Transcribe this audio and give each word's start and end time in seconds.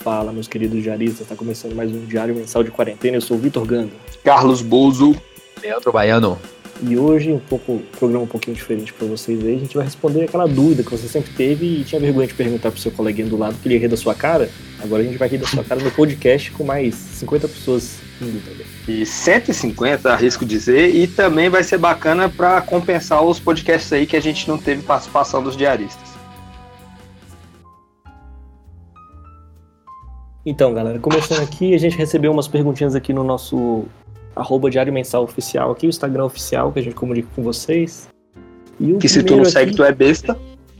Fala, 0.00 0.32
meus 0.32 0.48
queridos 0.48 0.82
diaristas, 0.82 1.20
está 1.20 1.36
começando 1.36 1.74
mais 1.74 1.92
um 1.92 2.06
Diário 2.06 2.34
Mensal 2.34 2.64
de 2.64 2.70
Quarentena. 2.70 3.18
Eu 3.18 3.20
sou 3.20 3.36
o 3.36 3.40
Vitor 3.40 3.66
Ganga. 3.66 3.92
Carlos 4.24 4.62
Bozo. 4.62 5.14
Leandro 5.62 5.92
Baiano. 5.92 6.38
E 6.82 6.96
hoje, 6.96 7.30
um 7.30 7.38
pouco, 7.38 7.72
um 7.72 7.82
programa 7.98 8.24
um 8.24 8.26
pouquinho 8.26 8.56
diferente 8.56 8.94
para 8.94 9.06
vocês 9.06 9.44
aí, 9.44 9.56
a 9.56 9.58
gente 9.58 9.76
vai 9.76 9.84
responder 9.84 10.24
aquela 10.24 10.48
dúvida 10.48 10.82
que 10.82 10.90
você 10.90 11.06
sempre 11.06 11.30
teve 11.34 11.66
e 11.66 11.84
tinha 11.84 12.00
vergonha 12.00 12.26
de 12.26 12.32
perguntar 12.32 12.70
pro 12.70 12.80
seu 12.80 12.90
coleguinha 12.90 13.28
do 13.28 13.36
lado 13.36 13.56
que 13.60 13.68
ele 13.68 13.74
ia 13.74 13.80
rir 13.80 13.88
da 13.88 13.96
sua 13.98 14.14
cara. 14.14 14.48
Agora 14.82 15.02
a 15.02 15.04
gente 15.04 15.18
vai 15.18 15.28
rir 15.28 15.36
da 15.36 15.46
sua 15.46 15.62
cara 15.62 15.82
no 15.82 15.90
podcast 15.90 16.50
com 16.52 16.64
mais 16.64 16.94
50 16.94 17.48
pessoas 17.48 17.98
rindo 18.18 18.40
também. 18.40 18.66
E 18.88 19.04
150, 19.04 20.10
arrisco 20.10 20.46
dizer, 20.46 20.94
e 20.94 21.06
também 21.06 21.50
vai 21.50 21.62
ser 21.62 21.76
bacana 21.76 22.26
para 22.26 22.62
compensar 22.62 23.22
os 23.22 23.38
podcasts 23.38 23.92
aí 23.92 24.06
que 24.06 24.16
a 24.16 24.22
gente 24.22 24.48
não 24.48 24.56
teve 24.56 24.80
participação 24.80 25.42
dos 25.42 25.58
diaristas. 25.58 26.09
Então, 30.50 30.74
galera, 30.74 30.98
começando 30.98 31.44
aqui, 31.44 31.74
a 31.74 31.78
gente 31.78 31.96
recebeu 31.96 32.32
umas 32.32 32.48
perguntinhas 32.48 32.96
aqui 32.96 33.12
no 33.12 33.22
nosso 33.22 33.84
arroba 34.34 34.68
Diário 34.68 34.92
Mensal 34.92 35.22
Oficial 35.22 35.70
aqui, 35.70 35.86
o 35.86 35.88
Instagram 35.88 36.24
oficial 36.24 36.72
que 36.72 36.80
a 36.80 36.82
gente 36.82 36.96
comunica 36.96 37.28
com 37.36 37.42
vocês. 37.44 38.08
E 38.80 38.94
que 38.94 39.08
se 39.08 39.22
tu 39.22 39.36
não 39.36 39.42
aqui, 39.42 39.52
segue, 39.52 39.76
tu 39.76 39.84
é 39.84 39.92
besta. 39.92 40.36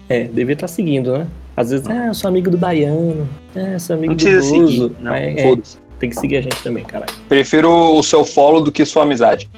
É, 0.09 0.25
devia 0.25 0.55
estar 0.55 0.67
tá 0.67 0.73
seguindo, 0.73 1.17
né? 1.17 1.29
Às 1.57 1.71
vezes, 1.71 1.87
ah, 1.89 2.09
eu 2.09 2.15
sou 2.15 2.27
amigo 2.27 2.51
do 2.51 2.59
Baiano, 2.59 3.29
ah, 3.55 3.61
eu 3.61 3.79
sou 3.79 3.95
amigo 3.95 4.13
não 4.13 4.17
do 4.17 4.25
Bozo. 4.25 4.49
Seguir, 4.49 4.93
não, 4.99 5.15
é, 5.15 5.35
tem 6.01 6.11
que 6.11 6.17
seguir 6.17 6.39
a 6.39 6.41
gente 6.41 6.61
também, 6.65 6.83
caralho. 6.83 7.13
Prefiro 7.29 7.71
o 7.71 8.03
seu 8.03 8.25
follow 8.25 8.61
do 8.61 8.73
que 8.73 8.85
sua 8.85 9.05
amizade. 9.05 9.49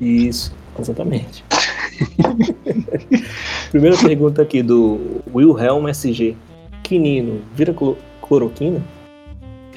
Isso, 0.00 0.52
exatamente. 0.80 1.44
Primeira 3.70 3.96
pergunta 3.98 4.42
aqui 4.42 4.64
do 4.64 5.22
Wilhelm 5.32 5.86
SG. 5.86 6.34
Quinino, 6.82 7.40
vira 7.54 7.72
cloroquina? 8.20 8.82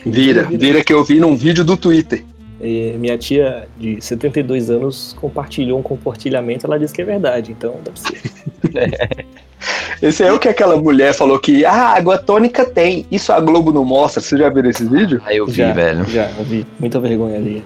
Vira, 0.06 0.44
vira 0.44 0.84
que 0.84 0.94
eu 0.94 1.04
vi 1.04 1.20
num 1.20 1.36
vídeo 1.36 1.64
do 1.64 1.78
Twitter. 1.78 2.24
E 2.60 2.96
minha 3.00 3.18
tia 3.18 3.68
de 3.78 4.00
72 4.00 4.70
anos 4.70 5.16
compartilhou 5.20 5.80
um 5.80 5.84
compartilhamento, 5.84 6.68
ela 6.68 6.78
disse 6.78 6.94
que 6.94 7.02
é 7.02 7.06
verdade, 7.06 7.52
então 7.52 7.80
deve 7.84 8.00
ser. 8.00 8.22
Esse 10.02 10.24
é 10.24 10.32
o 10.32 10.40
que 10.40 10.48
aquela 10.48 10.76
mulher 10.76 11.14
falou 11.14 11.40
que 11.40 11.64
ah, 11.64 11.96
água 11.96 12.18
tônica 12.18 12.66
tem. 12.66 13.06
Isso 13.12 13.32
a 13.32 13.40
Globo 13.40 13.72
não 13.72 13.86
mostra. 13.86 14.20
Você 14.22 14.36
já 14.36 14.50
viu 14.50 14.68
esse 14.68 14.84
vídeo? 14.84 15.22
Ah, 15.24 15.34
eu 15.34 15.46
vi, 15.46 15.54
já, 15.54 15.72
velho. 15.72 16.04
Já, 16.06 16.32
eu 16.32 16.44
vi. 16.44 16.66
Muita 16.80 17.00
vergonha 17.00 17.38
ali. 17.38 17.64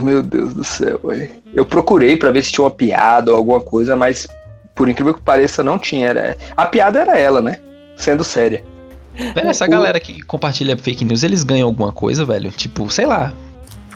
Meu 0.00 0.22
Deus 0.22 0.54
do 0.54 0.62
céu, 0.62 1.00
ué. 1.02 1.30
Eu 1.52 1.66
procurei 1.66 2.16
para 2.16 2.30
ver 2.30 2.44
se 2.44 2.52
tinha 2.52 2.64
uma 2.64 2.70
piada 2.70 3.32
ou 3.32 3.36
alguma 3.36 3.60
coisa, 3.60 3.96
mas 3.96 4.28
por 4.74 4.88
incrível 4.88 5.14
que 5.14 5.20
pareça, 5.20 5.62
não 5.62 5.78
tinha. 5.78 6.08
Era... 6.08 6.36
A 6.56 6.66
piada 6.66 7.00
era 7.00 7.18
ela, 7.18 7.40
né? 7.40 7.58
Sendo 7.96 8.22
séria. 8.22 8.62
Velho, 9.14 9.48
essa 9.48 9.66
galera 9.66 10.00
que 10.00 10.20
compartilha 10.22 10.76
fake 10.76 11.04
news, 11.04 11.22
eles 11.22 11.44
ganham 11.44 11.68
alguma 11.68 11.92
coisa, 11.92 12.24
velho? 12.24 12.50
Tipo, 12.50 12.90
sei 12.90 13.06
lá. 13.06 13.32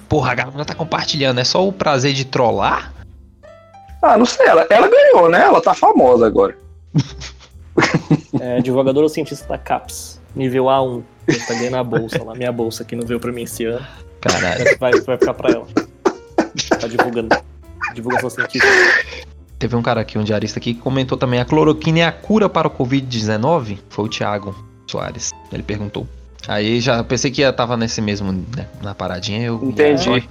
Porra, 0.08 0.32
a 0.32 0.34
galera 0.34 0.64
tá 0.64 0.74
compartilhando, 0.74 1.40
é 1.40 1.44
só 1.44 1.66
o 1.66 1.72
prazer 1.72 2.14
de 2.14 2.24
trollar? 2.24 2.92
Ah, 4.00 4.16
não 4.16 4.24
sei, 4.24 4.46
ela, 4.46 4.66
ela 4.70 4.88
ganhou, 4.88 5.28
né? 5.28 5.42
Ela 5.42 5.60
tá 5.60 5.74
famosa 5.74 6.26
agora. 6.26 6.56
É, 8.40 8.58
advogadora 8.58 9.04
ou 9.04 9.08
cientista 9.08 9.46
da 9.46 9.56
CAPS, 9.56 10.20
nível 10.34 10.64
A1. 10.64 11.02
Ela 11.28 11.38
tá 11.46 11.54
ganhando 11.54 11.76
a 11.76 11.84
bolsa 11.84 12.24
lá, 12.24 12.34
minha 12.34 12.50
bolsa 12.50 12.84
que 12.84 12.96
não 12.96 13.06
veio 13.06 13.20
pra 13.20 13.32
mim 13.32 13.42
esse 13.42 13.64
ano. 13.64 13.86
Caralho. 14.20 14.64
Vai, 14.78 14.92
vai 15.00 15.16
ficar 15.16 15.34
pra 15.34 15.50
ela. 15.50 15.66
Tá 16.80 16.88
divulgando. 16.88 17.36
Divulgação 17.94 18.30
científica. 18.30 18.68
Teve 19.58 19.76
um 19.76 19.82
cara 19.82 20.00
aqui, 20.00 20.18
um 20.18 20.24
diarista 20.24 20.58
aqui, 20.58 20.74
que 20.74 20.80
comentou 20.80 21.16
também: 21.16 21.40
a 21.40 21.44
cloroquina 21.44 22.00
é 22.00 22.04
a 22.04 22.12
cura 22.12 22.48
para 22.48 22.68
o 22.68 22.70
Covid-19? 22.70 23.78
Foi 23.88 24.04
o 24.04 24.08
Thiago. 24.08 24.67
Soares. 24.88 25.32
Ele 25.52 25.62
perguntou. 25.62 26.06
Aí 26.46 26.80
já 26.80 27.04
pensei 27.04 27.30
que 27.30 27.42
ia 27.42 27.52
tava 27.52 27.76
nesse 27.76 28.00
mesmo, 28.00 28.32
né, 28.32 28.66
na 28.82 28.94
paradinha. 28.94 29.42
Eu 29.42 29.60
Entendi. 29.62 30.28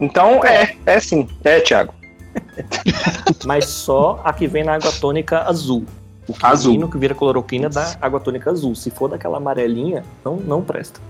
Então 0.00 0.44
é, 0.44 0.76
é 0.84 1.00
sim. 1.00 1.28
É, 1.42 1.60
Thiago. 1.60 1.94
Mas 3.44 3.66
só 3.66 4.20
a 4.24 4.32
que 4.32 4.46
vem 4.46 4.64
na 4.64 4.74
água 4.74 4.92
tônica 4.92 5.42
azul. 5.42 5.84
O 6.28 6.34
que 6.34 6.46
azul. 6.46 6.88
que 6.88 6.98
vira 6.98 7.14
cloroquina 7.14 7.68
da 7.68 7.96
água 8.00 8.20
tônica 8.20 8.50
azul. 8.50 8.74
Se 8.74 8.90
for 8.90 9.08
daquela 9.08 9.38
amarelinha, 9.38 10.04
não, 10.24 10.36
não 10.36 10.62
presta. 10.62 11.00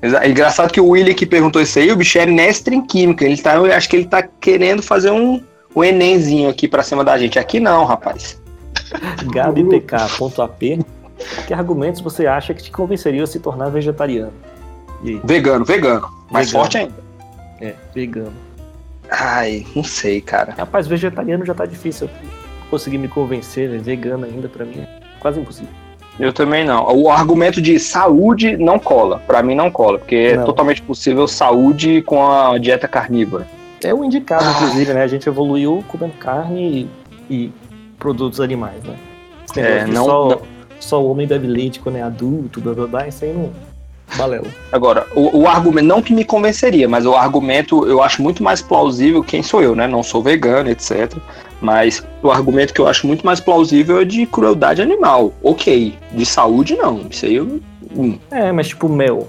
É 0.00 0.28
engraçado 0.28 0.72
que 0.72 0.80
o 0.80 0.88
William 0.90 1.14
que 1.14 1.26
perguntou 1.26 1.60
isso 1.60 1.78
aí, 1.78 1.90
o 1.90 1.96
bicho 1.96 2.18
é 2.18 2.26
mestre 2.26 2.74
em 2.74 2.86
química. 2.86 3.24
Ele 3.24 3.36
tá, 3.36 3.56
eu 3.56 3.72
acho 3.72 3.88
que 3.88 3.96
ele 3.96 4.04
tá 4.04 4.22
querendo 4.22 4.80
fazer 4.82 5.10
um, 5.10 5.42
um 5.74 5.82
Enemzinho 5.82 6.48
aqui 6.48 6.68
pra 6.68 6.84
cima 6.84 7.04
da 7.04 7.18
gente. 7.18 7.38
Aqui 7.38 7.58
não, 7.58 7.84
rapaz. 7.84 8.40
GabiPK.ap 9.32 10.62
que 11.46 11.54
argumentos 11.54 12.00
você 12.00 12.26
acha 12.26 12.54
que 12.54 12.62
te 12.62 12.70
convenceriam 12.70 13.24
a 13.24 13.26
se 13.26 13.40
tornar 13.40 13.68
vegetariano? 13.70 14.32
Vegano, 15.24 15.64
vegano. 15.64 16.08
Mais 16.30 16.48
vegano. 16.48 16.64
forte 16.64 16.78
ainda. 16.78 16.94
É, 17.60 17.74
vegano. 17.94 18.32
Ai, 19.10 19.66
não 19.74 19.84
sei, 19.84 20.20
cara. 20.20 20.54
Rapaz, 20.56 20.86
vegetariano 20.86 21.44
já 21.44 21.54
tá 21.54 21.64
difícil. 21.66 22.08
Conseguir 22.70 22.98
me 22.98 23.08
convencer, 23.08 23.68
né? 23.68 23.78
vegano 23.78 24.26
ainda 24.26 24.48
para 24.48 24.64
mim 24.64 24.80
é 24.80 25.00
quase 25.20 25.40
impossível. 25.40 25.72
Eu 26.18 26.32
também 26.32 26.64
não. 26.64 26.84
O 26.94 27.10
argumento 27.10 27.62
de 27.62 27.78
saúde 27.78 28.56
não 28.56 28.78
cola. 28.78 29.22
Para 29.26 29.42
mim 29.42 29.54
não 29.54 29.70
cola, 29.70 29.98
porque 29.98 30.16
é 30.16 30.36
não. 30.36 30.42
é 30.42 30.46
totalmente 30.46 30.82
possível 30.82 31.28
saúde 31.28 32.02
com 32.02 32.28
a 32.28 32.58
dieta 32.58 32.88
carnívora. 32.88 33.46
É 33.82 33.94
o 33.94 34.04
indicado, 34.04 34.44
ah. 34.44 34.52
inclusive, 34.56 34.92
né? 34.92 35.02
A 35.02 35.06
gente 35.06 35.28
evoluiu 35.28 35.84
comendo 35.86 36.14
carne 36.14 36.90
e, 37.30 37.34
e 37.34 37.52
produtos 37.98 38.40
animais, 38.40 38.82
né? 38.82 38.96
É, 39.56 39.86
não, 39.86 40.04
só... 40.04 40.28
não 40.28 40.57
só 40.80 41.02
o 41.02 41.10
homem 41.10 41.26
bebe 41.26 41.46
leite 41.46 41.80
quando 41.80 41.96
é 41.96 42.02
adulto, 42.02 42.60
blá 42.60 42.74
blá 42.74 42.86
blá, 42.86 43.08
isso 43.08 43.24
aí 43.24 43.32
não. 43.32 43.50
Balela. 44.16 44.46
Agora, 44.72 45.06
o, 45.14 45.40
o, 45.40 45.46
argumento, 45.46 45.86
não 45.86 46.00
que 46.00 46.14
me 46.14 46.24
convenceria, 46.24 46.88
mas 46.88 47.04
o 47.04 47.14
argumento 47.14 47.86
eu 47.86 48.02
acho 48.02 48.22
muito 48.22 48.42
mais 48.42 48.62
plausível, 48.62 49.22
quem 49.22 49.42
sou 49.42 49.62
eu, 49.62 49.74
né? 49.74 49.86
Não 49.86 50.02
sou 50.02 50.22
vegano, 50.22 50.70
etc. 50.70 51.14
Mas 51.60 52.04
o 52.22 52.30
argumento 52.30 52.72
que 52.72 52.80
eu 52.80 52.86
acho 52.86 53.06
muito 53.06 53.26
mais 53.26 53.40
plausível 53.40 54.00
é 54.00 54.04
de 54.04 54.24
crueldade 54.26 54.80
animal. 54.80 55.32
Ok. 55.42 55.94
De 56.12 56.24
saúde, 56.24 56.76
não. 56.76 57.06
Isso 57.10 57.26
aí 57.26 57.36
eu. 57.36 57.60
Hum. 57.94 58.18
É, 58.30 58.50
mas 58.52 58.68
tipo 58.68 58.88
mel. 58.88 59.28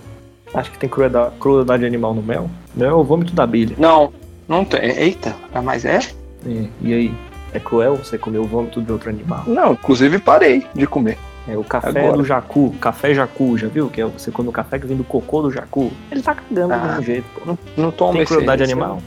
Acho 0.53 0.71
que 0.71 0.77
tem 0.77 0.89
crueldade, 0.89 1.33
crueldade 1.39 1.85
animal 1.85 2.13
no 2.13 2.21
mel? 2.21 2.49
Mel 2.75 2.89
é 2.89 2.93
o 2.93 3.03
vômito 3.03 3.33
da 3.33 3.43
abelha. 3.43 3.75
Não, 3.77 4.13
não 4.47 4.63
tem. 4.63 4.81
Eita, 4.81 5.35
mas 5.63 5.85
é? 5.85 5.99
é? 6.45 6.67
E 6.81 6.93
aí? 6.93 7.13
É 7.51 7.59
cruel 7.59 7.95
você 7.95 8.17
comer 8.17 8.37
o 8.37 8.45
vômito 8.45 8.79
de 8.81 8.91
outro 8.91 9.09
animal? 9.09 9.43
Não, 9.47 9.73
inclusive 9.73 10.19
parei 10.19 10.65
de 10.73 10.85
comer. 10.85 11.17
É 11.49 11.57
o 11.57 11.63
café 11.63 12.01
Agora. 12.01 12.17
do 12.17 12.23
jacu, 12.23 12.75
café 12.79 13.11
jacu, 13.13 13.57
já 13.57 13.67
viu? 13.67 13.89
Que 13.89 14.01
é 14.01 14.05
você 14.05 14.29
quando 14.29 14.49
o 14.49 14.51
café 14.51 14.77
que 14.77 14.85
vem 14.85 14.95
do 14.95 15.03
cocô 15.03 15.41
do 15.41 15.49
jacu. 15.49 15.91
Ele 16.11 16.21
tá 16.21 16.35
cagando 16.35 16.73
ah, 16.73 16.77
do 16.77 16.87
mesmo 16.87 17.03
jeito, 17.03 17.25
pô. 17.33 17.41
Não, 17.43 17.57
não 17.75 17.91
toma 17.91 18.13
Tem 18.13 18.25
crueldade 18.25 18.61
esse, 18.61 18.71
animal? 18.71 19.01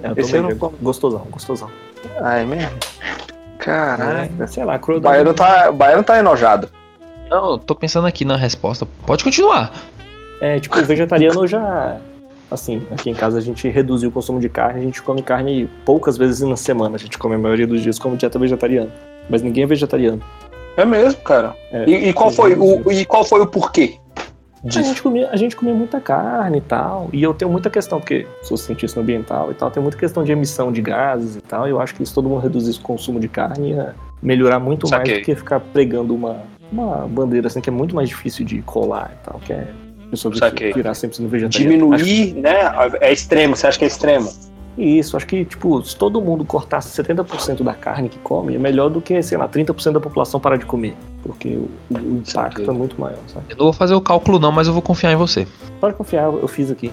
É, 0.00 0.08
eu 0.10 0.14
esse 0.16 0.36
eu 0.36 0.42
não 0.44 0.72
Gostosão, 0.80 1.26
gostosão. 1.28 1.68
Ah, 2.20 2.36
é 2.36 2.44
mesmo? 2.44 2.70
Caralho. 3.58 4.30
É, 4.38 4.46
sei 4.46 4.64
lá, 4.64 4.78
crueldade. 4.78 5.12
Baiano 5.12 5.34
tá, 5.34 5.72
Baiano 5.72 6.04
tá 6.04 6.18
enojado. 6.18 6.68
Não, 7.28 7.58
tô 7.58 7.74
pensando 7.74 8.06
aqui 8.06 8.24
na 8.24 8.36
resposta. 8.36 8.86
Pode 9.04 9.24
continuar. 9.24 9.72
É, 10.40 10.60
tipo, 10.60 10.78
o 10.78 10.84
vegetariano 10.84 11.46
já. 11.46 11.96
Assim, 12.50 12.86
aqui 12.90 13.08
em 13.10 13.14
casa 13.14 13.38
a 13.38 13.40
gente 13.40 13.66
reduziu 13.68 14.10
o 14.10 14.12
consumo 14.12 14.38
de 14.38 14.48
carne, 14.48 14.80
a 14.80 14.84
gente 14.84 15.00
come 15.00 15.22
carne 15.22 15.68
poucas 15.84 16.18
vezes 16.18 16.40
na 16.40 16.56
semana. 16.56 16.96
A 16.96 16.98
gente 16.98 17.18
come 17.18 17.34
a 17.34 17.38
maioria 17.38 17.66
dos 17.66 17.80
dias 17.80 17.98
como 17.98 18.16
dieta 18.16 18.38
vegetariana. 18.38 18.90
Mas 19.28 19.42
ninguém 19.42 19.64
é 19.64 19.66
vegetariano. 19.66 20.22
É 20.76 20.84
mesmo, 20.84 21.20
cara. 21.22 21.54
É, 21.70 21.84
e, 21.88 22.08
e, 22.08 22.12
qual 22.12 22.30
foi 22.30 22.54
o, 22.54 22.90
e 22.90 23.04
qual 23.04 23.24
foi 23.24 23.40
o 23.40 23.46
porquê? 23.46 23.96
A 24.64 24.70
gente, 24.70 25.02
comia, 25.02 25.28
a 25.30 25.36
gente 25.36 25.56
comia 25.56 25.74
muita 25.74 26.00
carne 26.00 26.58
e 26.58 26.60
tal. 26.60 27.10
E 27.12 27.20
eu 27.20 27.34
tenho 27.34 27.50
muita 27.50 27.68
questão, 27.68 27.98
porque 27.98 28.26
sou 28.42 28.56
cientista 28.56 29.00
ambiental 29.00 29.50
e 29.50 29.54
tal, 29.54 29.70
tenho 29.72 29.82
muita 29.82 29.98
questão 29.98 30.22
de 30.22 30.30
emissão 30.30 30.70
de 30.70 30.80
gases 30.80 31.34
e 31.34 31.40
tal. 31.40 31.66
E 31.66 31.70
eu 31.70 31.80
acho 31.80 31.94
que 31.94 32.06
se 32.06 32.14
todo 32.14 32.28
mundo 32.28 32.40
reduzisse 32.40 32.78
o 32.78 32.82
consumo 32.82 33.18
de 33.18 33.28
carne, 33.28 33.70
ia 33.70 33.94
melhorar 34.22 34.60
muito 34.60 34.86
Saquei. 34.86 35.14
mais 35.14 35.22
do 35.22 35.26
que 35.26 35.34
ficar 35.34 35.58
pregando 35.58 36.14
uma, 36.14 36.42
uma 36.70 37.08
bandeira 37.08 37.48
assim 37.48 37.60
que 37.60 37.68
é 37.68 37.72
muito 37.72 37.94
mais 37.94 38.08
difícil 38.08 38.46
de 38.46 38.62
colar 38.62 39.12
e 39.20 39.24
tal, 39.24 39.40
que 39.40 39.52
é 39.52 39.66
pessoa 40.12 40.32
virar 40.74 40.94
sempre 40.94 41.20
no 41.22 41.28
vegetariano. 41.28 41.72
Diminuir, 41.72 42.34
que... 42.34 42.40
né? 42.40 42.70
É 43.00 43.12
extremo, 43.12 43.56
você 43.56 43.66
acha 43.66 43.78
que 43.78 43.84
é 43.84 43.88
extremo? 43.88 44.30
Isso, 44.76 45.16
acho 45.16 45.26
que, 45.26 45.44
tipo, 45.44 45.82
se 45.84 45.94
todo 45.94 46.20
mundo 46.20 46.44
cortasse 46.44 47.02
70% 47.02 47.62
da 47.62 47.74
carne 47.74 48.08
que 48.08 48.18
come, 48.18 48.54
é 48.54 48.58
melhor 48.58 48.88
do 48.88 49.00
que, 49.00 49.22
sei 49.22 49.36
lá, 49.36 49.46
30% 49.48 49.92
da 49.92 50.00
população 50.00 50.40
parar 50.40 50.56
de 50.56 50.64
comer. 50.64 50.96
Porque 51.22 51.48
o, 51.48 51.70
o 51.90 52.16
impacto 52.18 52.70
é 52.70 52.74
muito 52.74 53.00
maior, 53.00 53.18
sabe? 53.28 53.46
Eu 53.50 53.56
não 53.56 53.64
vou 53.66 53.72
fazer 53.72 53.94
o 53.94 54.00
cálculo 54.00 54.38
não, 54.38 54.50
mas 54.50 54.66
eu 54.66 54.72
vou 54.72 54.82
confiar 54.82 55.12
em 55.12 55.16
você. 55.16 55.46
Pode 55.80 55.94
confiar, 55.94 56.24
eu 56.24 56.48
fiz 56.48 56.70
aqui. 56.70 56.90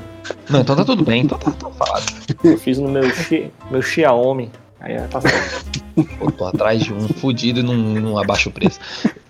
Não, 0.50 0.62
então 0.62 0.76
tá 0.76 0.84
tudo 0.84 1.04
bem, 1.04 1.24
então 1.24 1.38
tá, 1.38 1.52
tá 1.52 1.70
falado. 1.70 2.04
Eu 2.44 2.58
fiz 2.58 2.78
no 2.78 2.90
meu, 2.90 3.10
Xi, 3.10 3.52
meu 3.72 3.82
Xiaomi. 3.82 4.52
Aí 4.82 4.98
tá 5.08 5.20
certo. 5.22 5.82
Pô, 6.18 6.32
tô 6.32 6.46
atrás 6.46 6.82
de 6.82 6.94
um 6.94 7.08
fudido 7.08 7.60
e 7.60 7.64
não, 7.64 7.74
não 7.76 8.18
abaixo 8.18 8.50
o 8.50 8.52
preço. 8.52 8.80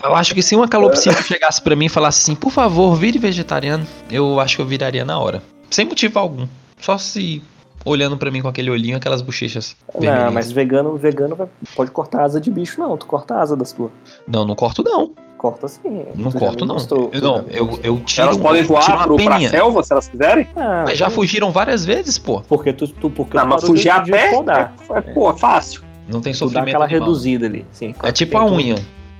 Eu 0.03 0.15
acho 0.15 0.33
que 0.33 0.41
se 0.41 0.55
uma 0.55 0.67
calopsita 0.67 1.21
chegasse 1.23 1.61
para 1.61 1.75
mim 1.75 1.85
e 1.85 1.89
falasse 1.89 2.21
assim, 2.21 2.35
por 2.35 2.51
favor, 2.51 2.95
vire 2.95 3.17
vegetariano, 3.17 3.85
eu 4.11 4.39
acho 4.39 4.55
que 4.55 4.61
eu 4.61 4.65
viraria 4.65 5.03
na 5.03 5.17
hora. 5.19 5.41
Sem 5.69 5.85
motivo 5.85 6.19
algum. 6.19 6.47
Só 6.79 6.97
se 6.97 7.41
olhando 7.91 8.17
para 8.17 8.29
mim 8.31 8.41
com 8.41 8.47
aquele 8.47 8.69
olhinho, 8.69 8.97
aquelas 8.97 9.21
bochechas. 9.21 9.75
Não, 9.99 10.31
mas 10.31 10.51
vegano, 10.51 10.95
vegano 10.97 11.49
pode 11.75 11.91
cortar 11.91 12.23
asa 12.23 12.39
de 12.41 12.49
bicho, 12.51 12.79
não. 12.79 12.97
Tu 12.97 13.05
corta 13.05 13.35
a 13.35 13.41
asa 13.41 13.55
das 13.55 13.71
tuas. 13.71 13.91
Não, 14.27 14.45
não 14.45 14.55
corto, 14.55 14.83
não. 14.83 15.11
Corta 15.37 15.67
sim. 15.69 16.03
Não 16.15 16.31
corto, 16.33 16.65
me 16.65 16.73
não. 16.73 16.77
Eu, 17.13 17.21
não, 17.21 17.45
eu, 17.49 17.79
eu 17.81 17.99
tiro, 18.01 18.23
Elas 18.23 18.37
podem 18.37 18.63
voar 18.63 18.85
uma 18.89 19.03
pro, 19.05 19.15
pra 19.15 19.31
peninha. 19.31 19.49
selva 19.49 19.81
se 19.83 19.93
elas 19.93 20.07
quiserem? 20.09 20.47
Ah, 20.55 20.83
Mas 20.85 20.97
já 20.97 21.09
fugiram 21.09 21.49
várias 21.51 21.85
vezes, 21.85 22.17
pô. 22.17 22.41
Porque 22.41 22.73
tu, 22.73 22.87
tu, 22.89 23.09
porque 23.09 23.37
Não, 23.37 23.43
tu 23.45 23.49
mas 23.49 23.63
fugir 23.63 23.89
a 23.89 24.01
pé 24.01 24.31
é, 24.35 24.97
é, 24.97 25.01
pô, 25.13 25.33
fácil. 25.33 25.81
Não 26.09 26.19
tem 26.19 26.33
Tu 26.33 26.35
dá 26.35 26.39
sofrimento 26.39 26.67
aquela 26.69 26.85
animal. 26.85 27.01
reduzida 27.07 27.45
ali. 27.45 27.65
Sim, 27.71 27.95
É 28.03 28.11
tipo 28.11 28.37
a 28.37 28.45
unha. 28.45 28.75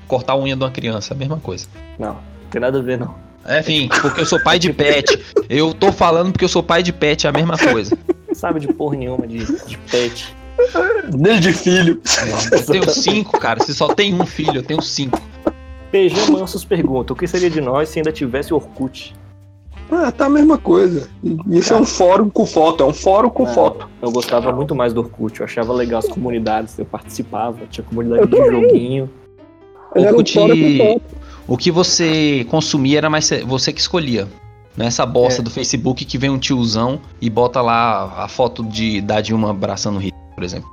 Cortar 0.07 0.33
a 0.33 0.38
unha 0.38 0.56
de 0.57 0.63
uma 0.63 0.71
criança, 0.71 1.13
a 1.13 1.18
mesma 1.18 1.38
coisa. 1.38 1.68
Não, 1.98 2.13
não 2.16 2.50
tem 2.51 2.60
nada 2.60 2.80
a 2.80 2.81
ver, 2.81 3.00
não. 3.00 3.16
Enfim, 3.57 3.88
porque 4.01 4.19
eu 4.19 4.25
sou 4.25 4.42
pai 4.44 4.60
de 4.60 4.74
pet. 4.74 5.18
Eu 5.48 5.74
tô 5.74 5.94
falando 5.94 6.33
porque 6.33 6.44
eu 6.44 6.50
sou 6.50 6.62
pai 6.62 6.83
de 6.83 6.92
pet, 6.92 7.27
é 7.27 7.30
a 7.30 7.33
mesma 7.33 7.57
coisa. 7.57 7.98
Sabe 8.40 8.62
de 8.62 8.70
porra 8.70 8.96
nenhuma 8.96 9.28
de, 9.28 9.40
de 9.66 9.78
pet. 9.92 10.34
Desde 11.14 11.52
filho. 11.52 12.02
Eu 12.52 12.66
tenho 12.66 12.90
cinco, 12.90 13.38
cara. 13.38 13.62
Se 13.62 13.74
só 13.74 13.94
tem 13.94 14.14
um 14.14 14.26
filho, 14.26 14.56
eu 14.60 14.64
tenho 14.64 14.82
cinco. 14.82 15.22
PG 15.92 16.32
Mansos 16.32 16.64
pergunta: 16.64 17.12
o 17.12 17.16
que 17.18 17.28
seria 17.28 17.50
de 17.50 17.60
nós 17.60 17.90
se 17.90 18.00
ainda 18.00 18.14
tivesse 18.14 18.54
Orkut? 18.54 19.14
Ah, 19.92 20.10
tá 20.10 20.28
a 20.28 20.30
mesma 20.30 20.58
coisa. 20.58 21.10
Isso 21.50 21.74
é 21.74 21.78
um 21.78 21.86
fórum 21.86 22.30
com 22.30 22.46
foto, 22.46 22.82
é 22.82 22.86
um 22.86 22.94
fórum 22.94 23.30
com 23.30 23.44
Ah, 23.44 23.48
foto. 23.48 23.90
Eu 24.02 24.10
gostava 24.10 24.54
muito 24.54 24.74
mais 24.74 24.94
do 24.94 25.02
Orkut, 25.02 25.38
eu 25.42 25.46
achava 25.46 25.74
legal 25.74 26.00
as 26.00 26.08
comunidades, 26.08 26.80
eu 26.80 26.86
participava, 26.86 27.58
tinha 27.70 27.84
comunidade 27.84 28.26
de 28.26 28.38
também. 28.38 28.52
joguinho. 28.52 29.10
Um 29.96 30.06
Orkut, 30.06 30.34
foto. 30.78 31.02
o 31.46 31.58
que 31.58 31.72
você 31.72 32.46
consumia 32.50 33.00
era 33.00 33.10
mais 33.10 33.30
você 33.46 33.74
que 33.74 33.82
escolhia. 33.82 34.28
Não 34.77 34.86
é 34.86 34.88
essa 34.88 35.06
bosta 35.06 35.42
É. 35.42 35.44
do 35.44 35.50
Facebook 35.50 36.06
que 36.06 36.18
vem 36.18 36.30
um 36.30 36.38
tiozão 36.39 37.00
e 37.21 37.30
bota 37.30 37.62
lá 37.62 38.13
a 38.24 38.27
foto 38.27 38.63
de 38.63 39.01
da 39.01 39.19
Dilma 39.21 39.51
abraçando 39.51 39.98
o 39.98 40.00
Hitler, 40.00 40.21
por 40.36 40.44
exemplo. 40.44 40.69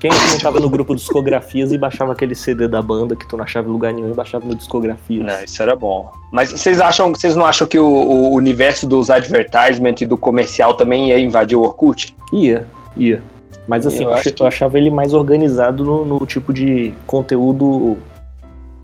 Quem 0.00 0.10
que 0.10 0.26
não 0.32 0.38
tava 0.38 0.58
no 0.58 0.68
grupo 0.68 0.96
discografias 0.96 1.70
e 1.70 1.78
baixava 1.78 2.10
aquele 2.10 2.34
CD 2.34 2.66
da 2.66 2.82
banda 2.82 3.14
que 3.14 3.24
tu 3.28 3.36
não 3.36 3.44
achava 3.44 3.68
em 3.68 3.70
lugar 3.70 3.92
nenhum 3.92 4.10
e 4.10 4.14
baixava 4.14 4.44
no 4.44 4.54
discografias? 4.56 5.24
Não, 5.24 5.44
isso 5.44 5.62
era 5.62 5.76
bom. 5.76 6.10
Mas 6.32 6.50
vocês 6.50 6.80
acham, 6.80 7.10
vocês 7.14 7.36
não 7.36 7.46
acham 7.46 7.68
que 7.68 7.78
o, 7.78 7.86
o 7.86 8.34
universo 8.34 8.84
dos 8.84 9.10
advertisement 9.10 9.94
e 10.00 10.06
do 10.06 10.16
comercial 10.16 10.74
também 10.74 11.10
ia 11.10 11.20
invadir 11.20 11.56
o 11.56 11.62
Orkut? 11.62 12.16
Ia, 12.32 12.66
ia. 12.96 13.22
Mas 13.68 13.86
assim, 13.86 14.02
Eu 14.02 14.10
eu, 14.10 14.22
eu 14.40 14.46
achava 14.46 14.76
ele 14.76 14.90
mais 14.90 15.14
organizado 15.14 15.84
no, 15.84 16.04
no 16.04 16.26
tipo 16.26 16.52
de 16.52 16.92
conteúdo. 17.06 17.96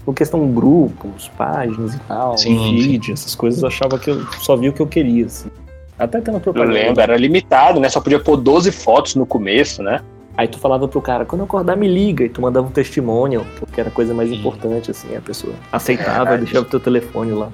No 0.08 0.14
questão 0.14 0.50
grupos, 0.50 1.30
páginas 1.36 1.94
e 1.94 1.98
tal, 2.08 2.38
Sim, 2.38 2.74
vídeo, 2.76 3.12
essas 3.12 3.34
coisas, 3.34 3.60
eu 3.60 3.68
achava 3.68 3.98
que 3.98 4.08
eu 4.08 4.24
só 4.40 4.56
via 4.56 4.70
o 4.70 4.72
que 4.72 4.80
eu 4.80 4.86
queria, 4.86 5.26
assim. 5.26 5.50
Até 5.98 6.18
tendo 6.18 6.36
Eu 6.36 6.40
propaganda. 6.40 6.72
lembro, 6.72 7.02
era 7.02 7.14
limitado, 7.14 7.78
né? 7.78 7.90
Só 7.90 8.00
podia 8.00 8.18
pôr 8.18 8.38
12 8.38 8.72
fotos 8.72 9.14
no 9.16 9.26
começo, 9.26 9.82
né? 9.82 10.00
Aí 10.34 10.48
tu 10.48 10.58
falava 10.58 10.88
pro 10.88 11.02
cara, 11.02 11.26
quando 11.26 11.40
eu 11.40 11.44
acordar, 11.44 11.76
me 11.76 11.86
liga, 11.86 12.24
e 12.24 12.30
tu 12.30 12.40
mandava 12.40 12.66
um 12.66 12.70
testemunho, 12.70 13.46
porque 13.60 13.78
era 13.78 13.90
a 13.90 13.92
coisa 13.92 14.14
mais 14.14 14.30
Sim. 14.30 14.36
importante, 14.36 14.90
assim, 14.90 15.14
a 15.14 15.20
pessoa 15.20 15.52
aceitava, 15.70 16.20
Verdade. 16.20 16.44
deixava 16.44 16.64
o 16.66 16.70
teu 16.70 16.80
telefone 16.80 17.32
lá. 17.32 17.50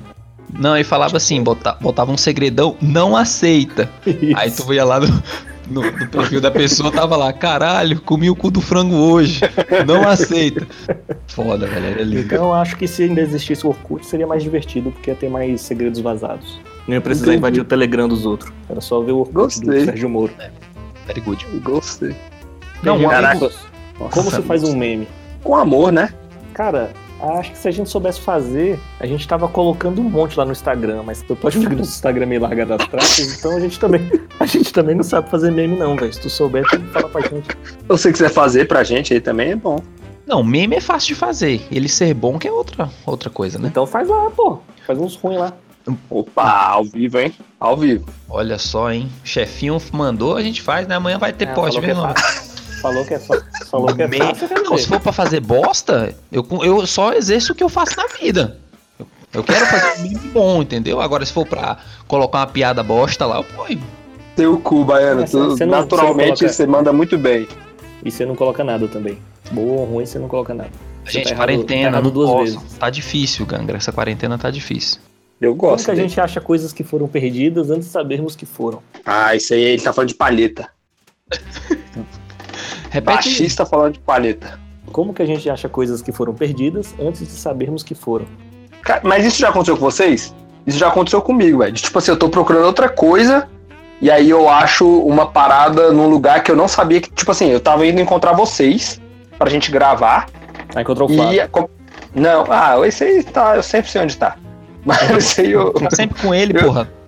Não, 0.56 0.76
e 0.78 0.84
falava 0.84 1.16
assim, 1.16 1.42
bota- 1.42 1.76
botava 1.80 2.12
um 2.12 2.16
segredão, 2.16 2.76
não 2.80 3.16
aceita. 3.16 3.90
Aí 4.36 4.52
tu 4.52 4.72
ia 4.72 4.84
lá 4.84 5.00
no, 5.00 5.06
no- 5.68 5.82
no 5.82 6.06
perfil 6.08 6.40
da 6.40 6.50
pessoa, 6.50 6.90
tava 6.92 7.16
lá, 7.16 7.32
caralho, 7.32 8.00
comi 8.00 8.30
o 8.30 8.36
cu 8.36 8.50
do 8.50 8.60
frango 8.60 8.94
hoje. 8.96 9.40
Não 9.86 10.06
aceita. 10.08 10.66
Foda, 11.26 11.66
velho, 11.66 11.86
era 11.86 12.02
lindo. 12.02 12.20
Então 12.22 12.44
eu 12.46 12.54
acho 12.54 12.76
que 12.76 12.86
se 12.86 13.04
ainda 13.04 13.20
existisse 13.20 13.66
o 13.66 13.70
Orkut, 13.70 14.04
seria 14.06 14.26
mais 14.26 14.42
divertido, 14.42 14.90
porque 14.92 15.10
ia 15.10 15.16
ter 15.16 15.28
mais 15.28 15.60
segredos 15.60 16.00
vazados. 16.00 16.60
Não 16.86 16.94
ia 16.94 17.00
precisar 17.00 17.26
Entendi. 17.28 17.38
invadir 17.38 17.60
o 17.60 17.64
Telegram 17.64 18.06
dos 18.08 18.26
outros. 18.26 18.52
Era 18.68 18.80
só 18.80 19.00
ver 19.00 19.12
o 19.12 19.18
Orkut 19.18 19.34
do 19.34 19.40
Gostei. 19.42 19.84
Sérgio 19.86 20.08
Moro. 20.08 20.32
Very 21.06 21.20
good. 21.20 21.44
Gostei. 21.62 22.14
Não, 22.82 22.98
um 22.98 23.10
amigo- 23.10 23.50
Como 24.10 24.30
se 24.30 24.42
faz 24.42 24.62
um 24.64 24.76
meme? 24.76 25.08
Com 25.42 25.54
amor, 25.56 25.90
né? 25.92 26.10
Cara, 26.52 26.90
acho 27.32 27.52
que 27.52 27.58
se 27.58 27.68
a 27.68 27.70
gente 27.70 27.88
soubesse 27.88 28.20
fazer, 28.20 28.78
a 29.00 29.06
gente 29.06 29.26
tava 29.26 29.48
colocando 29.48 30.00
um 30.00 30.04
monte 30.04 30.38
lá 30.38 30.44
no 30.44 30.52
Instagram, 30.52 31.02
mas 31.04 31.22
tu 31.22 31.34
pode 31.36 31.58
ver 31.58 31.68
que 31.68 31.74
nosso 31.74 31.90
Instagram 31.90 32.24
é 32.24 32.26
meio 32.26 32.40
largado 32.40 32.76
das 32.76 32.88
traças, 32.88 33.38
então 33.38 33.56
a 33.56 33.60
gente 33.60 33.78
também, 33.78 34.10
a 34.40 34.46
gente 34.46 34.72
também 34.72 34.94
não 34.94 35.02
sabe 35.04 35.30
fazer 35.30 35.50
meme 35.50 35.76
não, 35.76 35.96
velho. 35.96 36.12
Se 36.12 36.20
tu 36.20 36.30
souber, 36.30 36.64
tu 36.68 36.80
fala 36.86 37.08
pra 37.08 37.20
gente. 37.20 37.48
Se 37.48 37.88
você 37.88 38.12
quiser 38.12 38.30
fazer 38.30 38.66
pra 38.66 38.84
gente 38.84 39.12
aí 39.14 39.20
também 39.20 39.52
é 39.52 39.56
bom. 39.56 39.78
Não, 40.26 40.42
meme 40.42 40.76
é 40.76 40.80
fácil 40.80 41.08
de 41.08 41.14
fazer. 41.14 41.66
Ele 41.70 41.88
ser 41.88 42.14
bom 42.14 42.38
que 42.38 42.48
é 42.48 42.52
outra, 42.52 42.88
outra 43.04 43.28
coisa, 43.28 43.58
né? 43.58 43.68
Então 43.68 43.86
faz 43.86 44.08
lá, 44.08 44.30
pô. 44.30 44.58
Faz 44.86 44.98
uns 44.98 45.16
ruins 45.16 45.38
lá. 45.38 45.52
Opa, 46.08 46.68
ao 46.70 46.84
vivo, 46.84 47.18
hein? 47.18 47.34
Ao 47.60 47.76
vivo. 47.76 48.06
Olha 48.28 48.58
só, 48.58 48.90
hein? 48.90 49.10
Chefinho 49.22 49.78
mandou, 49.92 50.36
a 50.36 50.42
gente 50.42 50.62
faz, 50.62 50.88
né? 50.88 50.94
Amanhã 50.94 51.18
vai 51.18 51.32
ter 51.32 51.48
É, 51.48 51.52
post, 51.52 51.78
falou 51.80 52.14
Falou 52.84 53.02
que 53.06 53.14
é 53.14 53.18
fácil. 53.18 53.44
Falou 53.70 53.96
que 53.96 54.02
é 54.02 54.08
Me- 54.08 54.18
fácil. 54.18 54.46
Não, 54.62 54.76
se 54.76 54.86
for 54.86 55.00
pra 55.00 55.10
fazer 55.10 55.40
bosta, 55.40 56.14
eu, 56.30 56.46
eu 56.62 56.86
só 56.86 57.14
exerço 57.14 57.52
o 57.52 57.56
que 57.56 57.64
eu 57.64 57.68
faço 57.70 57.96
na 57.96 58.06
vida. 58.20 58.58
Eu, 58.98 59.06
eu 59.32 59.42
quero 59.42 59.64
fazer 59.64 60.00
um 60.00 60.02
meme 60.02 60.28
bom, 60.28 60.60
entendeu? 60.60 61.00
Agora, 61.00 61.24
se 61.24 61.32
for 61.32 61.46
pra 61.46 61.78
colocar 62.06 62.40
uma 62.40 62.46
piada 62.46 62.82
bosta 62.82 63.24
lá, 63.24 63.36
eu 63.38 63.44
ponho. 63.44 63.82
Seu 64.36 64.60
cu, 64.60 64.84
Baiano. 64.84 65.26
Você 65.26 65.64
não- 65.64 65.78
naturalmente 65.78 66.38
você 66.40 66.44
não 66.44 66.52
você, 66.52 66.66
manda 66.66 66.92
muito 66.92 67.16
bem. 67.16 67.48
E 68.04 68.10
você 68.10 68.26
não 68.26 68.36
coloca 68.36 68.62
nada 68.62 68.86
também. 68.86 69.18
Boa 69.50 69.80
ou 69.80 69.84
ruim, 69.86 70.04
você 70.04 70.18
não 70.18 70.28
coloca 70.28 70.52
nada. 70.52 70.68
Você 71.06 71.12
Gente, 71.12 71.24
tá 71.24 71.30
errado- 71.30 71.38
quarentena, 71.38 72.02
tá 72.02 72.08
duas 72.10 72.28
posso. 72.30 72.58
vezes. 72.60 72.78
Tá 72.78 72.90
difícil, 72.90 73.46
Gangra. 73.46 73.78
Essa 73.78 73.92
quarentena 73.92 74.36
tá 74.36 74.50
difícil. 74.50 75.00
Eu 75.40 75.56
Como 75.56 75.72
gosto. 75.72 75.86
que 75.86 75.90
a 75.90 75.94
gente 75.94 76.20
acha 76.20 76.38
coisas 76.40 76.70
que 76.72 76.84
foram 76.84 77.08
perdidas 77.08 77.70
antes 77.70 77.86
de 77.86 77.92
sabermos 77.92 78.36
que 78.36 78.44
foram? 78.44 78.82
Ah, 79.06 79.34
isso 79.34 79.54
aí 79.54 79.62
ele 79.62 79.82
tá 79.82 79.90
falando 79.92 80.08
de 80.08 80.14
palheta. 80.16 80.68
Repete. 82.94 83.28
Baixista 83.28 83.66
falando 83.66 83.94
de 83.94 83.98
palheta. 83.98 84.56
Como 84.92 85.12
que 85.12 85.20
a 85.20 85.26
gente 85.26 85.50
acha 85.50 85.68
coisas 85.68 86.00
que 86.00 86.12
foram 86.12 86.32
perdidas 86.32 86.94
antes 87.00 87.22
de 87.22 87.32
sabermos 87.32 87.82
que 87.82 87.92
foram? 87.92 88.24
Cara, 88.82 89.00
mas 89.02 89.24
isso 89.24 89.40
já 89.40 89.48
aconteceu 89.48 89.76
com 89.76 89.82
vocês? 89.82 90.32
Isso 90.64 90.78
já 90.78 90.86
aconteceu 90.86 91.20
comigo, 91.20 91.58
velho. 91.58 91.72
De, 91.72 91.82
Tipo 91.82 91.98
assim, 91.98 92.12
eu 92.12 92.16
tô 92.16 92.28
procurando 92.28 92.66
outra 92.66 92.88
coisa 92.88 93.48
e 94.00 94.08
aí 94.08 94.30
eu 94.30 94.48
acho 94.48 94.86
uma 95.00 95.26
parada 95.26 95.90
num 95.90 96.06
lugar 96.08 96.44
que 96.44 96.52
eu 96.52 96.56
não 96.56 96.68
sabia 96.68 97.00
que. 97.00 97.10
Tipo 97.10 97.32
assim, 97.32 97.48
eu 97.48 97.58
tava 97.58 97.84
indo 97.84 98.00
encontrar 98.00 98.32
vocês 98.32 99.00
pra 99.36 99.50
gente 99.50 99.72
gravar. 99.72 100.28
Aí 100.72 100.82
encontrou 100.82 101.10
o 101.10 101.12
Flávio. 101.12 101.42
E. 102.14 102.20
Não, 102.20 102.44
ah, 102.48 102.76
esse 102.86 103.02
aí 103.02 103.24
tá. 103.24 103.56
Eu 103.56 103.62
sempre 103.64 103.90
sei 103.90 104.02
onde 104.02 104.16
tá. 104.16 104.36
Mas 104.86 105.10
esse 105.10 105.40
aí 105.40 105.50
eu. 105.50 105.72
Tá 105.72 105.90
sempre 105.90 106.22
com 106.22 106.32
ele, 106.32 106.54
porra. 106.54 106.82
Eu 106.82 107.03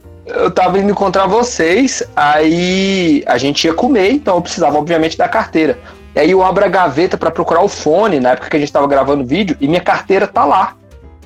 tava 0.55 0.79
indo 0.79 0.91
encontrar 0.91 1.27
vocês, 1.27 2.03
aí 2.15 3.23
a 3.27 3.39
gente 3.39 3.65
ia 3.67 3.75
comer, 3.75 4.11
então 4.11 4.37
eu 4.37 4.43
precisava, 4.43 4.79
obviamente, 4.79 5.17
da 5.17 5.29
carteira. 5.29 5.79
E 6.15 6.19
aí 6.21 6.31
eu 6.31 6.43
abro 6.43 6.65
a 6.65 6.69
gaveta 6.69 7.17
pra 7.17 7.31
procurar 7.31 7.63
o 7.63 7.69
fone, 7.69 8.19
na 8.21 8.31
época 8.31 8.49
que 8.51 8.57
a 8.57 8.61
gente 8.61 8.73
tava 8.73 8.87
gravando 8.87 9.23
o 9.23 9.27
vídeo, 9.27 9.57
e 9.61 9.69
minha 9.69 9.81
carteira 9.81 10.27
tá 10.27 10.45
lá. 10.45 10.75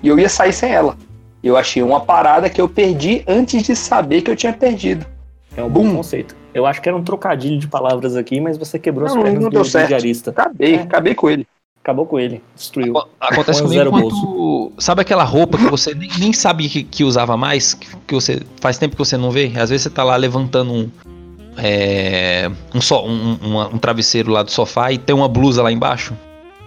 E 0.02 0.08
eu 0.08 0.18
ia 0.18 0.28
sair 0.28 0.52
sem 0.52 0.72
ela. 0.72 0.96
Eu 1.42 1.56
achei 1.56 1.82
uma 1.82 2.00
parada 2.00 2.50
que 2.50 2.60
eu 2.60 2.68
perdi 2.68 3.22
antes 3.26 3.62
de 3.62 3.74
saber 3.74 4.20
que 4.22 4.30
eu 4.30 4.36
tinha 4.36 4.52
perdido. 4.52 5.06
É 5.56 5.62
um 5.62 5.68
bom 5.68 5.82
Bum. 5.84 5.96
conceito. 5.96 6.36
Eu 6.52 6.66
acho 6.66 6.82
que 6.82 6.88
era 6.88 6.96
um 6.96 7.02
trocadilho 7.04 7.58
de 7.58 7.68
palavras 7.68 8.16
aqui, 8.16 8.40
mas 8.40 8.58
você 8.58 8.78
quebrou 8.78 9.06
as 9.06 9.14
Não, 9.14 9.22
pernas 9.22 9.42
não 9.42 9.48
do 9.50 9.54
deu 9.54 9.64
certo. 9.64 9.88
diarista. 9.88 10.30
Acabei, 10.30 10.74
É. 10.76 10.80
acabei 10.82 11.14
com 11.14 11.30
ele. 11.30 11.46
Acabou 11.82 12.04
com 12.06 12.18
ele. 12.18 12.42
Destruiu. 12.54 12.94
Acontece 13.18 13.62
Com 13.62 13.68
comigo 13.68 13.84
zero 13.84 13.90
quando. 13.90 14.72
Sabe 14.78 15.00
aquela 15.00 15.24
roupa 15.24 15.56
que 15.56 15.64
você 15.64 15.94
nem, 15.94 16.10
nem 16.18 16.32
sabe 16.32 16.68
que, 16.68 16.82
que 16.84 17.02
usava 17.04 17.36
mais? 17.36 17.72
Que, 17.74 17.88
que 18.06 18.14
você 18.14 18.42
faz 18.60 18.76
tempo 18.76 18.94
que 18.96 18.98
você 18.98 19.16
não 19.16 19.30
vê? 19.30 19.46
Às 19.56 19.70
vezes 19.70 19.82
você 19.84 19.90
tá 19.90 20.04
lá 20.04 20.14
levantando 20.16 20.72
um. 20.72 20.90
É, 21.56 22.50
um, 22.74 22.80
só, 22.80 23.04
um, 23.06 23.34
uma- 23.42 23.68
um 23.68 23.78
travesseiro 23.78 24.30
lá 24.30 24.42
do 24.42 24.50
sofá 24.50 24.92
e 24.92 24.98
tem 24.98 25.14
uma 25.14 25.28
blusa 25.28 25.62
lá 25.62 25.72
embaixo. 25.72 26.14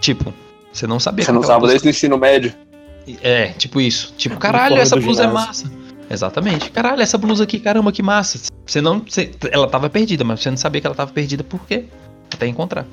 Tipo, 0.00 0.32
você 0.72 0.86
não 0.86 1.00
sabia 1.00 1.24
Você 1.24 1.32
não 1.32 1.40
usava 1.40 1.66
desde 1.66 1.88
o 1.88 1.90
ensino 1.90 2.18
médio. 2.18 2.52
É, 3.22 3.48
tipo 3.48 3.80
isso. 3.80 4.14
Tipo, 4.16 4.36
caralho, 4.38 4.76
essa 4.78 4.96
blusa 4.96 5.24
é 5.24 5.28
ginásio. 5.28 5.46
massa. 5.48 5.72
Exatamente. 6.10 6.70
Caralho, 6.70 7.00
essa 7.00 7.16
blusa 7.16 7.44
aqui, 7.44 7.58
caramba, 7.58 7.90
que 7.92 8.02
massa. 8.02 8.38
Você 8.66 8.80
não. 8.80 9.00
você- 9.00 9.30
ela 9.50 9.66
tava 9.68 9.88
perdida, 9.88 10.22
mas 10.24 10.40
você 10.40 10.50
não 10.50 10.56
sabia 10.56 10.80
que 10.80 10.86
ela 10.86 10.96
tava 10.96 11.12
perdida 11.12 11.42
por 11.44 11.60
quê? 11.66 11.84
Até 12.32 12.46
encontrar. 12.46 12.84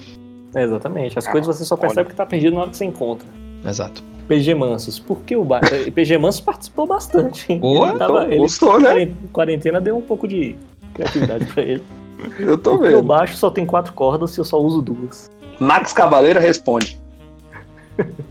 É, 0.54 0.64
exatamente. 0.64 1.18
As 1.18 1.28
coisas 1.28 1.56
você 1.58 1.66
só 1.66 1.76
percebe 1.78 2.10
que 2.10 2.16
tá 2.16 2.26
perdido 2.26 2.54
na 2.56 2.62
hora 2.62 2.70
que 2.70 2.78
você 2.78 2.86
encontra. 2.86 3.28
Exato. 3.66 4.04
PG 4.28 4.56
Mansos. 4.56 5.00
Por 5.00 5.20
que 5.22 5.36
o 5.36 5.44
ba... 5.44 5.60
eh, 5.72 5.92
PG 5.92 6.18
Mansos 6.18 6.42
participou 6.42 6.86
bastante. 6.88 7.52
hein? 7.52 7.60
Boa, 7.60 7.90
ele, 7.90 7.98
tava, 8.00 8.26
ele 8.26 8.38
Gostou, 8.38 8.80
né? 8.80 8.90
quaren- 8.90 9.16
quarentena 9.34 9.82
deu 9.82 9.98
um 9.98 10.02
pouco 10.02 10.28
de 10.28 10.56
criatividade 10.94 11.46
pra 11.46 11.64
ele. 11.64 11.84
Eu 12.40 12.58
tô 12.58 12.78
Porque 12.78 12.90
o 12.94 12.98
vendo. 12.98 13.04
baixo 13.08 13.36
só 13.36 13.50
tem 13.50 13.66
quatro 13.66 13.94
cordas 13.94 14.36
e 14.38 14.40
eu 14.40 14.46
só 14.46 14.62
uso 14.62 14.80
duas. 14.82 15.32
Max 15.60 15.92
Cavaleiro 15.92 16.40
responde. 16.40 17.00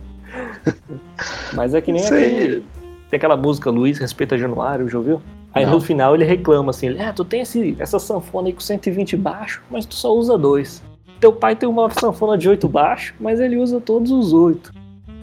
Mas 1.52 1.74
é 1.74 1.80
que 1.80 1.92
nem 1.92 2.04
aquele, 2.04 2.62
tem 3.10 3.16
aquela 3.16 3.36
música 3.36 3.70
Luiz 3.70 3.98
Respeita 3.98 4.38
Januário, 4.38 4.88
já 4.88 4.98
ouviu? 4.98 5.20
Aí 5.52 5.64
Não. 5.66 5.72
no 5.72 5.80
final 5.80 6.14
ele 6.14 6.24
reclama 6.24 6.70
assim, 6.70 6.96
ah, 7.00 7.12
tu 7.12 7.24
tem 7.24 7.40
esse, 7.40 7.74
essa 7.80 7.98
sanfona 7.98 8.46
aí 8.48 8.52
com 8.52 8.60
120 8.60 9.16
baixo, 9.16 9.60
mas 9.68 9.84
tu 9.84 9.94
só 9.96 10.14
usa 10.14 10.38
dois. 10.38 10.80
Teu 11.20 11.32
pai 11.32 11.54
tem 11.54 11.68
uma 11.68 11.90
sanfona 11.90 12.36
de 12.38 12.48
8 12.48 12.66
baixo, 12.68 13.14
mas 13.20 13.40
ele 13.40 13.56
usa 13.56 13.80
todos 13.80 14.10
os 14.10 14.32
oito. 14.32 14.72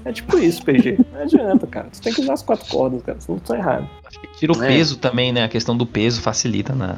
É 0.05 0.11
tipo 0.11 0.37
isso, 0.37 0.63
PG. 0.63 0.99
Não 1.13 1.21
adianta, 1.21 1.67
cara. 1.67 1.87
Tu 1.91 2.01
tem 2.01 2.13
que 2.13 2.21
usar 2.21 2.33
as 2.33 2.41
quatro 2.43 2.65
cordas, 2.69 3.01
cara, 3.03 3.19
senão 3.19 3.39
tu 3.39 3.47
tá 3.47 3.57
errado. 3.57 3.89
Acho 4.05 4.19
que 4.21 4.27
tira 4.37 4.53
o 4.53 4.63
É. 4.63 4.67
peso 4.67 4.97
também, 4.97 5.33
né? 5.33 5.43
A 5.43 5.49
questão 5.49 5.75
do 5.75 5.85
peso 5.85 6.21
facilita 6.21 6.73
na. 6.73 6.95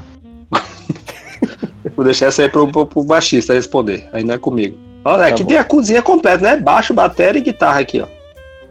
Vou 1.95 2.05
deixar 2.05 2.27
essa 2.27 2.41
aí 2.43 2.49
pro, 2.49 2.67
pro, 2.67 2.85
pro 2.85 3.03
baixista 3.03 3.53
responder. 3.53 4.07
Aí 4.13 4.23
não 4.23 4.35
é 4.35 4.37
comigo. 4.37 4.77
Olha, 5.03 5.25
aqui 5.27 5.37
Tá 5.37 5.43
bom. 5.43 5.47
tem 5.49 5.57
a 5.57 5.63
cozinha 5.63 6.01
completa, 6.01 6.43
né? 6.43 6.57
Baixo, 6.57 6.93
bateria 6.93 7.39
e 7.39 7.43
guitarra 7.43 7.79
aqui, 7.79 8.01
ó. 8.01 8.07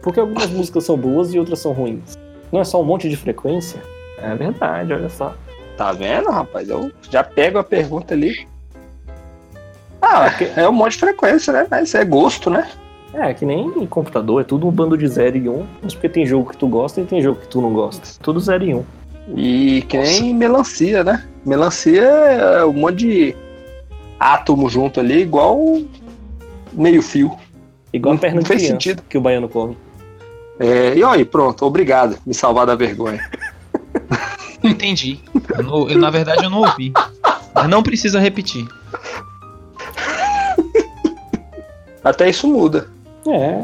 Porque 0.01 0.19
algumas 0.19 0.47
músicas 0.49 0.83
são 0.85 0.95
boas 0.95 1.33
e 1.33 1.39
outras 1.39 1.59
são 1.59 1.73
ruins. 1.73 2.17
Não 2.51 2.61
é 2.61 2.63
só 2.63 2.79
um 2.81 2.85
monte 2.85 3.09
de 3.09 3.17
frequência? 3.17 3.81
É 4.21 4.33
verdade, 4.35 4.93
olha 4.93 5.09
só. 5.09 5.35
Tá 5.75 5.91
vendo, 5.91 6.29
rapaz? 6.29 6.69
Eu 6.69 6.91
já 7.09 7.23
pego 7.23 7.57
a 7.57 7.63
pergunta 7.63 8.13
ali. 8.13 8.47
Ah, 10.01 10.27
é 10.55 10.67
um 10.67 10.71
monte 10.71 10.93
de 10.93 10.99
frequência, 10.99 11.51
né? 11.53 11.67
Mas 11.69 11.93
é 11.93 12.05
gosto, 12.05 12.49
né? 12.49 12.67
É, 13.13 13.33
que 13.33 13.45
nem 13.45 13.67
em 13.67 13.85
computador, 13.85 14.41
é 14.41 14.43
tudo 14.43 14.67
um 14.67 14.71
bando 14.71 14.97
de 14.97 15.07
0 15.07 15.37
e 15.37 15.49
1. 15.49 15.53
Um, 15.53 15.65
mas 15.81 15.93
porque 15.93 16.09
tem 16.09 16.25
jogo 16.25 16.51
que 16.51 16.57
tu 16.57 16.67
gosta 16.67 17.01
e 17.01 17.05
tem 17.05 17.21
jogo 17.21 17.39
que 17.41 17.47
tu 17.47 17.61
não 17.61 17.73
gosta. 17.73 18.07
Tudo 18.21 18.39
0 18.39 18.63
e 18.63 18.73
1. 18.75 18.77
Um. 18.77 18.85
E 19.35 19.81
que 19.83 19.97
nem 19.97 20.33
melancia, 20.33 21.03
né? 21.03 21.25
Melancia 21.45 22.01
é 22.01 22.65
um 22.65 22.73
monte 22.73 22.97
de 22.97 23.35
átomo 24.19 24.69
junto 24.69 24.99
ali, 24.99 25.21
igual 25.21 25.81
meio 26.73 27.01
fio. 27.01 27.35
Igual 27.91 28.13
não, 28.13 28.19
perna 28.19 28.41
de 28.41 28.47
fez 28.47 28.63
sentido. 28.63 29.01
que 29.07 29.17
o 29.17 29.21
baiano 29.21 29.49
come. 29.49 29.77
É, 30.59 30.95
e 30.95 31.03
aí, 31.03 31.25
pronto, 31.25 31.65
obrigado. 31.65 32.17
Me 32.25 32.33
salvar 32.33 32.65
da 32.65 32.75
vergonha. 32.75 33.27
Entendi. 34.63 35.19
Eu, 35.57 35.63
não, 35.63 35.89
eu, 35.89 35.97
na 35.97 36.09
verdade 36.09 36.43
eu 36.43 36.49
não 36.49 36.59
ouvi. 36.59 36.91
Mas 37.55 37.69
não 37.69 37.81
precisa 37.81 38.19
repetir. 38.19 38.67
Até 42.03 42.29
isso 42.29 42.47
muda. 42.47 42.87
É, 43.27 43.61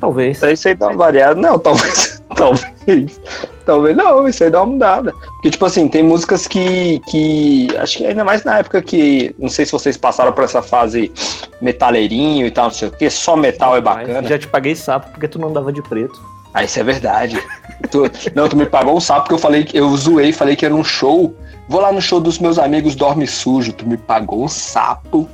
talvez. 0.00 0.42
Até 0.42 0.52
isso 0.52 0.68
aí 0.68 0.74
dá 0.74 0.88
uma 0.88 0.96
variada. 0.96 1.40
Não, 1.40 1.58
talvez. 1.60 2.22
talvez. 2.34 3.20
Talvez 3.64 3.96
não, 3.96 4.28
isso 4.28 4.44
aí 4.44 4.50
dá 4.50 4.62
uma 4.62 4.72
mudada. 4.72 5.12
Porque, 5.12 5.50
tipo 5.50 5.66
assim, 5.66 5.88
tem 5.88 6.02
músicas 6.02 6.46
que, 6.46 7.00
que. 7.08 7.68
Acho 7.78 7.98
que 7.98 8.06
ainda 8.06 8.24
mais 8.24 8.44
na 8.44 8.58
época 8.58 8.80
que. 8.80 9.34
Não 9.38 9.48
sei 9.48 9.66
se 9.66 9.72
vocês 9.72 9.96
passaram 9.96 10.32
por 10.32 10.44
essa 10.44 10.62
fase 10.62 11.12
metaleirinho 11.60 12.46
e 12.46 12.50
tal, 12.50 12.66
não 12.66 12.70
sei 12.72 12.88
o 12.88 12.92
que, 12.92 13.10
só 13.10 13.36
metal 13.36 13.76
é 13.76 13.80
bacana. 13.80 14.28
Já 14.28 14.38
te 14.38 14.46
paguei 14.46 14.76
sapo 14.76 15.10
porque 15.10 15.26
tu 15.26 15.38
não 15.38 15.48
andava 15.48 15.72
de 15.72 15.82
preto. 15.82 16.14
Ah, 16.54 16.62
isso 16.62 16.78
é 16.78 16.84
verdade. 16.84 17.42
tu, 17.90 18.04
não, 18.34 18.48
tu 18.48 18.56
me 18.56 18.66
pagou 18.66 18.96
um 18.96 19.00
sapo 19.00 19.22
porque 19.22 19.34
eu 19.34 19.38
falei 19.38 19.66
eu 19.74 19.94
zoei, 19.96 20.32
falei 20.32 20.54
que 20.54 20.64
era 20.64 20.74
um 20.74 20.84
show. 20.84 21.34
Vou 21.68 21.80
lá 21.80 21.90
no 21.90 22.00
show 22.00 22.20
dos 22.20 22.38
meus 22.38 22.58
amigos 22.58 22.94
Dorme 22.94 23.26
Sujo. 23.26 23.72
Tu 23.72 23.86
me 23.86 23.96
pagou 23.96 24.44
um 24.44 24.48
sapo. 24.48 25.28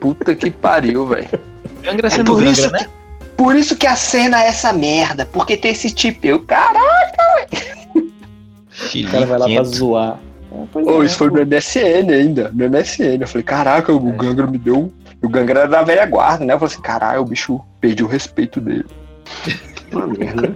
Puta 0.00 0.34
que 0.34 0.50
pariu, 0.50 1.06
velho. 1.06 1.51
Gangra 1.82 2.08
é 2.08 2.24
por 2.24 2.42
isso 2.42 2.70
né? 2.70 2.86
Por 3.36 3.56
isso 3.56 3.76
que 3.76 3.86
a 3.86 3.96
cena 3.96 4.42
é 4.42 4.48
essa 4.48 4.72
merda, 4.72 5.26
porque 5.26 5.56
tem 5.56 5.72
esse 5.72 5.90
tipo. 5.90 6.26
Eu, 6.26 6.40
caraca, 6.40 7.16
velho. 7.50 8.12
O 9.06 9.10
cara 9.10 9.26
vai 9.26 9.38
lá 9.38 9.46
pra 9.46 9.64
zoar. 9.64 10.18
oh, 10.74 11.02
isso 11.02 11.16
foi 11.16 11.30
no 11.30 11.44
MSN 11.44 12.12
ainda, 12.12 12.50
no 12.52 12.68
MSN. 12.68 13.20
Eu 13.20 13.26
falei, 13.28 13.42
caraca, 13.42 13.92
o 13.92 14.08
é. 14.08 14.12
Gangra 14.12 14.46
me 14.46 14.58
deu. 14.58 14.92
O 15.22 15.28
Gangra 15.28 15.60
era 15.60 15.68
da 15.68 15.82
velha 15.82 16.06
guarda, 16.06 16.44
né? 16.44 16.54
Eu 16.54 16.58
falei 16.58 16.72
assim, 16.72 16.82
caralho, 16.82 17.22
o 17.22 17.24
bicho 17.24 17.60
perdi 17.80 18.02
o 18.02 18.06
respeito 18.06 18.60
dele. 18.60 18.86
Uma 19.92 20.06
merda. 20.06 20.54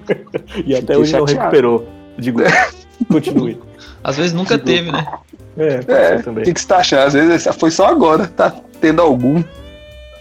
e 0.65 0.75
até 0.75 0.81
Fiquei 0.81 0.97
hoje 0.97 1.11
chateado. 1.11 1.35
não 1.35 1.43
recuperou. 1.43 1.89
Digo, 2.19 2.41
continue. 3.11 3.61
Às 4.03 4.17
vezes 4.17 4.33
nunca 4.33 4.57
Digo. 4.57 4.67
teve, 4.67 4.93
né? 4.93 5.07
É, 5.59 5.81
é 5.89 6.19
também. 6.19 6.43
O 6.43 6.45
que, 6.45 6.55
que 6.55 6.61
você 6.61 6.67
tá 6.67 6.79
achando? 6.79 7.07
Às 7.07 7.13
vezes 7.15 7.49
foi 7.59 7.71
só 7.71 7.87
agora, 7.87 8.27
tá 8.29 8.55
tendo 8.81 9.03
algum 9.03 9.43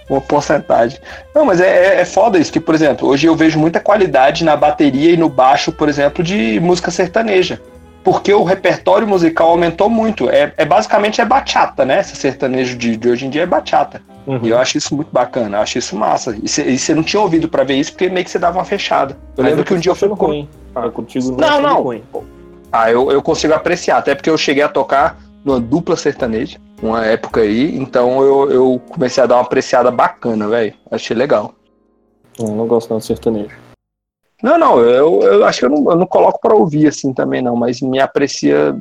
uma 0.10 0.22
porcentagem. 0.22 1.00
Não, 1.34 1.46
mas 1.46 1.60
é, 1.60 1.98
é, 1.98 2.02
é 2.02 2.06
foda 2.06 2.38
isso, 2.38 2.52
que, 2.52 2.60
por 2.60 2.76
exemplo, 2.76 3.08
hoje 3.08 3.28
eu 3.28 3.36
vejo 3.36 3.60
muita 3.60 3.80
qualidade 3.80 4.44
na 4.44 4.56
bateria 4.56 5.12
e 5.12 5.18
no 5.18 5.30
baixo, 5.30 5.72
por 5.72 5.90
exemplo, 5.90 6.24
de 6.24 6.60
música 6.60 6.92
sertaneja. 6.92 7.62
Porque 8.04 8.32
o 8.32 8.44
repertório 8.44 9.08
musical 9.08 9.50
aumentou 9.50 9.90
muito. 9.90 10.30
É, 10.30 10.54
é 10.58 10.64
basicamente 10.64 11.22
é 11.22 11.26
bachata, 11.26 11.84
né? 11.84 12.02
Esse 12.02 12.16
sertanejo 12.16 12.78
de, 12.78 12.96
de 12.96 13.10
hoje 13.10 13.26
em 13.26 13.32
dia 13.32 13.42
é 13.42 13.46
bachata. 13.48 14.00
Uhum. 14.28 14.42
E 14.44 14.50
eu 14.50 14.60
acho 14.60 14.78
isso 14.78 14.96
muito 14.96 15.10
bacana, 15.12 15.58
eu 15.58 15.62
acho 15.62 15.80
isso 15.80 15.96
massa. 15.96 16.36
E 16.44 16.78
você 16.78 16.94
não 16.94 17.02
tinha 17.02 17.20
ouvido 17.20 17.50
para 17.50 17.64
ver 17.64 17.76
isso 17.76 17.92
porque 17.92 18.08
meio 18.08 18.24
que 18.24 18.30
você 18.30 18.38
dava 18.38 18.60
uma 18.60 18.66
fechada. 18.66 19.18
Eu 19.36 19.44
mas 19.44 19.52
lembro 19.52 19.66
que 19.66 19.74
um 19.74 19.80
dia 19.80 19.92
eu 19.92 19.96
fui 19.96 20.08
no. 20.08 20.14
Ruim. 20.14 20.48
Ah, 20.76 20.90
contigo 20.90 21.32
não, 21.32 21.62
não. 21.62 21.84
não. 21.84 22.24
Ah, 22.72 22.92
eu, 22.92 23.12
eu 23.12 23.22
consigo 23.22 23.54
apreciar, 23.54 23.98
até 23.98 24.14
porque 24.14 24.30
eu 24.30 24.38
cheguei 24.38 24.62
a 24.62 24.68
tocar 24.68 25.18
numa 25.44 25.60
dupla 25.60 25.96
sertaneja, 25.96 26.58
uma 26.82 27.06
época 27.06 27.42
aí, 27.42 27.76
então 27.76 28.22
eu, 28.22 28.52
eu 28.52 28.82
comecei 28.90 29.24
a 29.24 29.26
dar 29.26 29.36
uma 29.36 29.44
apreciada 29.44 29.90
bacana, 29.92 30.48
velho. 30.48 30.74
Achei 30.92 31.16
legal. 31.16 31.54
Eu 32.38 32.50
não 32.50 32.68
gosto 32.68 32.90
não 32.90 32.98
de 32.98 33.06
sertanejo. 33.06 33.56
Não, 34.44 34.58
não, 34.58 34.80
eu, 34.80 35.22
eu 35.22 35.46
acho 35.46 35.60
que 35.60 35.66
eu 35.66 35.70
não, 35.70 35.90
eu 35.90 35.96
não 35.96 36.06
coloco 36.06 36.40
para 36.42 36.54
ouvir 36.54 36.88
assim 36.88 37.14
também, 37.14 37.42
não, 37.42 37.56
mas 37.56 37.82
me 37.82 38.00
aprecia 38.00 38.76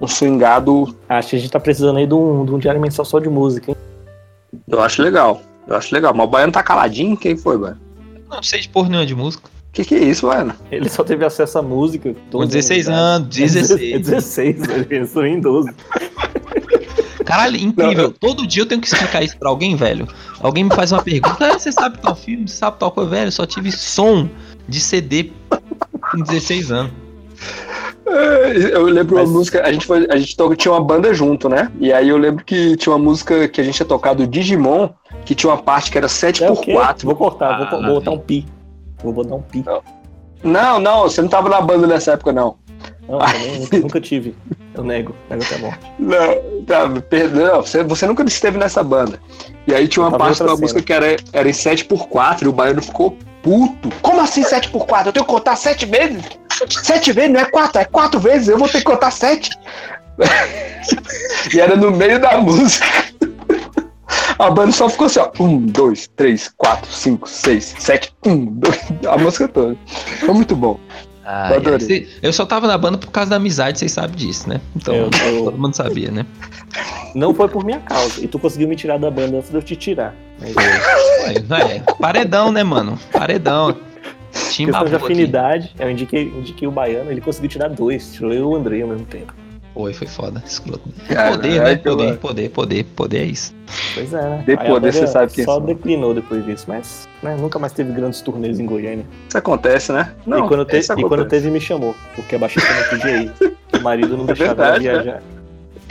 um 0.00 0.06
swingado. 0.06 0.94
Acho 1.08 1.30
que 1.30 1.36
a 1.36 1.38
gente 1.38 1.50
tá 1.50 1.60
precisando 1.60 1.98
aí 1.98 2.06
de 2.06 2.14
um, 2.14 2.44
de 2.44 2.52
um 2.52 2.58
diário 2.58 2.80
mensal 2.80 3.04
só 3.04 3.18
de 3.18 3.28
música, 3.28 3.70
hein? 3.70 3.76
Eu 4.68 4.80
acho 4.80 5.02
legal, 5.02 5.40
eu 5.66 5.76
acho 5.76 5.94
legal. 5.94 6.12
Mas 6.14 6.26
o 6.26 6.30
Baiano 6.30 6.52
tá 6.52 6.62
caladinho, 6.62 7.16
quem 7.16 7.36
foi, 7.36 7.56
mano? 7.56 7.80
Não 8.28 8.42
sei 8.42 8.60
de 8.60 8.68
porra 8.68 8.88
nenhuma 8.88 9.06
de 9.06 9.14
música. 9.14 9.48
Que 9.72 9.84
que 9.84 9.94
é 9.96 10.04
isso, 10.04 10.26
mano? 10.28 10.54
Ele 10.70 10.88
só 10.88 11.02
teve 11.02 11.24
acesso 11.24 11.58
à 11.58 11.62
música. 11.62 12.14
Com 12.30 12.46
16 12.46 12.88
anos, 12.88 13.28
16. 13.28 14.06
16, 14.06 14.68
ele 14.90 14.98
entrou 14.98 15.26
em 15.26 15.40
12. 15.40 15.70
Caralho, 17.34 17.56
incrível. 17.56 18.04
Não. 18.04 18.12
Todo 18.12 18.46
dia 18.46 18.62
eu 18.62 18.66
tenho 18.66 18.80
que 18.80 18.86
explicar 18.86 19.22
isso 19.22 19.36
pra 19.36 19.48
alguém, 19.48 19.74
velho. 19.74 20.06
Alguém 20.40 20.64
me 20.64 20.74
faz 20.74 20.92
uma 20.92 21.02
pergunta. 21.02 21.36
Ah, 21.40 21.58
você 21.58 21.72
sabe 21.72 21.98
tal 21.98 22.14
filme? 22.14 22.46
Você 22.46 22.54
sabe 22.56 22.78
tal 22.78 22.92
coisa, 22.92 23.10
velho? 23.10 23.26
Eu 23.28 23.32
só 23.32 23.44
tive 23.44 23.72
som 23.72 24.28
de 24.68 24.80
CD 24.80 25.32
com 26.10 26.20
16 26.22 26.70
anos. 26.70 26.92
É, 28.06 28.76
eu 28.76 28.84
lembro 28.84 29.16
Mas... 29.16 29.28
uma 29.28 29.38
música, 29.38 29.62
a 29.66 29.72
gente, 29.72 29.84
foi, 29.84 30.06
a 30.08 30.16
gente 30.16 30.36
tinha 30.56 30.72
uma 30.72 30.80
banda 30.80 31.12
junto, 31.12 31.48
né? 31.48 31.72
E 31.80 31.92
aí 31.92 32.08
eu 32.08 32.16
lembro 32.16 32.44
que 32.44 32.76
tinha 32.76 32.92
uma 32.92 32.98
música 32.98 33.48
que 33.48 33.60
a 33.60 33.64
gente 33.64 33.74
tinha 33.74 33.86
tocado 33.86 34.26
Digimon, 34.26 34.90
que 35.24 35.34
tinha 35.34 35.50
uma 35.50 35.60
parte 35.60 35.90
que 35.90 35.98
era 35.98 36.06
7x4. 36.06 37.02
É 37.02 37.04
vou 37.04 37.16
cortar, 37.16 37.54
ah, 37.54 37.68
vou, 37.68 37.82
vou 37.82 37.94
botar 37.94 38.10
um 38.12 38.18
pi. 38.18 38.46
Vou 39.02 39.12
botar 39.12 39.34
um 39.34 39.42
pi. 39.42 39.64
Não, 40.42 40.78
não, 40.78 41.02
você 41.02 41.20
não 41.22 41.28
tava 41.28 41.48
na 41.48 41.60
banda 41.60 41.86
nessa 41.86 42.12
época, 42.12 42.32
não. 42.32 42.56
Não, 43.08 43.18
também 43.18 43.58
nunca, 43.58 43.78
nunca 43.78 44.00
tive. 44.00 44.34
Eu 44.74 44.82
nego, 44.82 45.14
nego 45.28 45.42
até 45.44 45.58
morte. 45.58 45.92
Não, 45.98 46.64
tá, 46.64 46.88
perdão, 47.08 47.62
você, 47.62 47.82
você 47.82 48.06
nunca 48.06 48.22
esteve 48.24 48.58
nessa 48.58 48.82
banda. 48.82 49.20
E 49.66 49.74
aí 49.74 49.86
tinha 49.86 50.06
uma 50.06 50.16
parte 50.16 50.42
da 50.42 50.56
música 50.56 50.82
que 50.82 50.92
era, 50.92 51.16
era 51.32 51.48
em 51.48 51.52
7x4 51.52 52.42
e 52.42 52.48
o 52.48 52.52
baiano 52.52 52.82
ficou 52.82 53.16
puto. 53.42 53.90
Como 54.00 54.20
assim 54.20 54.42
7x4? 54.42 55.06
Eu 55.06 55.12
tenho 55.12 55.24
que 55.24 55.32
contar 55.32 55.56
7 55.56 55.86
vezes? 55.86 56.24
7 56.68 57.12
vezes 57.12 57.30
não 57.30 57.40
é 57.40 57.44
4, 57.44 57.80
é 57.82 57.84
4 57.84 58.20
vezes, 58.20 58.48
eu 58.48 58.58
vou 58.58 58.68
ter 58.68 58.78
que 58.78 58.84
contar 58.84 59.10
7. 59.10 59.50
e 61.54 61.60
era 61.60 61.76
no 61.76 61.90
meio 61.90 62.20
da 62.20 62.38
música. 62.38 62.86
A 64.38 64.50
banda 64.50 64.72
só 64.72 64.88
ficou 64.88 65.06
assim, 65.06 65.20
ó. 65.20 65.30
Um, 65.40 65.66
dois, 65.66 66.08
três, 66.16 66.52
quatro, 66.56 66.90
cinco, 66.90 67.28
seis, 67.28 67.74
sete, 67.78 68.12
um, 68.26 68.46
dois. 68.46 68.80
A 69.08 69.16
música 69.16 69.48
toda. 69.48 69.76
Foi 70.20 70.34
muito 70.34 70.56
bom. 70.56 70.78
Ah, 71.24 71.50
eu, 71.54 72.06
eu 72.22 72.32
só 72.32 72.44
tava 72.44 72.66
na 72.66 72.76
banda 72.76 72.98
por 72.98 73.10
causa 73.10 73.30
da 73.30 73.36
amizade, 73.36 73.78
vocês 73.78 73.92
sabem 73.92 74.14
disso, 74.14 74.48
né? 74.48 74.60
Então, 74.76 74.94
eu, 74.94 75.10
eu... 75.26 75.44
todo 75.44 75.58
mundo 75.58 75.74
sabia, 75.74 76.10
né? 76.10 76.26
Não 77.14 77.32
foi 77.32 77.48
por 77.48 77.64
minha 77.64 77.80
causa. 77.80 78.22
E 78.22 78.28
tu 78.28 78.38
conseguiu 78.38 78.68
me 78.68 78.76
tirar 78.76 78.98
da 78.98 79.10
banda 79.10 79.38
antes 79.38 79.50
de 79.50 79.56
eu 79.56 79.62
te 79.62 79.74
tirar. 79.74 80.14
Mas... 80.38 80.54
É, 80.56 81.80
paredão, 81.98 82.52
né, 82.52 82.62
mano? 82.62 82.98
Paredão. 83.10 83.76
Tinha 84.50 84.68
questão 84.68 84.84
de 84.84 84.94
afinidade, 84.96 85.70
aqui. 85.74 85.82
eu 85.82 85.90
indiquei, 85.90 86.22
indiquei 86.24 86.68
o 86.68 86.70
baiano, 86.70 87.10
ele 87.10 87.20
conseguiu 87.20 87.48
tirar 87.48 87.68
dois, 87.68 88.12
tirou 88.12 88.32
eu 88.32 88.40
e 88.40 88.42
o 88.42 88.56
Andrei 88.56 88.82
ao 88.82 88.88
mesmo 88.88 89.06
tempo. 89.06 89.32
Foi, 89.74 89.92
foi 89.92 90.06
foda. 90.06 90.40
Escroto. 90.46 90.88
poder, 90.88 91.60
né? 91.60 91.76
Poder, 91.76 92.16
poder, 92.18 92.48
poder, 92.50 92.84
poder 92.84 93.18
é 93.18 93.24
isso. 93.24 93.52
Pois 93.92 94.14
é, 94.14 94.22
né? 94.22 94.44
De 94.46 94.56
poder, 94.56 94.92
você 94.92 95.06
sabe 95.08 95.32
que 95.32 95.42
Só 95.42 95.58
declinou 95.58 96.14
depois 96.14 96.44
disso, 96.44 96.66
mas 96.68 97.08
né, 97.20 97.36
nunca 97.36 97.58
mais 97.58 97.72
teve 97.72 97.92
grandes 97.92 98.20
turnês 98.20 98.60
em 98.60 98.66
Goiânia. 98.66 99.04
Isso 99.28 99.36
acontece, 99.36 99.92
né? 99.92 100.14
Não, 100.24 100.44
e 100.44 100.48
quando, 100.48 100.64
te, 100.64 100.76
e 100.76 101.02
quando 101.02 101.24
teve, 101.24 101.50
me 101.50 101.60
chamou, 101.60 101.94
porque 102.14 102.36
a 102.36 102.38
baixista 102.38 102.72
não 102.72 102.88
podia 102.88 103.22
ir. 103.22 103.32
O 103.76 103.82
marido 103.82 104.16
não 104.16 104.24
é 104.24 104.26
deixava 104.28 104.54
verdade, 104.54 104.88
ela 104.88 105.02
viajar. 105.02 105.22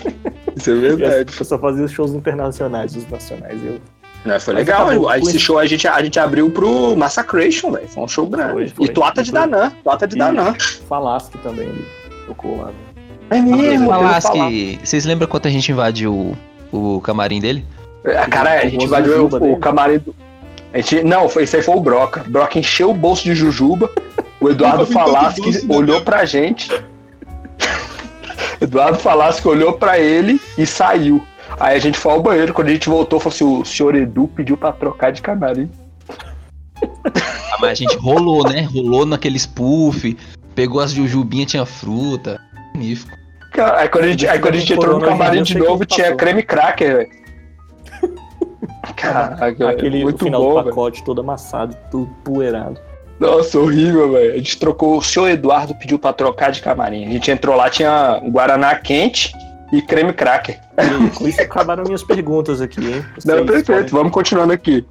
Né? 0.06 0.14
Isso 0.56 0.72
é 0.72 0.76
verdade. 0.76 1.34
Eu 1.38 1.46
só 1.46 1.60
fazia 1.60 1.84
os 1.84 1.92
shows 1.92 2.14
internacionais, 2.14 2.96
os 2.96 3.10
nacionais. 3.10 3.62
Eu 3.66 3.82
não, 4.24 4.40
foi 4.40 4.54
legal. 4.54 5.10
Aí, 5.10 5.22
esse 5.22 5.38
show 5.38 5.60
a 5.60 5.66
gente, 5.66 5.86
a 5.86 6.02
gente 6.02 6.18
abriu 6.18 6.50
pro 6.50 6.96
Massacration, 6.96 7.72
velho. 7.72 7.88
Foi 7.90 8.04
um 8.04 8.08
show 8.08 8.26
grande. 8.26 8.54
Foi, 8.54 8.70
foi. 8.70 8.86
E 8.86 8.90
Tuata 8.90 9.22
de 9.22 9.34
Danã. 9.34 9.72
Tuata 9.84 10.08
de 10.08 10.16
Danã. 10.16 10.56
Falasque 10.88 11.38
também, 11.40 11.70
tocou 12.26 12.62
lá. 12.62 12.72
É 13.30 13.42
mesmo, 13.42 13.90
Falasque. 13.90 14.80
Vocês 14.84 15.06
lembram 15.06 15.28
quando 15.28 15.48
a 15.48 15.50
gente 15.50 15.72
invadiu 15.72 16.36
o, 16.72 16.96
o 16.96 17.02
camarim 17.02 17.40
dele? 17.40 17.66
É, 18.04 18.26
cara, 18.28 18.60
a 18.60 18.68
gente 18.68 18.86
invadiu 18.86 19.28
o, 19.28 19.54
o, 19.54 19.58
camarim 19.58 19.98
do. 19.98 20.16
A 20.74 20.78
gente, 20.78 21.04
não, 21.04 21.30
foi, 21.30 21.44
esse 21.44 21.56
aí 21.56 21.62
foi 21.62 21.76
o 21.76 21.80
Broca. 21.80 22.24
Broca 22.28 22.60
encheu 22.60 22.92
o 22.92 22.94
bolso 22.94 23.24
de 23.24 23.36
jujuba. 23.36 23.90
O 24.40 24.50
Eduardo 24.50 24.86
Falasque 24.88 25.66
olhou 25.70 26.02
pra 26.02 26.26
gente. 26.26 26.70
Eduardo 28.60 28.98
Falasque 28.98 29.48
olhou 29.48 29.74
pra 29.74 30.00
ele 30.00 30.40
e 30.58 30.66
saiu. 30.66 31.24
Aí 31.60 31.76
a 31.76 31.80
gente 31.80 31.98
foi 31.98 32.12
ao 32.12 32.22
banheiro, 32.22 32.54
quando 32.54 32.70
a 32.70 32.72
gente 32.72 32.90
voltou, 32.90 33.20
falou 33.20 33.34
assim, 33.34 33.44
o 33.44 33.64
senhor 33.64 33.96
Edu 33.96 34.28
pediu 34.28 34.58
pra 34.58 34.72
trocar 34.72 35.12
de 35.12 35.22
camarim. 35.22 35.70
Ah, 36.82 37.58
mas 37.62 37.72
a 37.72 37.76
gente 37.76 37.96
rolou, 37.98 38.50
né? 38.50 38.62
Rolou 38.74 39.06
naquele 39.06 39.38
spoof, 39.38 40.18
pegou 40.56 40.82
as 40.82 40.92
jujubinhas, 40.92 41.52
tinha 41.52 41.66
fruta. 41.66 42.42
Magnífico. 42.74 43.18
Aí 43.76 43.88
quando 43.88 44.06
a 44.06 44.08
gente, 44.08 44.28
aí, 44.28 44.40
quando 44.40 44.56
a 44.56 44.58
gente 44.58 44.74
entrou 44.74 45.00
no 45.00 45.06
camarim 45.06 45.44
de 45.44 45.58
novo, 45.58 45.86
tinha 45.86 46.16
creme 46.16 46.42
cracker, 46.42 46.98
velho. 46.98 47.10
Caraca, 48.98 49.70
Aquele 49.70 50.04
muito 50.04 50.24
final 50.24 50.42
bom, 50.42 50.56
do 50.56 50.64
pacote 50.70 50.96
véio. 50.96 51.06
todo 51.06 51.22
amassado, 51.22 51.78
tudo 51.92 52.08
poeirado. 52.24 52.80
Nossa, 53.20 53.60
horrível, 53.60 54.12
velho. 54.12 54.34
A 54.34 54.38
gente 54.38 54.58
trocou. 54.58 54.98
O 54.98 55.02
senhor 55.02 55.30
Eduardo 55.30 55.76
pediu 55.76 56.00
pra 56.00 56.12
trocar 56.12 56.52
de 56.52 56.62
camarim. 56.62 57.06
A 57.06 57.12
gente 57.12 57.30
entrou 57.30 57.56
lá, 57.56 57.70
tinha 57.70 58.20
Guaraná 58.26 58.76
quente 58.76 59.32
e 59.72 59.82
creme 59.82 60.14
cracker. 60.14 60.60
Com 61.16 61.28
isso 61.28 61.42
acabaram 61.42 61.84
minhas 61.84 62.04
perguntas 62.04 62.60
aqui, 62.60 62.82
hein? 62.84 63.06
Não, 63.24 63.46
perfeito, 63.46 63.68
podem... 63.68 63.90
vamos 63.90 64.12
continuando 64.12 64.52
aqui. 64.52 64.84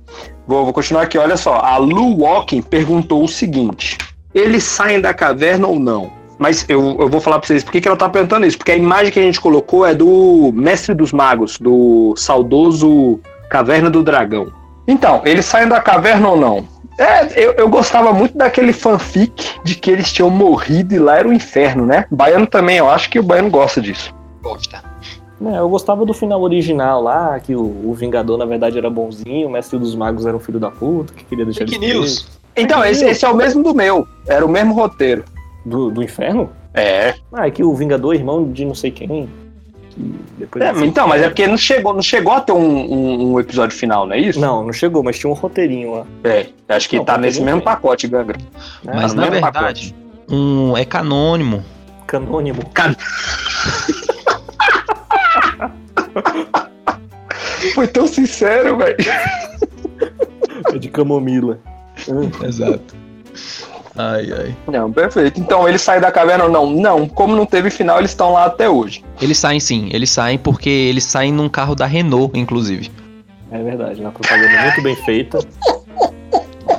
Vou, 0.47 0.65
vou 0.65 0.73
continuar 0.73 1.03
aqui, 1.03 1.19
olha 1.19 1.37
só. 1.37 1.57
A 1.57 1.77
Lu 1.79 2.21
Walking 2.21 2.63
perguntou 2.63 3.25
o 3.25 3.29
seguinte: 3.29 3.99
eles 4.33 4.63
saem 4.63 5.01
da 5.01 5.13
caverna 5.13 5.67
ou 5.67 5.79
não? 5.81 6.22
Mas 6.43 6.67
eu, 6.69 6.97
eu 6.99 7.09
vou 7.09 7.21
falar 7.21 7.39
pra 7.39 7.47
vocês 7.47 7.63
por 7.63 7.71
que, 7.71 7.87
ela 7.87 7.97
tá 7.97 8.09
perguntando 8.09 8.45
isso. 8.45 8.59
Porque 8.59 8.73
a 8.73 8.77
imagem 8.77 9.13
que 9.13 9.21
a 9.21 9.23
gente 9.23 9.41
colocou 9.41 9.87
é 9.87 9.95
do 9.95 10.51
Mestre 10.53 10.93
dos 10.93 11.13
Magos, 11.13 11.57
do 11.57 12.15
saudoso 12.17 13.21
Caverna 13.49 13.89
do 13.89 14.03
Dragão. 14.03 14.53
Então, 14.89 15.23
eles 15.25 15.45
saem 15.45 15.69
da 15.69 15.81
caverna 15.81 16.31
ou 16.31 16.37
não? 16.37 16.67
É, 16.99 17.41
eu, 17.41 17.53
eu 17.53 17.69
gostava 17.69 18.13
muito 18.13 18.37
daquele 18.37 18.73
fanfic 18.73 19.55
de 19.63 19.77
que 19.77 19.89
eles 19.89 20.13
tinham 20.13 20.29
morrido 20.29 20.93
e 20.93 20.99
lá 20.99 21.17
era 21.17 21.29
o 21.29 21.33
inferno, 21.33 21.87
né? 21.87 22.07
Baiano 22.11 22.47
também, 22.47 22.79
eu 22.79 22.91
acho 22.91 23.09
que 23.09 23.21
o 23.21 23.23
Baiano 23.23 23.49
gosta 23.49 23.81
disso. 23.81 24.13
Gosta. 24.43 24.83
É, 25.47 25.59
eu 25.59 25.69
gostava 25.69 26.05
do 26.05 26.13
final 26.13 26.43
original 26.43 27.01
lá, 27.01 27.39
que 27.39 27.55
o, 27.55 27.63
o, 27.63 27.95
Vingador 27.95 28.37
na 28.37 28.45
verdade 28.45 28.79
era 28.79 28.91
bonzinho, 28.91 29.47
o 29.47 29.51
Mestre 29.51 29.79
dos 29.79 29.95
Magos 29.95 30.27
era 30.27 30.37
um 30.37 30.41
filho 30.41 30.59
da 30.59 30.71
puta, 30.73 31.15
que 31.15 31.25
queria 31.25 31.45
deixar 31.45 31.61
Fake 31.61 31.79
news. 31.79 32.27
Então, 32.57 32.85
esse, 32.85 33.05
esse, 33.05 33.25
é 33.25 33.29
o 33.29 33.35
mesmo 33.35 33.63
do 33.63 33.75
meu. 33.75 34.07
Era 34.27 34.45
o 34.45 34.49
mesmo 34.49 34.75
roteiro. 34.75 35.25
Do, 35.65 35.91
do 35.91 36.03
inferno? 36.03 36.51
É. 36.75 37.15
Ah, 37.33 37.47
é 37.47 37.51
que 37.51 37.63
o 37.63 37.75
Vingador 37.75 38.15
é 38.15 38.19
irmão 38.19 38.51
de 38.51 38.65
não 38.65 38.75
sei 38.75 38.91
quem. 38.91 39.29
É, 40.59 40.85
então, 40.85 41.07
mas 41.07 41.21
é 41.21 41.29
porque 41.29 41.47
não 41.47 41.59
chegou, 41.59 41.93
não 41.93 42.01
chegou 42.01 42.33
a 42.33 42.41
ter 42.41 42.53
um, 42.53 42.59
um, 42.59 43.33
um, 43.33 43.41
episódio 43.41 43.77
final, 43.77 44.07
não 44.07 44.15
é 44.15 44.21
isso? 44.21 44.41
Não, 44.41 44.65
não 44.65 44.73
chegou, 44.73 45.03
mas 45.03 45.19
tinha 45.19 45.29
um 45.29 45.35
roteirinho 45.35 45.93
lá. 45.93 46.07
É, 46.25 46.47
acho 46.69 46.89
que 46.89 46.97
não, 46.97 47.05
tá 47.05 47.19
nesse 47.19 47.43
mesmo 47.43 47.61
pacote, 47.61 48.09
Gangra. 48.09 48.39
É, 48.87 48.95
mas 48.95 49.13
na 49.13 49.29
verdade, 49.29 49.53
pacote. 49.53 49.95
um 50.31 50.75
é 50.77 50.85
canônimo. 50.87 51.63
Canônimo. 52.07 52.65
Can... 52.73 52.97
Foi 57.75 57.87
tão 57.87 58.07
sincero, 58.07 58.79
velho. 58.79 58.97
É 60.73 60.79
de 60.79 60.89
camomila. 60.89 61.59
Exato. 62.43 62.97
Ai, 63.97 64.33
ai. 64.33 64.57
Não, 64.67 64.91
perfeito. 64.91 65.41
Então 65.41 65.69
eles 65.69 65.83
saem 65.83 66.01
da 66.01 66.11
caverna 66.11 66.45
ou 66.45 66.51
não? 66.51 66.71
Não. 66.71 67.07
Como 67.07 67.37
não 67.37 67.45
teve 67.45 67.71
final, 67.71 67.99
eles 67.99 68.11
estão 68.11 68.33
lá 68.33 68.47
até 68.47 68.69
hoje. 68.69 69.05
Eles 69.21 69.39
saem 69.39 69.61
sim, 69.61 69.91
eles 69.93 70.11
saem 70.11 70.39
porque 70.39 70.69
eles 70.69 71.05
saem 71.05 71.33
num 71.33 71.49
carro 71.49 71.75
da 71.75 71.87
Renault, 71.87 72.39
inclusive. 72.39 72.91
É 73.51 73.63
verdade, 73.63 74.01
uma 74.01 74.11
propaganda 74.11 74.63
muito 74.63 74.83
bem 74.83 74.97
feita. 74.97 75.39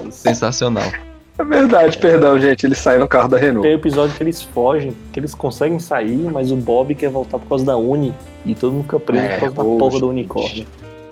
Sensacional. 0.09 0.91
É 1.37 1.43
verdade, 1.43 1.97
perdão, 1.97 2.39
gente. 2.39 2.65
Eles 2.65 2.79
saem 2.79 2.99
no 2.99 3.07
carro 3.07 3.27
da 3.27 3.37
Renault. 3.37 3.67
Tem 3.67 3.75
episódio 3.75 4.15
que 4.15 4.23
eles 4.23 4.41
fogem, 4.41 4.95
que 5.11 5.19
eles 5.19 5.35
conseguem 5.35 5.79
sair, 5.79 6.17
mas 6.31 6.51
o 6.51 6.55
Bob 6.55 6.95
quer 6.95 7.09
voltar 7.09 7.37
por 7.37 7.47
causa 7.47 7.65
da 7.65 7.77
Uni. 7.77 8.13
E 8.45 8.55
todo 8.55 8.73
mundo 8.73 8.83
fica 8.83 8.99
preso 8.99 9.23
é, 9.23 9.29
por 9.37 9.39
causa 9.39 9.55
da 9.55 9.63
porra 9.63 9.99
do 9.99 10.09
unicórnio. 10.09 10.65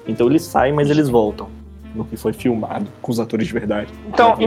Então 0.07 0.27
eles 0.27 0.43
saem, 0.43 0.73
mas 0.73 0.89
eles 0.89 1.09
voltam 1.09 1.60
no 1.93 2.05
que 2.05 2.15
foi 2.15 2.33
filmado 2.33 2.87
com 3.01 3.11
os 3.11 3.19
atores 3.19 3.47
de 3.47 3.53
verdade. 3.53 3.89
Então, 4.07 4.37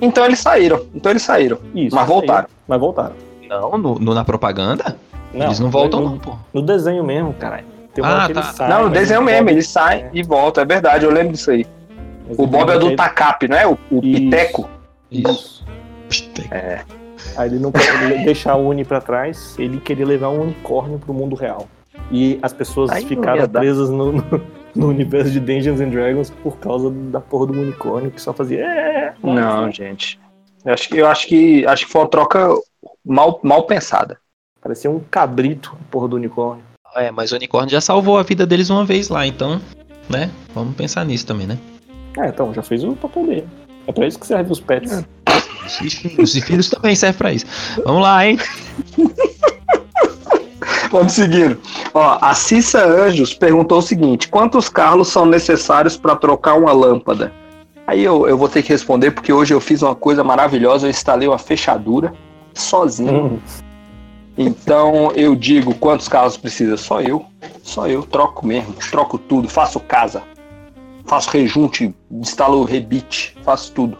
então 0.00 0.24
eles 0.24 0.38
saíram. 0.38 0.86
Então 0.94 1.12
eles 1.12 1.22
saíram. 1.22 1.58
Isso, 1.74 1.94
mas 1.94 2.06
voltaram. 2.06 2.48
Mas 2.66 2.80
voltaram. 2.80 3.14
Não, 3.48 3.78
no, 3.78 3.98
no, 3.98 4.14
na 4.14 4.24
propaganda? 4.24 4.96
Não, 5.32 5.46
eles 5.46 5.60
não 5.60 5.70
voltam, 5.70 6.00
no, 6.00 6.10
não, 6.10 6.18
pô. 6.18 6.34
No 6.52 6.62
desenho 6.62 7.04
mesmo, 7.04 7.32
caralho. 7.34 7.66
ah, 8.02 8.28
tá. 8.32 8.42
Saem, 8.42 8.70
não, 8.70 8.84
no 8.84 8.90
desenho 8.90 9.22
mesmo, 9.22 9.50
eles 9.50 9.68
saem 9.68 10.04
é. 10.04 10.10
e 10.12 10.22
voltam, 10.22 10.62
é 10.62 10.66
verdade, 10.66 11.04
eu 11.04 11.10
lembro 11.10 11.32
disso 11.32 11.50
aí. 11.50 11.66
Mas 12.28 12.38
o 12.38 12.46
Bob 12.46 12.70
é 12.70 12.78
do 12.78 12.96
Takap, 12.96 13.46
não 13.46 13.56
é? 13.56 13.66
O, 13.66 13.78
o 13.90 14.04
Isso. 14.04 14.20
Piteco. 14.20 14.68
Isso. 15.10 15.64
É. 16.50 16.80
Aí 17.36 17.48
ele 17.48 17.58
não 17.58 17.70
queria 17.70 18.18
deixar 18.24 18.52
a 18.52 18.56
Uni 18.56 18.84
pra 18.84 19.00
trás, 19.00 19.54
ele 19.58 19.80
queria 19.80 20.06
levar 20.06 20.30
um 20.30 20.42
unicórnio 20.42 20.98
pro 20.98 21.14
mundo 21.14 21.36
real. 21.36 21.68
E 22.10 22.38
as 22.42 22.52
pessoas 22.52 22.90
Aí 22.90 23.04
ficaram 23.04 23.48
presas 23.48 23.90
no, 23.90 24.12
no, 24.12 24.42
no 24.78 24.88
universo 24.88 25.30
de 25.30 25.40
Dungeons 25.40 25.80
and 25.80 25.88
Dragons 25.88 26.30
por 26.42 26.56
causa 26.58 26.90
da 26.90 27.20
porra 27.20 27.46
do 27.46 27.60
unicórnio 27.60 28.10
que 28.10 28.20
só 28.20 28.32
fazia. 28.32 28.64
É, 28.64 29.14
não, 29.22 29.70
gente. 29.72 30.20
Eu 30.64 30.72
acho 30.74 30.88
que 30.88 30.96
eu 30.98 31.06
acho 31.06 31.26
que 31.26 31.66
acho 31.66 31.86
que 31.86 31.92
foi 31.92 32.02
uma 32.02 32.08
troca 32.08 32.48
mal, 33.04 33.40
mal 33.42 33.64
pensada. 33.64 34.18
Parecia 34.60 34.90
um 34.90 35.00
cabrito, 35.00 35.76
a 35.80 35.90
porra 35.90 36.08
do 36.08 36.16
unicórnio. 36.16 36.64
É, 36.94 37.10
mas 37.10 37.30
o 37.32 37.36
unicórnio 37.36 37.70
já 37.70 37.80
salvou 37.80 38.18
a 38.18 38.22
vida 38.22 38.46
deles 38.46 38.70
uma 38.70 38.84
vez 38.84 39.08
lá, 39.08 39.26
então, 39.26 39.60
né? 40.08 40.30
Vamos 40.54 40.74
pensar 40.74 41.04
nisso 41.04 41.26
também, 41.26 41.46
né? 41.46 41.58
É, 42.18 42.28
então, 42.28 42.52
já 42.52 42.62
fez 42.62 42.82
o 42.82 42.96
papel 42.96 43.26
dele. 43.26 43.48
É 43.86 43.92
pra 43.92 44.06
isso 44.06 44.18
que 44.18 44.26
serve 44.26 44.50
os 44.50 44.60
pets. 44.60 44.92
É. 44.92 45.04
Os 46.20 46.32
filhos 46.32 46.70
também 46.70 46.96
servem 46.96 47.18
pra 47.18 47.32
isso. 47.32 47.46
Vamos 47.84 48.02
lá, 48.02 48.26
hein? 48.26 48.38
Vamos 50.90 51.12
seguindo. 51.12 51.58
Ó, 51.92 52.18
a 52.20 52.34
Cissa 52.34 52.84
Anjos 52.84 53.34
perguntou 53.34 53.78
o 53.78 53.82
seguinte: 53.82 54.28
quantos 54.28 54.68
carros 54.68 55.08
são 55.08 55.26
necessários 55.26 55.96
para 55.96 56.16
trocar 56.16 56.54
uma 56.54 56.72
lâmpada? 56.72 57.32
Aí 57.86 58.02
eu, 58.02 58.26
eu 58.26 58.36
vou 58.36 58.48
ter 58.48 58.62
que 58.62 58.70
responder 58.70 59.12
porque 59.12 59.32
hoje 59.32 59.54
eu 59.54 59.60
fiz 59.60 59.82
uma 59.82 59.94
coisa 59.94 60.24
maravilhosa, 60.24 60.86
eu 60.86 60.90
instalei 60.90 61.28
uma 61.28 61.38
fechadura 61.38 62.12
sozinho. 62.52 63.26
Hum. 63.26 63.38
Então 64.36 65.12
eu 65.14 65.34
digo 65.34 65.74
quantos 65.74 66.08
carros 66.08 66.36
precisa? 66.36 66.76
Só 66.76 67.00
eu. 67.00 67.24
Só 67.62 67.86
eu. 67.86 68.02
Troco 68.02 68.46
mesmo. 68.46 68.74
Troco 68.90 69.18
tudo. 69.18 69.48
Faço 69.48 69.80
casa. 69.80 70.22
Faço 71.06 71.30
rejunte. 71.30 71.94
Instalo 72.10 72.64
rebite. 72.64 73.36
Faço 73.42 73.72
tudo. 73.72 73.96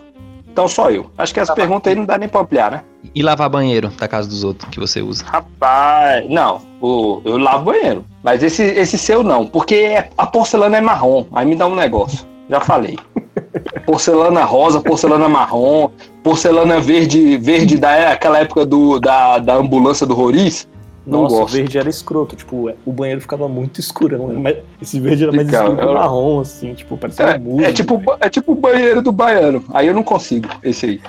Então 0.46 0.68
só 0.68 0.90
eu. 0.90 1.10
Acho 1.16 1.32
que 1.32 1.40
essa 1.40 1.54
tá 1.54 1.56
pergunta 1.56 1.88
aí 1.88 1.94
não 1.94 2.04
dá 2.04 2.18
nem 2.18 2.28
pra 2.28 2.40
ampliar, 2.40 2.70
né? 2.70 2.82
E 3.16 3.22
lavar 3.22 3.48
banheiro 3.48 3.90
da 3.98 4.06
casa 4.06 4.28
dos 4.28 4.44
outros 4.44 4.68
que 4.70 4.78
você 4.78 5.00
usa? 5.00 5.24
Rapaz, 5.24 6.28
não. 6.28 6.60
O, 6.82 7.22
eu 7.24 7.38
lavo 7.38 7.64
banheiro. 7.64 8.04
Mas 8.22 8.42
esse, 8.42 8.62
esse 8.62 8.98
seu 8.98 9.22
não. 9.22 9.46
Porque 9.46 9.74
é, 9.74 10.10
a 10.18 10.26
porcelana 10.26 10.76
é 10.76 10.82
marrom. 10.82 11.24
Aí 11.32 11.46
me 11.46 11.56
dá 11.56 11.66
um 11.66 11.74
negócio. 11.74 12.26
Já 12.50 12.60
falei. 12.60 12.98
porcelana 13.86 14.44
rosa, 14.44 14.82
porcelana 14.82 15.30
marrom, 15.30 15.88
porcelana 16.22 16.78
verde, 16.78 17.38
verde 17.38 17.78
da 17.78 18.12
aquela 18.12 18.40
época 18.40 18.66
do, 18.66 19.00
da, 19.00 19.38
da 19.38 19.54
ambulância 19.54 20.06
do 20.06 20.12
Roriz. 20.12 20.68
Não 21.06 21.22
Nossa, 21.22 21.36
gosto. 21.36 21.54
o 21.54 21.56
verde 21.56 21.78
era 21.78 21.88
escroto, 21.88 22.36
tipo, 22.36 22.70
o 22.84 22.92
banheiro 22.92 23.20
ficava 23.20 23.48
muito 23.48 23.80
escurão, 23.80 24.26
né? 24.26 24.40
mas 24.42 24.56
esse 24.82 24.98
verde 25.00 25.22
era 25.22 25.32
mais 25.32 25.48
escuro 25.48 25.80
eu... 25.80 25.94
marrom, 25.94 26.40
assim, 26.40 26.74
tipo, 26.74 26.96
parecia 26.98 27.24
é, 27.24 27.38
um 27.38 27.60
é 27.60 27.72
tipo 27.72 28.02
É 28.20 28.28
tipo 28.28 28.52
o 28.52 28.54
banheiro 28.56 29.00
do 29.00 29.12
baiano, 29.12 29.64
aí 29.72 29.86
eu 29.86 29.94
não 29.94 30.02
consigo, 30.02 30.48
esse 30.64 30.84
aí. 30.84 31.00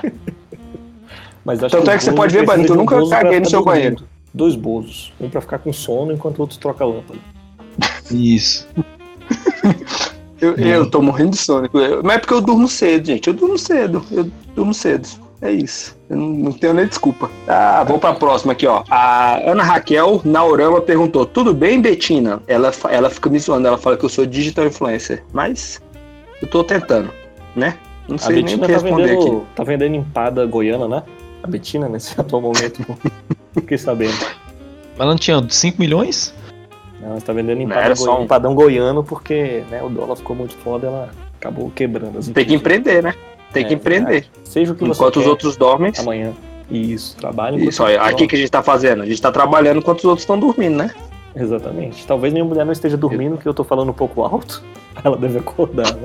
Mas 1.47 1.63
acho 1.63 1.77
Tanto 1.77 1.89
é 1.89 1.97
que 1.97 2.03
você 2.03 2.11
pode 2.11 2.35
ver, 2.35 2.45
banheiro, 2.45 2.73
eu 2.73 2.75
nunca 2.75 3.07
caguei 3.07 3.39
no 3.39 3.49
seu 3.49 3.63
banheiro. 3.63 4.03
Dois 4.33 4.53
bozos, 4.53 5.13
um 5.17 5.29
pra 5.29 5.39
ficar 5.39 5.59
com 5.59 5.71
sono 5.71 6.11
enquanto 6.11 6.39
o 6.39 6.41
outro 6.41 6.59
troca 6.59 6.83
a 6.83 6.87
lâmpada. 6.87 7.19
Isso. 8.11 8.67
eu, 10.41 10.55
eu 10.55 10.91
tô 10.91 11.01
morrendo 11.01 11.31
de 11.31 11.37
sono, 11.37 11.69
mas 12.03 12.17
é 12.17 12.19
porque 12.19 12.33
eu 12.33 12.41
durmo 12.41 12.67
cedo, 12.67 13.05
gente, 13.05 13.29
eu 13.29 13.33
durmo 13.33 13.57
cedo, 13.57 14.05
eu 14.11 14.29
durmo 14.53 14.73
cedo. 14.73 15.07
É 15.41 15.49
isso. 15.49 15.97
Eu 16.09 16.17
não, 16.17 16.27
não 16.27 16.51
tenho 16.51 16.73
nem 16.73 16.85
desculpa. 16.85 17.29
Ah, 17.47 17.85
vou 17.87 17.97
pra 17.97 18.13
próxima 18.13 18.51
aqui, 18.51 18.67
ó. 18.67 18.83
A 18.89 19.37
Ana 19.49 19.63
Raquel 19.63 20.19
Naurama 20.25 20.81
perguntou: 20.81 21.27
Tudo 21.27 21.53
bem, 21.53 21.79
Betina? 21.79 22.41
Ela, 22.47 22.71
ela 22.89 23.09
fica 23.09 23.29
me 23.29 23.39
zoando, 23.39 23.67
ela 23.67 23.77
fala 23.77 23.95
que 23.95 24.03
eu 24.03 24.09
sou 24.09 24.25
digital 24.25 24.65
influencer. 24.65 25.23
Mas 25.31 25.79
eu 26.41 26.47
tô 26.47 26.63
tentando, 26.63 27.11
né? 27.55 27.77
Não 28.07 28.17
sei 28.17 28.41
nem 28.41 28.55
o 28.55 28.59
que 28.59 28.65
tá 28.65 28.73
responder 28.73 29.03
vendendo, 29.03 29.37
aqui. 29.37 29.45
Tá 29.55 29.63
vendendo 29.63 29.95
empada 29.95 30.45
goiana, 30.47 30.87
né? 30.87 31.03
A 31.47 31.49
Betina, 31.49 31.87
nesse 31.89 32.19
atual 32.19 32.41
momento. 32.41 32.85
Fiquei 33.53 33.77
sabendo. 33.77 34.13
Mas 34.13 34.99
ela 34.99 35.09
não 35.11 35.17
tinha 35.17 35.43
5 35.47 35.79
milhões? 35.79 36.33
Não, 37.01 37.11
ela 37.11 37.21
tá 37.21 37.31
vendendo 37.31 37.61
empada 37.61 37.93
goi... 37.95 38.09
um... 38.09 38.23
empadão 38.23 38.55
goiano 38.55 39.03
porque 39.03 39.63
né, 39.69 39.81
o 39.81 39.89
dólar 39.89 40.15
ficou 40.15 40.35
muito 40.35 40.55
foda 40.57 40.87
ela 40.87 41.09
acabou 41.39 41.71
quebrando. 41.71 42.19
Tem 42.33 42.45
que 42.45 42.55
empreender, 42.55 43.01
né? 43.01 43.13
Tem 43.53 43.63
é, 43.63 43.67
que 43.67 43.73
empreender. 43.75 44.25
Seja 44.43 44.73
o 44.73 44.75
que 44.75 44.83
enquanto 44.83 45.13
você 45.13 45.19
os 45.19 45.27
outros 45.27 45.55
dormem. 45.55 45.93
Amanhã. 45.99 46.33
Isso, 46.69 47.15
trabalho. 47.15 47.57
Isso, 47.63 47.81
olha, 47.81 48.01
aqui 48.01 48.27
que 48.27 48.35
a 48.35 48.39
gente 48.39 48.49
tá 48.49 48.61
fazendo. 48.61 49.03
A 49.03 49.05
gente 49.05 49.21
tá 49.21 49.31
trabalhando 49.31 49.77
enquanto 49.77 49.99
os 49.99 50.05
outros 50.05 50.23
estão 50.23 50.37
dormindo, 50.37 50.75
né? 50.75 50.91
Exatamente. 51.35 52.05
Talvez 52.05 52.33
minha 52.33 52.43
mulher 52.43 52.65
não 52.65 52.73
esteja 52.73 52.97
dormindo, 52.97 53.37
que 53.37 53.47
eu 53.47 53.53
tô 53.53 53.63
falando 53.63 53.89
um 53.89 53.93
pouco 53.93 54.23
alto. 54.23 54.61
Ela 55.03 55.15
deve 55.15 55.39
acordar, 55.39 55.93
né? 55.93 56.01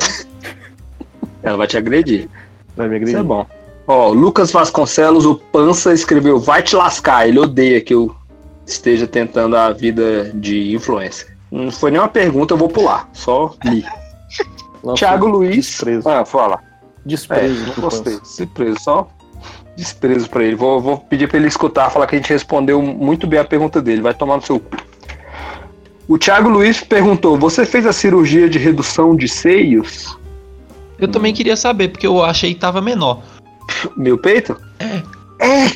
Ela 1.43 1.57
vai 1.57 1.67
te 1.67 1.77
agredir. 1.77 2.29
Vai 2.77 2.89
me 2.89 2.97
agredir. 2.97 3.15
Isso 3.15 3.21
é 3.21 3.27
bom. 3.27 3.47
Ó, 3.87 4.09
Lucas 4.11 4.53
Vasconcelos, 4.53 5.25
o 5.25 5.35
Pança, 5.35 5.93
escreveu: 5.93 6.39
Vai 6.39 6.63
te 6.63 6.77
lascar. 6.77 7.29
Ele 7.29 7.39
odeia 7.39 7.81
que 7.81 7.95
eu 7.95 8.15
esteja 8.67 9.07
tentando 9.07 9.57
a 9.57 9.73
vida 9.73 10.31
de 10.35 10.75
influencer. 10.75 11.37
Não 11.51 11.71
foi 11.71 11.91
nenhuma 11.91 12.09
pergunta, 12.09 12.55
eu 12.55 12.59
vou 12.59 12.69
pular. 12.69 13.09
Só 13.13 13.55
li. 13.65 13.85
Nossa, 14.83 14.99
Thiago 14.99 15.27
Luiz. 15.27 15.67
Desprezo. 15.67 16.09
Ah, 16.09 16.25
fala. 16.25 16.59
Desprezo. 17.05 17.65
É, 17.65 17.67
não 17.67 17.75
gostei. 17.75 18.19
Desprezo, 18.21 18.81
só 18.81 19.09
desprezo 19.77 20.29
pra 20.29 20.45
ele. 20.45 20.55
Vou, 20.55 20.81
vou 20.81 20.99
pedir 20.99 21.29
pra 21.29 21.39
ele 21.39 21.49
escutar, 21.49 21.91
falar 21.91 22.07
que 22.07 22.15
a 22.15 22.19
gente 22.19 22.31
respondeu 22.31 22.81
muito 22.83 23.27
bem 23.27 23.39
a 23.39 23.45
pergunta 23.45 23.81
dele. 23.81 24.03
Vai 24.03 24.15
tomar 24.15 24.37
no 24.37 24.43
seu 24.43 24.59
cu. 24.61 24.77
O 26.09 26.19
Thiago 26.19 26.49
Luiz 26.49 26.81
perguntou: 26.81 27.39
Você 27.39 27.65
fez 27.65 27.87
a 27.87 27.93
cirurgia 27.93 28.49
de 28.49 28.59
redução 28.59 29.17
de 29.17 29.29
seios? 29.29 30.19
Eu 30.99 31.09
também 31.09 31.35
queria 31.35 31.57
saber, 31.57 31.89
porque 31.89 32.07
eu 32.07 32.23
achei 32.23 32.55
que 32.55 32.61
tava 32.61 32.81
menor. 32.81 33.23
Meu 33.97 34.19
peito? 34.19 34.57
É. 34.79 35.03
É! 35.45 35.71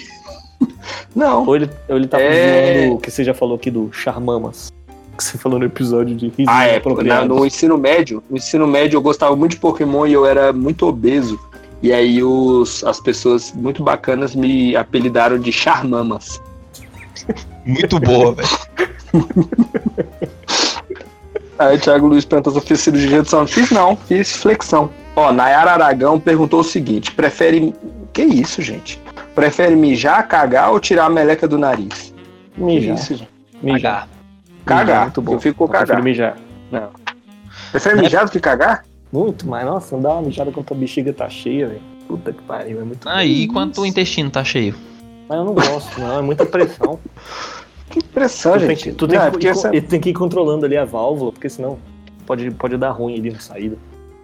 Não. 1.14 1.46
Ou 1.46 1.56
ele, 1.56 1.70
ou 1.88 1.96
ele 1.96 2.06
tá 2.06 2.20
É. 2.20 2.88
o 2.90 2.98
que 2.98 3.10
você 3.10 3.24
já 3.24 3.34
falou 3.34 3.56
aqui 3.56 3.70
do 3.70 3.90
Charmamas. 3.92 4.72
Que 5.16 5.24
você 5.24 5.38
falou 5.38 5.58
no 5.58 5.64
episódio 5.64 6.14
de 6.14 6.28
risos 6.28 6.54
Ah, 6.54 6.66
é. 6.66 6.82
Na, 7.04 7.24
no 7.24 7.46
ensino 7.46 7.78
médio, 7.78 8.22
no 8.28 8.36
ensino 8.36 8.66
médio 8.66 8.98
eu 8.98 9.02
gostava 9.02 9.34
muito 9.34 9.52
de 9.52 9.58
Pokémon 9.58 10.06
e 10.06 10.12
eu 10.12 10.26
era 10.26 10.52
muito 10.52 10.86
obeso. 10.86 11.38
E 11.82 11.92
aí 11.92 12.22
os, 12.22 12.84
as 12.84 13.00
pessoas 13.00 13.52
muito 13.54 13.82
bacanas 13.82 14.34
me 14.34 14.76
apelidaram 14.76 15.38
de 15.38 15.52
Charmamas. 15.52 16.40
Muito 17.64 17.98
boa, 17.98 18.34
velho. 18.34 18.48
Aí 21.58 21.76
o 21.76 21.80
Thiago 21.80 22.06
Luiz 22.06 22.24
perguntou 22.24 22.52
se 22.52 22.58
eu 22.58 22.62
fiz 22.62 22.80
cirurgia 22.80 23.08
de 23.08 23.14
redução. 23.14 23.46
Fiz 23.46 23.70
não, 23.70 23.96
fiz 23.96 24.36
flexão. 24.36 24.90
Ó, 25.16 25.32
Nayara 25.32 25.72
Aragão 25.72 26.20
perguntou 26.20 26.60
o 26.60 26.64
seguinte: 26.64 27.10
prefere. 27.10 27.74
Que 28.12 28.22
isso, 28.22 28.62
gente? 28.62 29.00
Prefere 29.34 29.74
mijar, 29.76 30.26
cagar 30.28 30.70
ou 30.70 30.78
tirar 30.80 31.06
a 31.06 31.10
meleca 31.10 31.46
do 31.48 31.58
nariz? 31.58 32.14
Mijar. 32.56 32.94
isso, 32.94 33.14
gente? 33.16 33.30
Mijar. 33.62 34.08
Cagar. 34.64 34.84
Mijar 34.86 35.02
muito 35.02 35.22
bom. 35.22 35.32
Eu 35.34 35.40
fico 35.40 35.58
com 35.58 35.68
prefiro 35.68 35.88
cagar. 35.88 36.02
mijar. 36.02 36.36
Prefere 37.70 38.00
mijar 38.00 38.24
do 38.24 38.30
que 38.30 38.40
cagar? 38.40 38.84
Muito, 39.12 39.46
mas 39.46 39.64
nossa, 39.64 39.94
não 39.96 40.02
dá 40.02 40.12
uma 40.14 40.22
mijada 40.22 40.50
quando 40.50 40.66
a 40.70 40.74
bexiga 40.74 41.12
tá 41.12 41.28
cheia, 41.28 41.68
velho. 41.68 41.80
Puta 42.08 42.32
que 42.32 42.42
pariu, 42.42 42.80
é 42.80 42.84
muito 42.84 43.08
Aí, 43.08 43.46
quanto 43.48 43.80
o 43.80 43.86
intestino 43.86 44.30
tá 44.30 44.44
cheio? 44.44 44.74
Mas 45.28 45.38
eu 45.38 45.44
não 45.44 45.54
gosto, 45.54 46.00
não, 46.00 46.18
é 46.18 46.22
muita 46.22 46.44
pressão. 46.46 46.98
Que 47.88 48.02
pressão, 48.02 48.54
tu 48.54 48.58
tem, 48.58 48.68
gente. 48.70 48.82
que, 48.82 48.92
tu 48.92 49.06
tem 49.06 49.16
Não, 49.16 49.22
que- 49.24 49.28
é 49.28 49.30
porque 49.30 49.48
essa- 49.48 49.68
ele 49.68 49.80
tem 49.80 50.00
que 50.00 50.10
ir 50.10 50.12
controlando 50.12 50.66
ali 50.66 50.76
a 50.76 50.84
válvula, 50.84 51.30
porque 51.30 51.48
senão 51.48 51.78
pode, 52.26 52.50
pode 52.50 52.76
dar 52.76 52.90
ruim 52.90 53.16
ali 53.16 53.30
na 53.30 53.38
saída. 53.38 53.76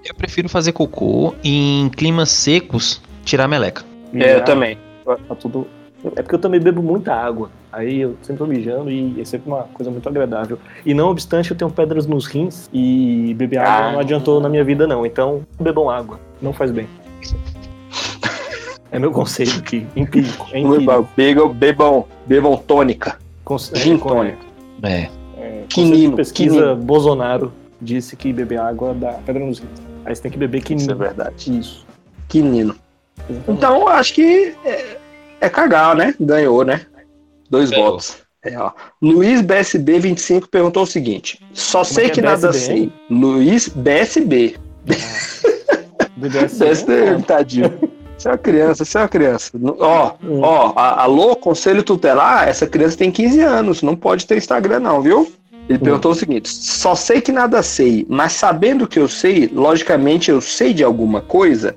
Eu 0.04 0.14
prefiro 0.14 0.48
fazer 0.48 0.72
cocô 0.72 1.34
em 1.44 1.88
climas 1.90 2.30
secos 2.30 3.00
tirar 3.24 3.46
meleca. 3.46 3.84
É, 4.14 4.36
eu 4.36 4.44
também. 4.44 4.76
Tá 5.04 5.34
tudo... 5.34 5.66
É 6.16 6.22
porque 6.22 6.34
eu 6.34 6.38
também 6.40 6.58
bebo 6.60 6.82
muita 6.82 7.14
água. 7.14 7.48
Aí 7.70 8.00
eu 8.00 8.16
sempre 8.22 8.38
tô 8.38 8.46
mijando 8.46 8.90
e 8.90 9.20
é 9.20 9.24
sempre 9.24 9.48
uma 9.48 9.62
coisa 9.72 9.88
muito 9.88 10.08
agradável. 10.08 10.58
E 10.84 10.92
não 10.92 11.08
obstante, 11.08 11.52
eu 11.52 11.56
tenho 11.56 11.70
pedras 11.70 12.06
nos 12.06 12.26
rins 12.26 12.68
e 12.72 13.32
beber 13.38 13.58
água 13.58 13.88
Ah. 13.88 13.92
não 13.92 14.00
adiantou 14.00 14.40
na 14.40 14.48
minha 14.48 14.64
vida, 14.64 14.84
não. 14.86 15.06
Então, 15.06 15.46
bebam 15.60 15.88
água. 15.88 16.18
Não 16.40 16.52
faz 16.52 16.72
bem. 16.72 16.88
É 18.90 18.98
meu 18.98 19.12
conselho 19.12 19.52
aqui, 19.58 19.86
empírico. 19.94 20.48
É 20.52 20.58
empírico. 20.58 21.08
Bebam, 21.16 21.54
bebam, 21.54 22.04
bebam 22.26 22.56
tônica. 22.56 23.16
Gin 23.74 23.94
é, 23.94 23.98
con- 23.98 24.08
tônica. 24.08 24.38
É. 24.82 25.08
é, 25.38 25.64
Quinino, 25.68 26.16
pesquisa, 26.16 26.54
quinino. 26.56 26.76
Bolsonaro 26.76 27.52
disse 27.80 28.16
que 28.16 28.32
beber 28.32 28.58
água 28.58 28.92
dá 28.92 29.12
pedra 29.24 29.44
nos 29.46 29.60
rins. 29.60 29.91
Aí 30.04 30.14
você 30.14 30.22
tem 30.22 30.30
que 30.32 30.38
beber 30.38 30.58
Isso 30.58 30.66
é 30.66 30.76
quinino. 30.76 30.96
verdade. 30.96 31.58
Isso. 31.58 31.86
Quinino. 32.28 32.74
Então, 33.48 33.80
eu 33.82 33.88
acho 33.88 34.14
que 34.14 34.54
é, 34.64 34.96
é 35.40 35.48
cagar, 35.48 35.94
né? 35.94 36.14
Ganhou, 36.20 36.64
né? 36.64 36.86
Dois 37.48 37.70
Ganhou. 37.70 37.92
votos. 37.92 38.16
É, 38.44 38.58
ó. 38.58 38.72
Luiz 39.00 39.40
BSB25 39.42 40.48
perguntou 40.50 40.82
o 40.82 40.86
seguinte: 40.86 41.38
Só 41.52 41.84
sei 41.84 42.06
é 42.06 42.08
que, 42.08 42.14
que 42.14 42.20
é 42.20 42.24
nada 42.24 42.48
BSB, 42.48 42.64
sei. 42.66 42.76
hein? 42.78 42.92
Luiz 43.10 43.68
BSB. 43.68 44.56
BDSM, 46.16 46.58
BSB, 46.58 47.22
tadinho. 47.26 47.72
Você 48.18 48.28
é 48.28 48.30
uma 48.32 48.38
criança, 48.38 48.84
você 48.84 48.98
é 48.98 49.00
uma 49.00 49.08
criança. 49.08 49.50
Ó, 49.78 50.12
Hum. 50.22 50.40
ó, 50.42 50.72
alô, 50.76 51.34
conselho 51.36 51.82
tutelar, 51.82 52.48
essa 52.48 52.66
criança 52.66 52.96
tem 52.96 53.10
15 53.10 53.40
anos, 53.40 53.82
não 53.82 53.96
pode 53.96 54.26
ter 54.26 54.36
Instagram, 54.36 54.80
não, 54.80 55.00
viu? 55.02 55.32
Ele 55.68 55.78
Hum. 55.78 55.82
perguntou 55.82 56.12
o 56.12 56.14
seguinte: 56.14 56.48
só 56.48 56.94
sei 56.94 57.20
que 57.20 57.32
nada 57.32 57.62
sei, 57.62 58.04
mas 58.08 58.32
sabendo 58.32 58.86
que 58.86 58.98
eu 58.98 59.08
sei, 59.08 59.50
logicamente 59.52 60.30
eu 60.30 60.40
sei 60.40 60.72
de 60.74 60.82
alguma 60.84 61.20
coisa. 61.20 61.76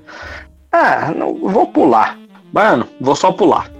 Ah, 0.72 1.12
não, 1.16 1.34
vou 1.34 1.66
pular. 1.68 2.18
Baiano, 2.52 2.86
vou 3.00 3.14
só 3.16 3.32
pular. 3.32 3.70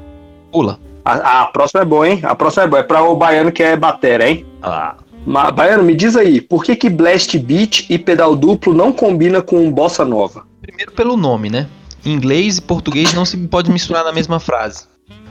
Pula. 0.53 0.79
A, 1.05 1.43
a 1.43 1.47
próxima 1.47 1.83
é 1.83 1.85
boa, 1.85 2.09
hein? 2.09 2.21
A 2.23 2.35
próxima 2.35 2.65
é 2.65 2.67
boa. 2.69 2.81
É 2.81 2.83
pra 2.83 3.03
o 3.03 3.15
baiano 3.17 3.53
que 3.53 3.63
é 3.63 3.77
batera, 3.77 4.29
hein? 4.29 4.45
Ah. 4.63 4.97
Ma- 5.27 5.51
baiano, 5.51 5.83
me 5.83 5.95
diz 5.95 6.17
aí, 6.17 6.41
por 6.41 6.65
que 6.65 6.75
que 6.77 6.89
Blast 6.89 7.37
Beat 7.39 7.87
e 7.91 7.99
pedal 7.99 8.35
duplo 8.37 8.73
não 8.73 8.93
combina 8.93 9.43
com 9.43 9.71
bossa 9.71 10.05
nova? 10.05 10.45
Primeiro 10.63 10.93
pelo 10.93 11.17
nome, 11.17 11.51
né? 11.51 11.67
Inglês 12.05 12.59
e 12.59 12.63
português 12.63 13.13
não 13.13 13.25
se 13.25 13.37
pode 13.37 13.71
misturar 13.71 14.05
na 14.05 14.13
mesma 14.13 14.39
frase. 14.39 14.85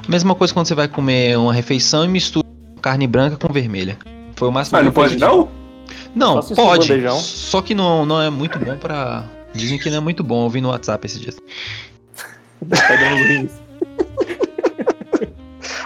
Mesma 0.07 0.35
coisa 0.35 0.53
quando 0.53 0.67
você 0.67 0.75
vai 0.75 0.87
comer 0.89 1.37
uma 1.37 1.53
refeição 1.53 2.03
e 2.03 2.07
mistura 2.09 2.45
carne 2.81 3.07
branca 3.07 3.37
com 3.37 3.51
vermelha. 3.51 3.97
Foi 4.35 4.47
o 4.47 4.51
máximo 4.51 4.77
Mas 4.77 4.81
que 4.81 4.85
não 4.85 4.93
pode 4.93 5.17
não? 5.17 5.49
Não, 6.15 6.39
pode. 6.55 6.87
Só 7.21 7.61
que 7.61 7.73
não, 7.75 8.05
não 8.05 8.21
é 8.21 8.29
muito 8.29 8.57
bom 8.59 8.77
pra. 8.77 9.25
Dizem 9.53 9.77
que 9.77 9.89
não 9.89 9.97
é 9.97 10.01
muito 10.01 10.23
bom. 10.23 10.45
Eu 10.45 10.49
vi 10.49 10.61
no 10.61 10.69
WhatsApp 10.69 11.05
esses 11.05 11.19
dias. 11.19 11.37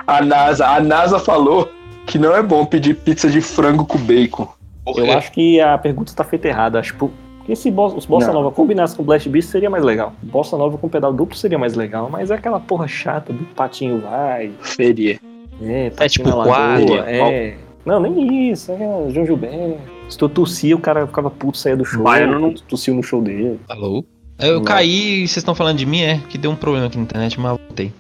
A 0.08 0.22
NASA, 0.24 0.68
a 0.68 0.80
NASA 0.82 1.20
falou 1.20 1.72
que 2.08 2.18
não 2.18 2.36
é 2.36 2.42
bom 2.42 2.66
pedir 2.66 2.96
pizza 2.96 3.30
de 3.30 3.42
frango 3.42 3.86
com 3.86 3.98
bacon. 4.00 4.48
Eu 4.88 5.12
acho 5.16 5.32
que 5.32 5.62
a 5.62 5.78
pergunta 5.78 6.12
tá 6.16 6.24
feita 6.24 6.48
errada. 6.48 6.80
Acho 6.80 6.94
tipo, 6.94 7.12
que 7.46 7.56
se 7.56 7.70
bo- 7.70 7.94
os 7.96 8.06
Bossa 8.08 8.28
Não. 8.28 8.34
Nova 8.36 8.52
combinassem 8.52 8.98
com 8.98 9.04
Blast 9.04 9.30
Beast 9.30 9.50
seria 9.52 9.70
mais 9.70 9.84
legal. 9.84 10.14
Bossa 10.24 10.58
Nova 10.58 10.78
com 10.80 10.90
pedal 10.90 11.14
duplo 11.14 11.38
seria 11.38 11.60
mais 11.60 11.76
legal, 11.76 12.10
mas 12.12 12.32
é 12.32 12.36
aquela 12.36 12.60
porra 12.60 12.88
chata 12.88 13.32
do 13.32 13.44
patinho 13.54 14.00
vai, 14.02 14.52
Seria. 14.64 15.20
é, 15.62 15.92
patinho 15.92 16.10
tipo 16.26 16.30
na 16.30 16.36
lagoa, 16.36 16.56
quadra, 16.56 17.12
é. 17.12 17.58
Não, 17.90 18.00
nem 18.00 18.52
isso, 18.52 18.72
é 18.72 18.78
João 19.12 19.26
Gilberto. 19.26 19.80
Se 20.10 20.18
tu 20.18 20.30
tossia, 20.30 20.76
o 20.76 20.80
cara 20.80 21.08
ficava 21.08 21.30
puto, 21.30 21.58
saía 21.58 21.76
do 21.78 21.84
show. 21.86 22.04
Baiano 22.04 22.40
não- 22.40 22.54
tu 22.54 22.64
tossiu 22.64 22.94
no 22.94 23.02
show 23.04 23.22
dele. 23.22 23.60
Alô? 23.68 24.04
Eu 24.40 24.56
Não. 24.58 24.64
caí 24.64 25.24
e 25.24 25.28
vocês 25.28 25.38
estão 25.38 25.54
falando 25.56 25.78
de 25.78 25.86
mim, 25.86 26.02
é? 26.02 26.20
Que 26.30 26.38
deu 26.38 26.52
um 26.52 26.56
problema 26.56 26.88
aqui 26.88 26.98
na 26.98 27.04
internet, 27.04 27.40
mas 27.40 27.58
voltei. 27.58 27.92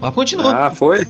Mas 0.00 0.14
continua. 0.14 0.54
Ah, 0.66 0.70
foi? 0.70 1.06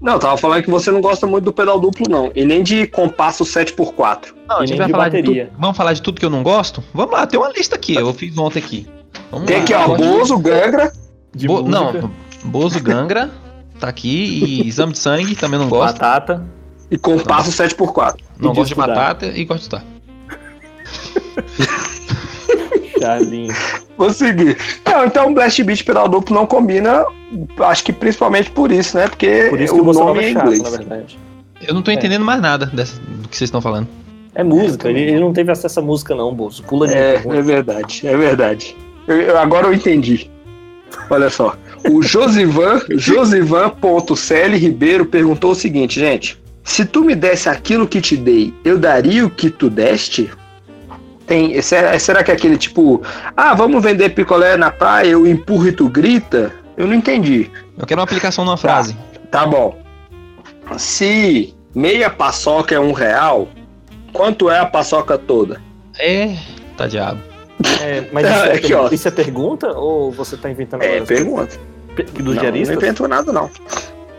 Não, 0.00 0.18
tava 0.18 0.36
falando 0.36 0.62
que 0.64 0.70
você 0.70 0.90
não 0.90 1.00
gosta 1.00 1.26
muito 1.26 1.44
do 1.44 1.52
pedal 1.52 1.78
duplo, 1.78 2.06
não. 2.08 2.32
E 2.34 2.44
nem 2.44 2.62
de 2.62 2.86
compasso 2.88 3.44
7x4. 3.44 4.34
não, 4.48 4.56
a 4.58 4.60
gente 4.66 4.70
nem 4.70 4.78
vai 4.78 4.86
de 4.86 4.92
falar 4.92 5.08
de 5.08 5.16
bateria. 5.22 5.46
tudo. 5.46 5.60
Vamos 5.60 5.76
falar 5.76 5.92
de 5.92 6.02
tudo 6.02 6.18
que 6.20 6.26
eu 6.26 6.30
não 6.30 6.42
gosto? 6.42 6.82
Vamos 6.94 7.12
lá, 7.12 7.26
tem 7.26 7.38
uma 7.38 7.50
lista 7.52 7.76
aqui. 7.76 7.94
Eu 7.94 8.12
fiz 8.14 8.36
ontem 8.38 8.58
aqui. 8.58 8.86
Vamos 9.30 9.46
Tem 9.46 9.58
lá. 9.58 9.62
aqui, 9.62 9.74
ó, 9.74 9.96
Bozo, 9.96 10.38
Gangra, 10.38 10.92
De 11.34 11.46
Bo- 11.46 11.62
Não, 11.62 12.10
Bozo 12.44 12.82
Gangra 12.82 13.30
tá 13.78 13.88
aqui 13.88 14.08
e 14.62 14.68
exame 14.68 14.92
de 14.92 14.98
sangue 14.98 15.34
também 15.36 15.58
não 15.58 15.68
gosto. 15.68 15.94
batata. 15.98 16.44
E 16.92 16.98
compasso 16.98 17.50
7x4. 17.50 18.16
Não 18.38 18.50
de 18.52 18.56
gosto 18.58 18.68
de 18.68 18.74
batata 18.74 19.26
e 19.26 19.44
gosto 19.44 19.60
de 19.60 19.76
estudar. 19.76 19.84
Charlinho. 23.00 23.52
Vou 23.96 24.10
seguir. 24.12 24.56
Não, 24.86 25.04
então 25.06 25.34
Blast 25.34 25.62
Beat 25.62 25.84
pedal 25.84 26.08
duplo 26.08 26.34
não 26.34 26.46
combina, 26.46 27.04
acho 27.60 27.84
que 27.84 27.92
principalmente 27.92 28.50
por 28.50 28.70
isso, 28.70 28.96
né? 28.96 29.08
Porque 29.08 29.46
Por 29.50 29.60
isso 29.60 29.74
que 29.74 29.80
o 29.80 29.92
nome 29.92 30.24
é 30.24 30.30
é 30.30 30.32
chato, 30.32 30.42
inglês. 30.44 30.62
na 30.62 30.70
verdade. 30.70 31.18
Eu 31.66 31.74
não 31.74 31.82
tô 31.82 31.90
É. 31.90 31.94
entendendo 31.94 32.24
mais 32.24 32.40
nada 32.40 32.66
dessa- 32.66 33.00
do 33.00 33.28
que 33.28 33.36
vocês 33.36 33.48
estão 33.48 33.60
falando. 33.60 33.88
É 34.34 34.42
música, 34.42 34.88
ele, 34.88 35.00
ele 35.00 35.20
não 35.20 35.32
teve 35.32 35.52
acesso 35.52 35.78
à 35.80 35.82
música, 35.82 36.14
não, 36.14 36.34
Bozo. 36.34 36.62
Pula 36.62 36.88
de 36.88 36.94
É, 36.94 37.16
é 37.24 37.42
verdade, 37.42 38.06
é 38.06 38.16
verdade. 38.16 38.76
Eu- 39.06 39.20
eu- 39.20 39.38
agora 39.38 39.66
eu 39.66 39.74
entendi. 39.74 40.30
Olha 41.10 41.28
só. 41.30 41.54
O 41.90 42.02
Josivan, 42.02 42.80
Josivan.cl 42.96 44.56
Ribeiro 44.56 45.04
perguntou 45.06 45.50
o 45.50 45.54
seguinte, 45.54 45.98
gente. 46.00 46.40
Se 46.64 46.84
tu 46.84 47.04
me 47.04 47.14
desse 47.14 47.48
aquilo 47.48 47.86
que 47.88 48.00
te 48.00 48.16
dei, 48.16 48.54
eu 48.64 48.78
daria 48.78 49.26
o 49.26 49.30
que 49.30 49.50
tu 49.50 49.68
deste? 49.68 50.30
Tem, 51.26 51.60
será, 51.62 51.98
será 51.98 52.22
que 52.22 52.30
é 52.30 52.34
aquele 52.34 52.56
tipo, 52.56 53.02
ah, 53.36 53.54
vamos 53.54 53.82
vender 53.82 54.10
picolé 54.10 54.56
na 54.56 54.70
praia, 54.70 55.08
eu 55.08 55.26
empurro 55.26 55.68
e 55.68 55.72
tu 55.72 55.88
grita? 55.88 56.52
Eu 56.76 56.86
não 56.86 56.94
entendi. 56.94 57.50
Eu 57.78 57.86
quero 57.86 58.00
uma 58.00 58.04
aplicação 58.04 58.44
numa 58.44 58.56
frase. 58.56 58.96
Tá 59.30 59.46
bom. 59.46 59.78
Se 60.76 61.54
meia 61.74 62.10
paçoca 62.10 62.74
é 62.74 62.80
um 62.80 62.92
real, 62.92 63.48
quanto 64.12 64.50
é 64.50 64.58
a 64.58 64.66
paçoca 64.66 65.18
toda? 65.18 65.60
É, 65.98 66.36
tá 66.76 66.86
diabo. 66.86 67.20
É, 67.80 68.04
mas 68.12 68.26
isso 68.26 68.34
é, 68.44 68.52
Aqui, 68.54 68.74
ó. 68.74 68.88
isso 68.90 69.08
é 69.08 69.10
pergunta 69.10 69.68
ou 69.72 70.10
você 70.10 70.36
tá 70.36 70.50
inventando 70.50 70.82
É, 70.82 71.00
pergunta. 71.00 71.58
Pe- 71.94 72.04
Do 72.04 72.34
não, 72.34 72.42
não 72.42 72.56
inventou 72.56 73.06
nada, 73.06 73.32
não. 73.32 73.50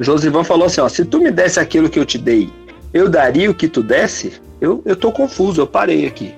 Josivan 0.04 0.44
falou 0.44 0.66
assim, 0.68 0.82
ó, 0.82 0.90
se 0.90 1.06
tu 1.06 1.20
me 1.20 1.32
desse 1.32 1.60
aquilo 1.60 1.90
que 1.90 2.00
eu 2.00 2.06
te 2.06 2.18
dei, 2.18 2.50
eu 2.94 3.10
daria 3.10 3.50
o 3.50 3.54
que 3.54 3.68
tu 3.68 3.82
desse? 3.82 4.34
Eu, 4.62 4.82
eu 4.86 4.96
tô 4.96 5.12
confuso, 5.12 5.62
eu 5.62 5.68
parei 5.68 6.06
aqui. 6.06 6.34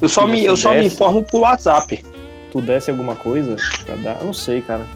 Eu 0.00 0.08
só, 0.08 0.26
me, 0.26 0.44
eu 0.44 0.56
só 0.56 0.70
me 0.72 0.82
desse? 0.82 0.94
informo 0.94 1.22
por 1.22 1.40
WhatsApp. 1.40 2.04
Tu 2.52 2.60
desse 2.60 2.90
alguma 2.90 3.14
coisa 3.16 3.56
pra 3.84 3.96
dar? 3.96 4.18
Eu 4.20 4.26
não 4.26 4.32
sei, 4.34 4.60
cara. 4.60 4.86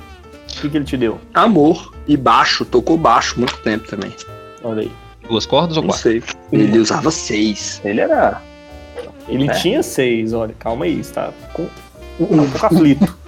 O 0.56 0.60
que, 0.60 0.68
que 0.68 0.76
ele 0.76 0.84
te 0.84 0.96
deu? 0.96 1.18
Amor 1.34 1.92
e 2.06 2.16
baixo, 2.16 2.64
tocou 2.64 2.96
baixo 2.96 3.38
muito 3.38 3.56
tempo 3.58 3.86
também. 3.88 4.12
Olha 4.62 4.82
aí. 4.82 4.92
Duas 5.28 5.44
cordas 5.46 5.76
ou 5.76 5.82
Não 5.82 5.90
quatro? 5.90 6.02
sei. 6.02 6.22
Ele 6.52 6.78
usava 6.78 7.10
seis. 7.10 7.80
Ele 7.84 8.00
era. 8.00 8.40
Ele 9.28 9.46
É. 9.48 9.52
tinha 9.54 9.82
seis, 9.82 10.32
olha, 10.32 10.54
calma 10.58 10.86
aí, 10.86 10.98
está 11.00 11.30
com 11.52 11.68
um 12.18 12.48
pouco 12.48 12.66
aflito. 12.66 13.16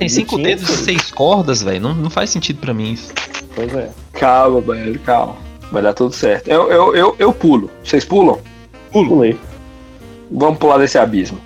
Tem 0.00 0.08
cinco 0.08 0.36
tinha 0.36 0.48
dedos 0.48 0.68
e 0.68 0.76
seis 0.78 1.10
cordas, 1.10 1.62
velho. 1.62 1.80
Não, 1.80 1.94
não 1.94 2.10
faz 2.10 2.30
sentido 2.30 2.58
pra 2.58 2.72
mim 2.72 2.94
isso. 2.94 3.12
Pois 3.54 3.72
é. 3.74 3.90
Calma, 4.14 4.60
velho, 4.60 4.98
calma. 5.00 5.36
Vai 5.70 5.82
dar 5.82 5.92
tudo 5.92 6.14
certo. 6.14 6.48
Eu, 6.48 6.70
eu, 6.72 6.96
eu, 6.96 7.16
eu 7.18 7.32
pulo. 7.32 7.70
Vocês 7.84 8.04
pulam? 8.04 8.38
Pulei. 8.90 9.38
Vamos 10.30 10.58
pular 10.58 10.78
desse 10.78 10.98
abismo. 10.98 11.38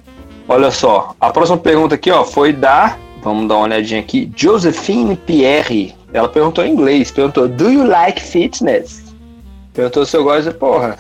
Olha 0.49 0.71
só, 0.71 1.15
a 1.21 1.31
próxima 1.31 1.59
pergunta 1.59 1.97
aqui, 1.97 2.11
ó, 2.11 2.25
foi 2.25 2.53
da 2.53 2.97
Vamos 3.25 3.49
dar 3.49 3.57
uma 3.57 3.65
olhadinha 3.65 4.01
aqui. 4.01 4.31
Josephine 4.37 5.17
Pierre. 5.17 5.95
Ela 6.13 6.29
perguntou 6.29 6.63
em 6.63 6.73
inglês. 6.73 7.11
Perguntou, 7.11 7.49
do 7.49 7.71
you 7.71 7.85
like 7.85 8.23
fitness? 8.23 9.03
Perguntou 9.73 10.05
se 10.05 10.17
eu 10.17 10.23
gosto 10.23 10.53
de 10.53 10.57
porra. 10.57 10.97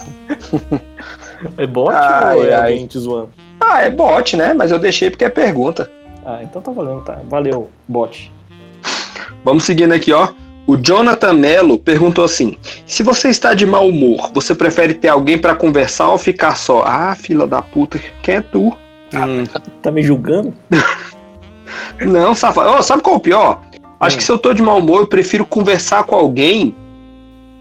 É 1.58 1.66
bot 1.66 1.92
Ai, 1.92 2.36
ou 2.36 2.44
é 2.46 2.54
ai. 2.54 2.72
alguém 2.72 2.86
te 2.86 2.98
zoando? 2.98 3.28
Ah, 3.60 3.82
é 3.82 3.90
bot, 3.90 4.34
né? 4.34 4.54
Mas 4.54 4.70
eu 4.70 4.78
deixei 4.78 5.10
porque 5.10 5.26
é 5.26 5.28
pergunta. 5.28 5.90
Ah, 6.24 6.40
então 6.42 6.60
tá 6.62 6.70
valendo, 6.72 7.02
tá. 7.02 7.20
Valeu, 7.28 7.68
bot. 7.86 8.32
Vamos 9.44 9.64
seguindo 9.64 9.92
aqui, 9.92 10.12
ó. 10.12 10.28
O 10.66 10.76
Jonathan 10.76 11.34
Mello 11.34 11.78
perguntou 11.78 12.24
assim: 12.24 12.56
se 12.86 13.02
você 13.02 13.28
está 13.28 13.52
de 13.52 13.66
mau 13.66 13.88
humor, 13.88 14.30
você 14.32 14.54
prefere 14.54 14.94
ter 14.94 15.08
alguém 15.08 15.36
pra 15.38 15.54
conversar 15.54 16.08
ou 16.08 16.16
ficar 16.18 16.56
só? 16.56 16.82
Ah, 16.86 17.14
fila 17.14 17.46
da 17.46 17.60
puta, 17.60 18.00
quem 18.22 18.36
é 18.36 18.40
tu? 18.40 18.68
Hum, 19.12 19.44
Tá 19.82 19.90
me 19.90 20.02
julgando? 20.02 20.54
não, 22.06 22.34
safado. 22.34 22.70
Ó, 22.70 22.82
sabe 22.82 23.02
qual 23.02 23.16
é 23.16 23.18
o 23.18 23.20
pior? 23.20 23.62
Acho 24.00 24.16
Hum. 24.16 24.18
que 24.18 24.24
se 24.24 24.32
eu 24.32 24.38
tô 24.38 24.52
de 24.52 24.62
mau 24.62 24.78
humor, 24.78 25.00
eu 25.00 25.06
prefiro 25.06 25.44
conversar 25.44 26.04
com 26.04 26.14
alguém 26.14 26.74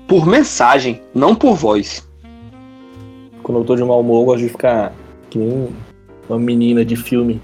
por 0.07 0.25
mensagem, 0.25 1.01
não 1.13 1.35
por 1.35 1.55
voz. 1.55 2.07
Quando 3.41 3.59
eu 3.59 3.65
tô 3.65 3.75
de 3.75 3.83
mau 3.83 3.99
humor, 3.99 4.21
eu 4.21 4.25
gosto 4.25 4.39
de 4.43 4.49
ficar 4.49 4.93
que 5.29 5.37
nem 5.37 5.69
uma 6.29 6.39
menina 6.39 6.85
de 6.85 6.95
filme. 6.95 7.41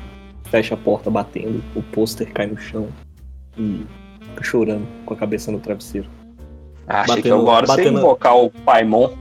Fecha 0.50 0.74
a 0.74 0.78
porta 0.78 1.10
batendo, 1.12 1.64
o 1.76 1.82
pôster 1.84 2.32
cai 2.34 2.48
no 2.48 2.58
chão 2.58 2.88
e 3.58 3.86
fica 4.30 4.44
chorando 4.44 4.88
com 5.06 5.14
a 5.14 5.18
cabeça 5.18 5.52
no 5.52 5.60
travesseiro. 5.60 6.08
Ah, 6.88 7.02
achei 7.02 7.16
que 7.18 7.30
Batendo- 7.30 7.42
agora 7.42 7.68
você 7.68 7.78
batendo- 7.78 7.98
invocar 8.00 8.36
o 8.38 8.50
Paimon. 8.50 9.12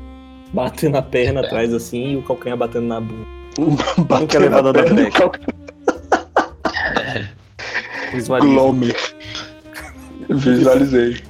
Batendo 0.52 0.96
a 0.96 1.02
perna 1.02 1.40
atrás 1.42 1.74
assim 1.74 2.12
e 2.12 2.16
o 2.16 2.22
calcanhar 2.22 2.56
batendo 2.56 2.86
na 2.86 3.00
bunda. 3.00 3.26
Batendo 4.08 4.26
que 4.28 4.36
é 4.36 4.40
elevador 4.40 4.78
a 4.78 4.80
da 4.80 4.82
perna. 4.84 5.10
Glome. 8.40 8.94
Visualizei. 10.30 11.20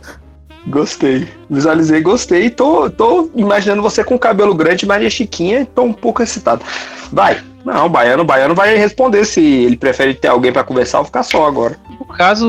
Gostei. 0.69 1.29
Visualizei, 1.51 2.01
gostei. 2.01 2.51
Tô, 2.51 2.89
tô 2.91 3.31
imaginando 3.35 3.83
você 3.83 4.05
com 4.05 4.19
cabelo 4.19 4.55
grande, 4.55 4.87
Maria 4.87 5.11
Chiquinha, 5.11 5.63
e 5.63 5.67
tô 5.67 5.83
um 5.83 5.93
pouco 5.93 6.23
excitado. 6.23 6.65
Vai. 7.13 7.43
Não, 7.65 7.87
o 7.87 7.89
baiano, 7.89 8.23
o 8.23 8.27
baiano 8.27 8.55
vai 8.55 8.77
responder 8.77 9.25
se 9.25 9.41
ele 9.41 9.77
prefere 9.77 10.15
ter 10.15 10.29
alguém 10.29 10.53
pra 10.53 10.65
conversar 10.65 11.01
ou 11.01 11.05
ficar 11.05 11.23
só 11.23 11.47
agora. 11.47 11.79
No 11.99 12.07
caso, 12.07 12.49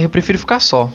eu 0.00 0.08
prefiro 0.08 0.38
ficar 0.38 0.60
só. 0.60 0.90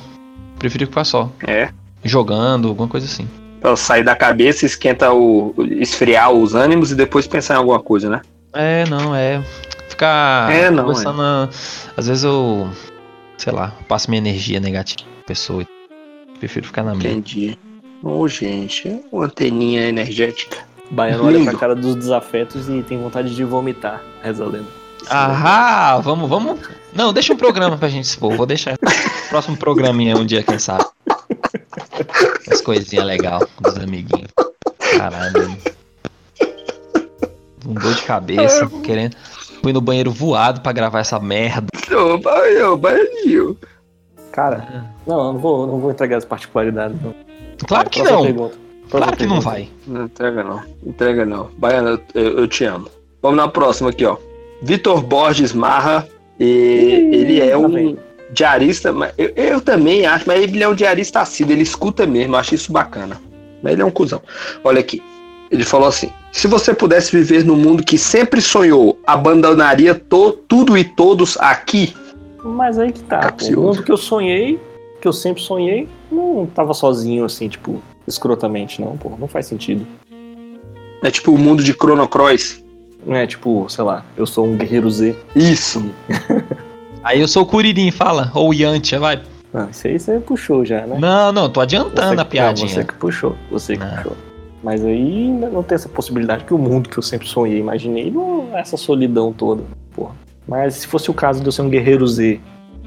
Prefiro 0.60 0.86
ficar 0.86 1.04
só. 1.04 1.30
É. 1.46 1.70
Jogando, 2.04 2.68
alguma 2.70 2.88
coisa 2.88 3.06
assim. 3.06 3.28
Pra 3.60 3.76
sair 3.76 4.04
da 4.04 4.16
cabeça, 4.16 4.66
esquenta 4.66 5.12
o. 5.14 5.54
esfriar 5.80 6.32
os 6.32 6.54
ânimos 6.54 6.92
e 6.92 6.96
depois 6.96 7.28
pensar 7.28 7.56
em 7.56 7.58
alguma 7.58 7.80
coisa, 7.82 8.10
né? 8.10 8.22
É, 8.54 8.86
não, 8.90 9.16
é. 9.16 9.42
Ficar 9.90 10.52
É, 10.52 10.70
não, 10.70 10.84
conversando. 10.86 11.22
Às 11.98 12.08
vezes 12.08 12.24
eu. 12.24 12.70
Sei 13.38 13.52
lá, 13.52 13.74
passo 13.88 14.10
minha 14.10 14.20
energia 14.20 14.60
negativa 14.60 15.02
pra 15.02 15.28
pessoa. 15.28 15.66
Prefiro 16.40 16.66
ficar 16.66 16.84
na 16.84 16.94
minha. 16.94 17.12
Entendi. 17.12 17.58
Ô, 18.02 18.28
gente, 18.28 19.02
uma 19.12 19.26
anteninha 19.26 19.88
energética. 19.88 20.58
O 20.94 20.96
baiano 20.96 21.26
olha 21.26 21.44
pra 21.44 21.56
cara 21.58 21.76
dos 21.76 21.96
desafetos 21.96 22.70
e 22.70 22.84
tem 22.84 23.02
vontade 23.02 23.34
de 23.34 23.44
vomitar, 23.44 24.04
reza 24.22 24.44
a 24.44 24.48
lenda. 24.48 24.68
Ah, 25.10 26.00
vamos, 26.04 26.30
vamos. 26.30 26.60
Não, 26.94 27.12
deixa 27.12 27.34
um 27.34 27.36
programa 27.36 27.76
pra 27.76 27.90
gente 27.90 28.06
expor. 28.06 28.38
Vou 28.38 28.46
deixar. 28.46 28.78
Próximo 29.28 29.58
programinha 29.58 30.16
um 30.16 30.24
dia, 30.24 30.44
quem 30.44 30.60
sabe. 30.60 30.86
As 32.48 32.62
coisinhas 32.62 33.06
legais 33.06 33.44
dos 33.60 33.76
amiguinhos. 33.78 34.30
Caralho. 34.96 35.34
mano. 35.34 35.58
Um 37.66 37.74
dor 37.74 37.96
de 37.96 38.04
cabeça, 38.04 38.70
querendo. 38.84 39.16
Fui 39.64 39.74
no 39.74 39.82
banheiro 39.82 40.12
voado 40.12 40.62
pra 40.62 40.72
gravar 40.72 41.00
essa 41.00 41.20
merda. 41.20 41.70
Ô, 41.92 42.20
baiano, 42.20 42.78
baiano. 42.78 43.58
Cara, 44.32 44.94
não, 45.08 45.18
eu 45.18 45.34
não 45.34 45.40
vou, 45.40 45.66
não 45.66 45.80
vou 45.80 45.90
entregar 45.90 46.18
as 46.18 46.26
particularidades. 46.26 47.02
Não. 47.02 47.16
Claro 47.66 47.90
que 47.90 48.00
Próxima 48.00 48.20
não. 48.20 48.26
pergunta. 48.28 48.63
Claro 48.98 49.18
que 49.18 49.26
não 49.26 49.42
vai. 49.42 49.70
Não 49.88 50.06
entrega 50.06 50.44
não. 50.44 50.62
Entrega 50.86 51.26
não. 51.26 51.50
Baiana, 51.58 52.00
eu, 52.14 52.40
eu 52.40 52.48
te 52.48 52.64
amo. 52.66 52.88
Vamos 53.22 53.38
na 53.38 53.48
próxima 53.48 53.90
aqui, 53.90 54.06
ó. 54.06 54.18
Vitor 54.62 55.02
Borges 55.02 55.52
Marra. 55.54 56.08
E 56.40 57.10
ele 57.12 57.40
é 57.42 57.56
lá 57.56 57.66
um 57.66 57.70
vem. 57.70 57.98
diarista, 58.32 58.92
mas 58.92 59.14
eu, 59.18 59.32
eu 59.36 59.62
também 59.62 60.06
acho, 60.06 60.26
mas 60.28 60.42
ele 60.42 60.62
é 60.64 60.68
um 60.68 60.74
diarista 60.76 61.22
assíduo, 61.22 61.54
ele 61.54 61.62
escuta 61.62 62.06
mesmo, 62.08 62.36
eu 62.36 62.40
acho 62.40 62.56
isso 62.56 62.72
bacana. 62.72 63.22
Mas 63.62 63.74
ele 63.74 63.82
é 63.82 63.86
um 63.86 63.92
cuzão. 63.92 64.22
Olha 64.64 64.80
aqui. 64.80 65.02
Ele 65.52 65.64
falou 65.64 65.88
assim: 65.88 66.10
se 66.32 66.48
você 66.48 66.74
pudesse 66.74 67.16
viver 67.16 67.46
no 67.46 67.56
mundo 67.56 67.84
que 67.84 67.98
sempre 67.98 68.42
sonhou, 68.42 69.00
abandonaria 69.06 69.94
to- 69.96 70.34
tudo 70.48 70.78
e 70.78 70.84
todos 70.84 71.38
aqui? 71.40 71.96
Mas 72.44 72.78
aí 72.80 72.92
que 72.92 73.02
tá. 73.04 73.20
Capcioso. 73.20 73.60
O 73.60 73.64
mundo 73.64 73.84
que 73.84 73.92
eu 73.92 73.98
sonhei, 73.98 74.60
que 75.00 75.08
eu 75.08 75.14
sempre 75.14 75.42
sonhei, 75.44 75.88
não 76.12 76.46
tava 76.48 76.74
sozinho 76.74 77.24
assim, 77.26 77.48
tipo, 77.48 77.82
escrotamente, 78.08 78.82
não, 78.82 78.98
pô. 78.98 79.12
Não 79.20 79.28
faz 79.28 79.46
sentido. 79.46 79.86
É 81.02 81.12
tipo 81.12 81.32
o 81.32 81.38
mundo 81.38 81.64
de 81.64 81.74
Chrono 81.74 82.08
Cross. 82.08 82.64
Não 83.06 83.16
é 83.16 83.28
tipo, 83.28 83.66
sei 83.70 83.84
lá, 83.84 84.06
eu 84.16 84.26
sou 84.26 84.46
um 84.48 84.56
guerreiro 84.58 84.90
Z. 84.90 85.16
Isso. 85.36 85.84
Aí 87.04 87.20
eu 87.20 87.28
sou 87.28 87.44
o 87.44 87.46
Curirim, 87.46 87.92
fala. 87.92 88.32
Ou 88.34 88.50
o 88.50 88.54
Yantia, 88.54 89.00
vai. 89.00 89.22
Não, 89.52 89.70
isso 89.70 89.88
aí 89.88 90.00
você 90.00 90.20
puxou 90.20 90.66
já, 90.66 90.88
né? 90.88 90.98
Não, 91.00 91.32
não, 91.32 91.48
tô 91.50 91.60
adiantando 91.62 92.16
que- 92.16 92.22
a 92.22 92.26
piadinha. 92.26 92.66
Não, 92.68 92.74
você 92.74 92.84
que 92.84 92.94
puxou, 92.96 93.36
você 93.52 93.78
que 93.78 93.84
Não. 93.86 93.96
puxou. 93.98 94.18
Mas 94.64 94.84
aí 94.84 95.26
ainda 95.28 95.50
não 95.50 95.62
tem 95.62 95.76
essa 95.76 95.90
possibilidade 95.90 96.46
que 96.46 96.54
o 96.54 96.58
mundo 96.58 96.88
que 96.90 96.98
eu 96.98 97.04
sempre 97.04 97.28
sonhei, 97.28 97.60
imaginei, 97.60 98.10
não 98.10 98.48
é 98.58 98.62
essa 98.62 98.78
solidão 98.78 99.32
toda, 99.34 99.62
porra. 99.94 100.16
Mas 100.48 100.76
se 100.76 100.88
fosse 100.88 101.12
o 101.12 101.14
caso 101.14 101.42
de 101.42 101.46
eu 101.46 101.52
ser 101.52 101.62
um 101.62 101.70
guerreiro 101.70 102.08
Z, 102.08 102.40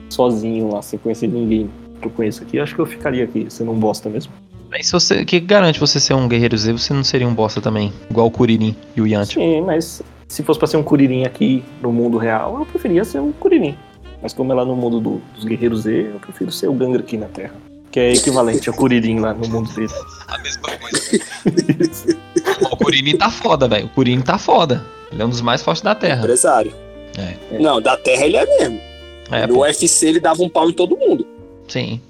sozinho 0.09 0.73
lá, 0.73 0.83
sem 0.83 0.99
conhecer 0.99 1.29
ninguém 1.29 1.71
que 2.01 2.07
eu 2.09 2.11
conheço 2.11 2.43
aqui, 2.43 2.59
acho 2.59 2.75
que 2.75 2.81
eu 2.81 2.87
ficaria 2.87 3.23
aqui, 3.25 3.47
sendo 3.49 3.71
um 3.71 3.79
bosta 3.79 4.09
mesmo. 4.09 4.33
Mas 4.77 4.87
se 4.87 4.93
você. 4.93 5.23
O 5.23 5.27
que 5.27 5.41
garante 5.41 5.81
você 5.81 5.99
ser 5.99 6.13
um 6.15 6.29
guerreiro 6.29 6.57
Z, 6.57 6.73
você 6.73 6.93
não 6.93 7.03
seria 7.03 7.27
um 7.27 7.35
bosta 7.35 7.61
também? 7.61 7.93
Igual 8.11 8.27
o 8.27 8.31
Kuririn 8.31 8.77
e 8.95 9.01
o 9.01 9.07
Yantia. 9.07 9.41
Sim, 9.43 9.63
mas 9.63 10.03
se 10.29 10.43
fosse 10.43 10.59
pra 10.59 10.69
ser 10.69 10.77
um 10.77 10.83
Kuririn 10.83 11.25
aqui 11.25 11.65
no 11.81 11.91
mundo 11.93 12.19
real, 12.19 12.59
eu 12.59 12.67
preferia 12.67 13.05
ser 13.05 13.21
um 13.21 13.33
Kuririn. 13.33 13.75
Mas 14.23 14.33
como 14.35 14.53
é 14.53 14.55
lá 14.55 14.65
no 14.65 14.77
mundo 14.77 15.01
do- 15.01 15.23
dos 15.35 15.45
guerreiros 15.45 15.83
Z, 15.83 16.11
eu 16.15 16.21
prefiro 16.21 16.51
ser 16.53 16.69
o 16.69 16.73
Gangra 16.75 17.01
aqui 17.01 17.17
na 17.17 17.27
Terra. 17.27 17.55
Que 17.91 18.01
é 18.01 18.13
equivalente 18.13 18.69
ao 18.69 18.75
Kuririn 18.75 19.21
lá 19.21 19.33
no 19.33 19.49
mundo 19.49 19.73
dele. 19.75 19.89
A 20.29 20.37
mesma 20.39 20.63
coisa. 20.79 21.25
o 22.71 22.77
Kuririn 22.77 23.17
tá 23.17 23.31
foda, 23.31 23.67
velho. 23.69 23.87
O 23.87 23.89
Kuririn 23.91 24.21
tá 24.21 24.37
foda. 24.37 24.85
Ele 25.11 25.23
é 25.23 25.25
um 25.25 25.31
dos 25.31 25.41
mais 25.41 25.63
fortes 25.63 25.83
da 25.83 25.95
Terra. 25.95 26.19
Empresário. 26.21 26.73
É. 27.17 27.59
Não, 27.59 27.81
da 27.81 27.97
Terra 27.97 28.27
ele 28.27 28.37
é 28.37 28.45
mesmo. 28.59 28.81
É, 29.31 29.47
no 29.47 29.55
pô, 29.55 29.61
UFC 29.61 30.07
ele 30.07 30.21
dava 30.21 30.43
um 30.43 30.49
pau 30.49 30.69
em 30.69 30.73
todo 30.73 30.97
mundo. 30.97 31.27
sim. 31.69 32.01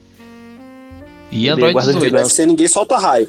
E 1.37 1.49
Android 1.49 1.73
guarda 1.73 1.91
de 1.93 1.95
No 1.99 2.05
18. 2.05 2.23
UFC 2.23 2.47
ninguém 2.47 2.69
solta 2.69 2.99
raio. 2.99 3.29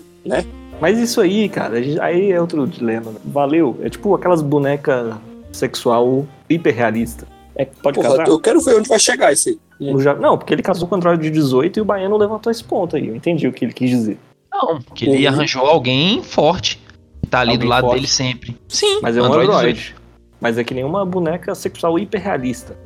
Mas 0.79 0.99
isso 0.99 1.19
aí, 1.21 1.49
cara, 1.49 1.77
aí 2.01 2.31
é 2.31 2.39
outro 2.39 2.67
dilema. 2.67 3.11
né? 3.11 3.19
Valeu. 3.25 3.77
É 3.81 3.89
tipo 3.89 4.13
aquelas 4.15 4.41
bonecas 4.41 5.15
sexual 5.51 6.25
hiperrealista. 6.49 7.27
É, 7.55 7.65
pode 7.65 7.95
Porra, 7.95 8.09
casar? 8.09 8.27
eu 8.27 8.39
quero 8.39 8.61
ver 8.61 8.75
onde 8.75 8.87
vai 8.87 8.99
chegar 8.99 9.33
isso 9.33 9.49
aí. 9.49 9.57
Ja- 10.03 10.13
Não, 10.15 10.37
porque 10.37 10.53
ele 10.53 10.61
casou 10.61 10.87
com 10.87 10.93
o 10.95 10.97
Android 10.97 11.21
de 11.21 11.29
18 11.31 11.77
e 11.77 11.81
o 11.81 11.85
Baiano 11.85 12.15
levantou 12.17 12.51
esse 12.51 12.63
ponto 12.63 12.95
aí. 12.95 13.07
Eu 13.07 13.15
entendi 13.15 13.47
o 13.47 13.53
que 13.53 13.65
ele 13.65 13.73
quis 13.73 13.89
dizer. 13.89 14.19
Não, 14.51 14.79
que 14.93 15.05
ele 15.09 15.25
Uhum. 15.27 15.33
arranjou 15.33 15.65
alguém 15.65 16.21
forte. 16.23 16.79
Que 17.23 17.27
tá 17.29 17.39
ali 17.39 17.51
Alguém 17.51 17.65
do 17.65 17.69
lado 17.69 17.83
forte. 17.85 17.95
dele 17.95 18.07
sempre. 18.07 18.57
Sim, 18.67 18.99
Mas 19.01 19.17
é 19.17 19.21
um 19.21 19.25
Android 19.25 19.49
Android. 19.51 19.73
18. 19.73 20.01
Mas 20.39 20.57
é 20.59 20.63
que 20.63 20.73
nem 20.75 20.83
uma 20.83 21.03
boneca 21.03 21.55
sexual 21.55 21.97
hiperrealista. 21.97 22.77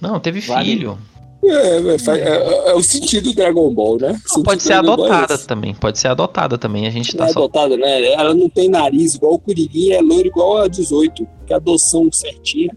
Não, 0.00 0.20
teve 0.20 0.40
Vale. 0.40 0.64
filho. 0.64 0.96
É, 1.42 1.48
é, 1.52 2.18
é- 2.18 2.20
é- 2.20 2.70
é 2.70 2.74
o 2.74 2.82
sentido 2.82 3.30
do 3.30 3.34
Dragon 3.34 3.72
Ball, 3.72 3.98
né? 3.98 4.20
Não, 4.34 4.42
pode 4.42 4.62
ser 4.62 4.68
Dragon 4.82 4.88
é 4.90 4.92
adotada 4.92 5.38
também. 5.38 5.74
Pode 5.74 5.98
ser 5.98 6.08
adotada 6.08 6.58
também. 6.58 6.86
A 6.86 6.90
gente 6.90 7.16
Não 7.16 7.24
tá 7.24 7.30
é 7.30 7.32
só. 7.32 7.38
adotada, 7.40 7.76
né? 7.76 8.12
Ela 8.12 8.34
não 8.34 8.48
tem 8.48 8.68
nariz 8.68 9.14
igual 9.14 9.34
o 9.34 9.38
Curirim, 9.38 9.90
é 9.92 10.00
loiro 10.02 10.28
igual 10.28 10.58
a 10.58 10.68
18. 10.68 11.26
Que 11.46 11.52
é 11.52 11.56
adoção 11.56 12.10
certinha. 12.12 12.70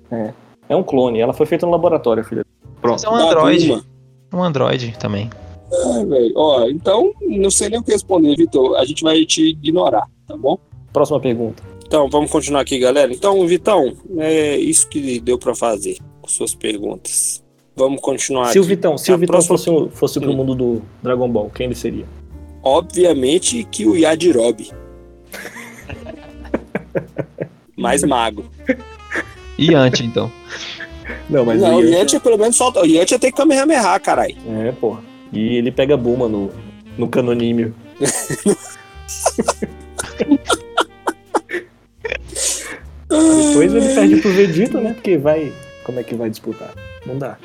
É 0.70 0.76
um 0.76 0.84
clone. 0.84 1.20
Ela 1.20 1.34
foi 1.34 1.46
feita 1.46 1.66
no 1.66 1.72
laboratório, 1.72 2.24
filha. 2.24 2.46
Mas 2.82 3.04
é 3.04 3.10
um 3.10 3.18
Da 3.18 3.26
Android. 3.26 3.68
Bulma. 3.68 3.86
Um 4.34 4.44
Android 4.44 4.98
também. 4.98 5.30
É, 5.72 6.06
velho. 6.06 6.34
Ó, 6.36 6.68
então, 6.70 7.12
não 7.22 7.52
sei 7.52 7.70
nem 7.70 7.80
o 7.80 7.84
que 7.84 7.92
responder, 7.92 8.36
Vitor. 8.36 8.78
A 8.78 8.86
gente 8.86 9.04
vai 9.04 9.26
te 9.26 9.50
ignorar, 9.50 10.08
tá 10.28 10.38
bom? 10.38 10.58
Próxima 10.92 11.20
pergunta. 11.20 11.62
Então, 11.86 12.10
vamos 12.10 12.32
continuar 12.32 12.62
aqui, 12.62 12.80
galera. 12.80 13.14
Então, 13.14 13.46
Vitão, 13.46 13.94
é 14.18 14.56
isso 14.58 14.88
que 14.88 15.20
deu 15.20 15.38
pra 15.38 15.54
fazer 15.54 15.98
com 16.22 16.28
suas 16.28 16.56
perguntas. 16.56 17.43
Vamos 17.76 18.02
continuar 18.02 18.48
se 18.52 18.60
o. 18.60 18.64
Vitão, 18.64 18.98
se 18.98 19.12
o 19.12 19.18
Vitão 19.18 19.34
próxima- 19.44 19.58
fosse, 19.58 19.90
fosse 19.98 20.20
pro 20.20 20.32
Hum. 20.32 20.36
mundo 20.36 20.56
do 20.56 20.82
Dragon 21.02 21.28
Ball, 21.30 21.50
quem 21.54 21.66
ele 21.68 21.76
seria? 21.76 22.06
Obviamente 22.62 23.64
que 23.72 23.86
o 23.86 23.96
Yajirobe. 23.96 24.72
Mais 27.76 28.04
magro. 28.04 28.46
E 29.58 29.72
Yantia, 29.72 30.06
então. 30.06 30.32
Não, 31.30 31.44
mas 31.46 31.62
não, 31.62 31.78
o 31.78 31.82
Yantia- 31.82 31.98
Yantia 32.00 32.20
pelo 32.20 32.38
menos 32.38 32.56
solta. 32.56 32.82
O 32.82 32.86
Yantia 32.86 33.20
tem 33.20 33.32
Kamehameha, 33.32 34.00
caralho. 34.00 34.36
É, 34.48 34.72
porra. 34.72 35.02
E 35.32 35.58
ele 35.58 35.72
pega 35.72 35.96
a 35.96 35.98
Buma 35.98 36.28
no, 36.30 36.52
no 36.98 37.08
canonímio. 37.10 37.74
Depois 43.10 43.74
ele 43.74 43.94
perde 43.94 44.16
pro 44.18 44.32
Vegeta, 44.34 44.82
né? 44.82 44.94
Porque 44.94 45.18
vai. 45.18 45.52
Como 45.84 46.00
é 46.00 46.04
que 46.04 46.16
vai 46.16 46.30
disputar? 46.30 46.72
Não 47.06 47.18
dá. 47.18 47.38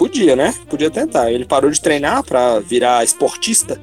Podia, 0.00 0.34
né? 0.34 0.54
Podia 0.66 0.90
tentar. 0.90 1.30
Ele 1.30 1.44
parou 1.44 1.70
de 1.70 1.78
treinar 1.78 2.24
pra 2.24 2.58
virar 2.58 3.04
esportista? 3.04 3.78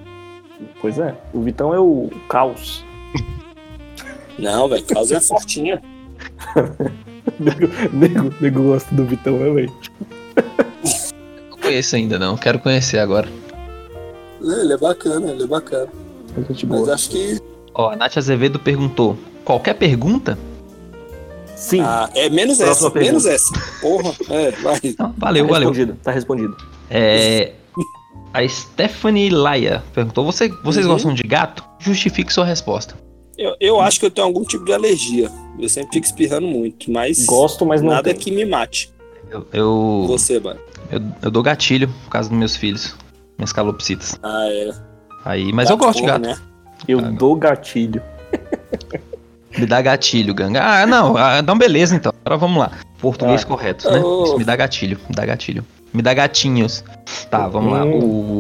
Pois 0.81 0.97
é, 0.97 1.13
o 1.31 1.43
Vitão 1.43 1.71
é 1.75 1.79
o 1.79 2.09
caos. 2.27 2.83
Não, 4.39 4.67
velho, 4.67 4.83
Carlos 4.83 5.11
é 5.11 5.19
fortinha. 5.19 5.79
nego, 7.39 7.67
nego, 7.93 8.33
nego 8.41 8.63
gosta 8.63 8.95
do 8.95 9.05
Vitão, 9.05 9.37
né, 9.37 9.51
velho? 9.51 9.73
Não 11.51 11.57
conheço 11.59 11.95
ainda 11.95 12.17
não, 12.17 12.35
quero 12.35 12.57
conhecer 12.57 12.97
agora. 12.97 13.29
Ele 14.41 14.73
é 14.73 14.77
bacana, 14.77 15.29
ele 15.29 15.43
é 15.43 15.47
bacana. 15.47 15.87
É 16.35 16.41
gente 16.51 16.65
Mas 16.65 16.89
acho 16.89 17.11
que 17.11 17.37
Ó, 17.75 17.91
a 17.91 17.95
Nath 17.95 18.17
Azevedo 18.17 18.57
perguntou: 18.57 19.15
qualquer 19.45 19.75
pergunta? 19.75 20.35
Sim, 21.57 21.81
ah, 21.81 22.07
é 22.13 22.29
menos 22.29 22.57
Próxima 22.59 22.87
essa, 22.87 22.91
pergunta. 22.91 23.11
menos 23.11 23.25
essa. 23.25 23.53
Porra, 23.81 24.13
é, 24.29 24.51
vai. 24.51 24.79
Não, 24.99 25.13
valeu, 25.17 25.45
tá 25.47 25.51
valeu. 25.53 25.69
respondido, 25.69 25.97
tá 26.03 26.11
respondido. 26.11 26.57
É, 26.89 27.53
a 28.33 28.47
Stephanie 28.47 29.29
Laia 29.31 29.83
perguntou: 29.93 30.23
Você, 30.25 30.49
vocês 30.63 30.85
Uhum. 30.85 30.91
gostam 30.93 31.13
de 31.15 31.23
gato? 31.23 31.63
Justifique 31.79 32.31
sua 32.31 32.45
resposta. 32.45 32.95
Eu, 33.37 33.55
eu 33.59 33.81
acho 33.81 33.99
que 33.99 34.05
eu 34.05 34.11
tenho 34.11 34.25
algum 34.27 34.43
tipo 34.43 34.65
de 34.65 34.73
alergia. 34.73 35.31
Eu 35.59 35.67
sempre 35.67 35.93
fico 35.93 36.05
espirrando 36.05 36.45
muito, 36.47 36.91
mas 36.91 37.25
Gosto, 37.25 37.65
mas 37.65 37.81
não 37.81 37.89
nada 37.89 38.03
tenho. 38.03 38.19
que 38.19 38.29
me 38.31 38.45
mate. 38.45 38.91
Eu, 39.29 39.47
eu, 39.51 40.05
Você, 40.07 40.39
mano. 40.39 40.59
eu, 40.91 41.01
eu 41.23 41.31
dou 41.31 41.41
gatilho 41.43 41.87
por 42.05 42.09
causa 42.11 42.29
dos 42.29 42.37
meus 42.37 42.55
filhos, 42.55 42.95
minhas 43.37 43.51
calopsitas. 43.51 44.17
Ah, 44.21 44.47
é. 44.49 44.71
Aí, 45.25 45.51
mas 45.51 45.69
eu 45.71 45.77
gosto 45.77 45.99
de 46.01 46.05
gato. 46.05 46.21
Né? 46.21 46.37
Eu 46.87 46.99
Ah, 46.99 47.09
dou 47.09 47.35
gatilho. 47.35 48.01
Me 49.57 49.65
dá 49.65 49.81
gatilho, 49.81 50.33
ganga. 50.33 50.61
Ah, 50.63 50.85
não, 50.85 51.15
ah, 51.17 51.39
então 51.39 51.57
beleza 51.57 51.95
então. 51.95 52.13
Agora 52.25 52.37
vamos 52.39 52.59
lá. 52.59 52.71
Português 52.99 53.43
Ah. 53.43 53.45
correto, 53.45 53.89
né? 53.89 53.99
Oh. 54.03 54.23
Isso 54.23 54.37
me 54.37 54.43
dá 54.43 54.55
gatilho, 54.55 54.99
me 55.09 55.15
dá 55.15 55.25
gatilho. 55.25 55.65
Me 55.93 56.01
dá 56.01 56.13
gatinhos. 56.13 56.83
Tá, 57.29 57.47
vamos 57.47 57.73
lá. 57.73 57.83
Hum. 57.85 57.99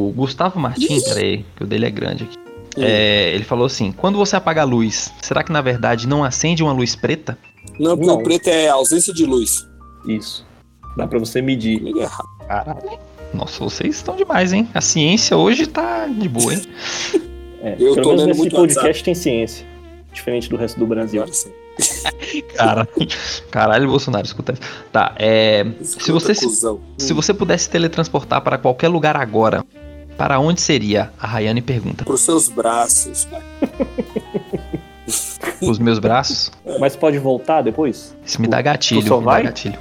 O 0.09 0.13
Gustavo 0.15 0.59
Martins, 0.59 1.03
peraí, 1.03 1.45
que 1.55 1.63
o 1.63 1.67
dele 1.67 1.85
é 1.85 1.89
grande 1.89 2.25
aqui. 2.25 2.37
Hum. 2.77 2.83
É, 2.83 3.33
ele 3.33 3.43
falou 3.43 3.65
assim: 3.65 3.91
quando 3.91 4.17
você 4.17 4.35
apaga 4.35 4.61
a 4.61 4.65
luz, 4.65 5.11
será 5.21 5.43
que 5.43 5.51
na 5.51 5.61
verdade 5.61 6.07
não 6.07 6.23
acende 6.23 6.61
uma 6.61 6.73
luz 6.73 6.95
preta? 6.95 7.37
Não, 7.79 7.95
porque 7.97 8.07
Não. 8.11 8.15
o 8.19 8.23
preto 8.23 8.47
é 8.47 8.67
ausência 8.69 9.13
de 9.13 9.25
luz. 9.25 9.65
Isso. 10.07 10.45
Dá 10.95 11.07
pra 11.07 11.17
você 11.19 11.41
medir. 11.41 11.81
É. 11.99 12.07
Caralho. 12.47 12.99
Nossa, 13.33 13.63
vocês 13.63 13.95
estão 13.95 14.15
demais, 14.15 14.53
hein? 14.53 14.67
A 14.73 14.81
ciência 14.81 15.35
hoje 15.35 15.67
tá 15.67 16.07
de 16.07 16.29
boa, 16.29 16.53
hein? 16.53 16.61
É, 17.61 17.73
Eu 17.73 17.93
pelo 17.93 17.95
tô 17.95 18.09
menos 18.09 18.19
lendo 18.19 18.27
nesse 18.27 18.39
muito 18.39 18.55
podcast 18.55 19.03
tem 19.03 19.13
ciência. 19.15 19.65
Diferente 20.11 20.49
do 20.49 20.57
resto 20.57 20.79
do 20.79 20.87
Brasil. 20.87 21.25
Sim. 21.31 21.51
Cara, 22.55 22.87
caralho, 23.51 23.87
Bolsonaro, 23.87 24.25
escuta 24.25 24.53
isso. 24.53 24.61
Tá, 24.91 25.13
é. 25.17 25.65
Se 25.81 26.11
você 26.11 26.33
se, 26.33 26.45
Cusão. 26.45 26.79
se 26.97 27.13
você 27.13 27.33
pudesse 27.33 27.69
teletransportar 27.69 28.41
para 28.41 28.57
qualquer 28.57 28.87
lugar 28.87 29.15
agora, 29.15 29.63
para 30.17 30.39
onde 30.39 30.59
seria? 30.59 31.11
A 31.19 31.27
Rayane 31.27 31.61
pergunta. 31.61 32.03
Pros 32.03 32.21
seus 32.21 32.49
braços, 32.49 33.25
cara. 33.25 33.43
Os 35.61 35.79
meus 35.79 35.99
braços? 35.99 36.51
Mas 36.79 36.95
pode 36.95 37.17
voltar 37.19 37.61
depois? 37.61 38.15
Isso 38.25 38.41
me 38.41 38.47
dá 38.47 38.61
gatilho. 38.61 39.01
Tu 39.01 39.07
só 39.07 39.19
me 39.19 39.25
dá 39.25 39.31
vai? 39.31 39.43
gatilho. 39.43 39.79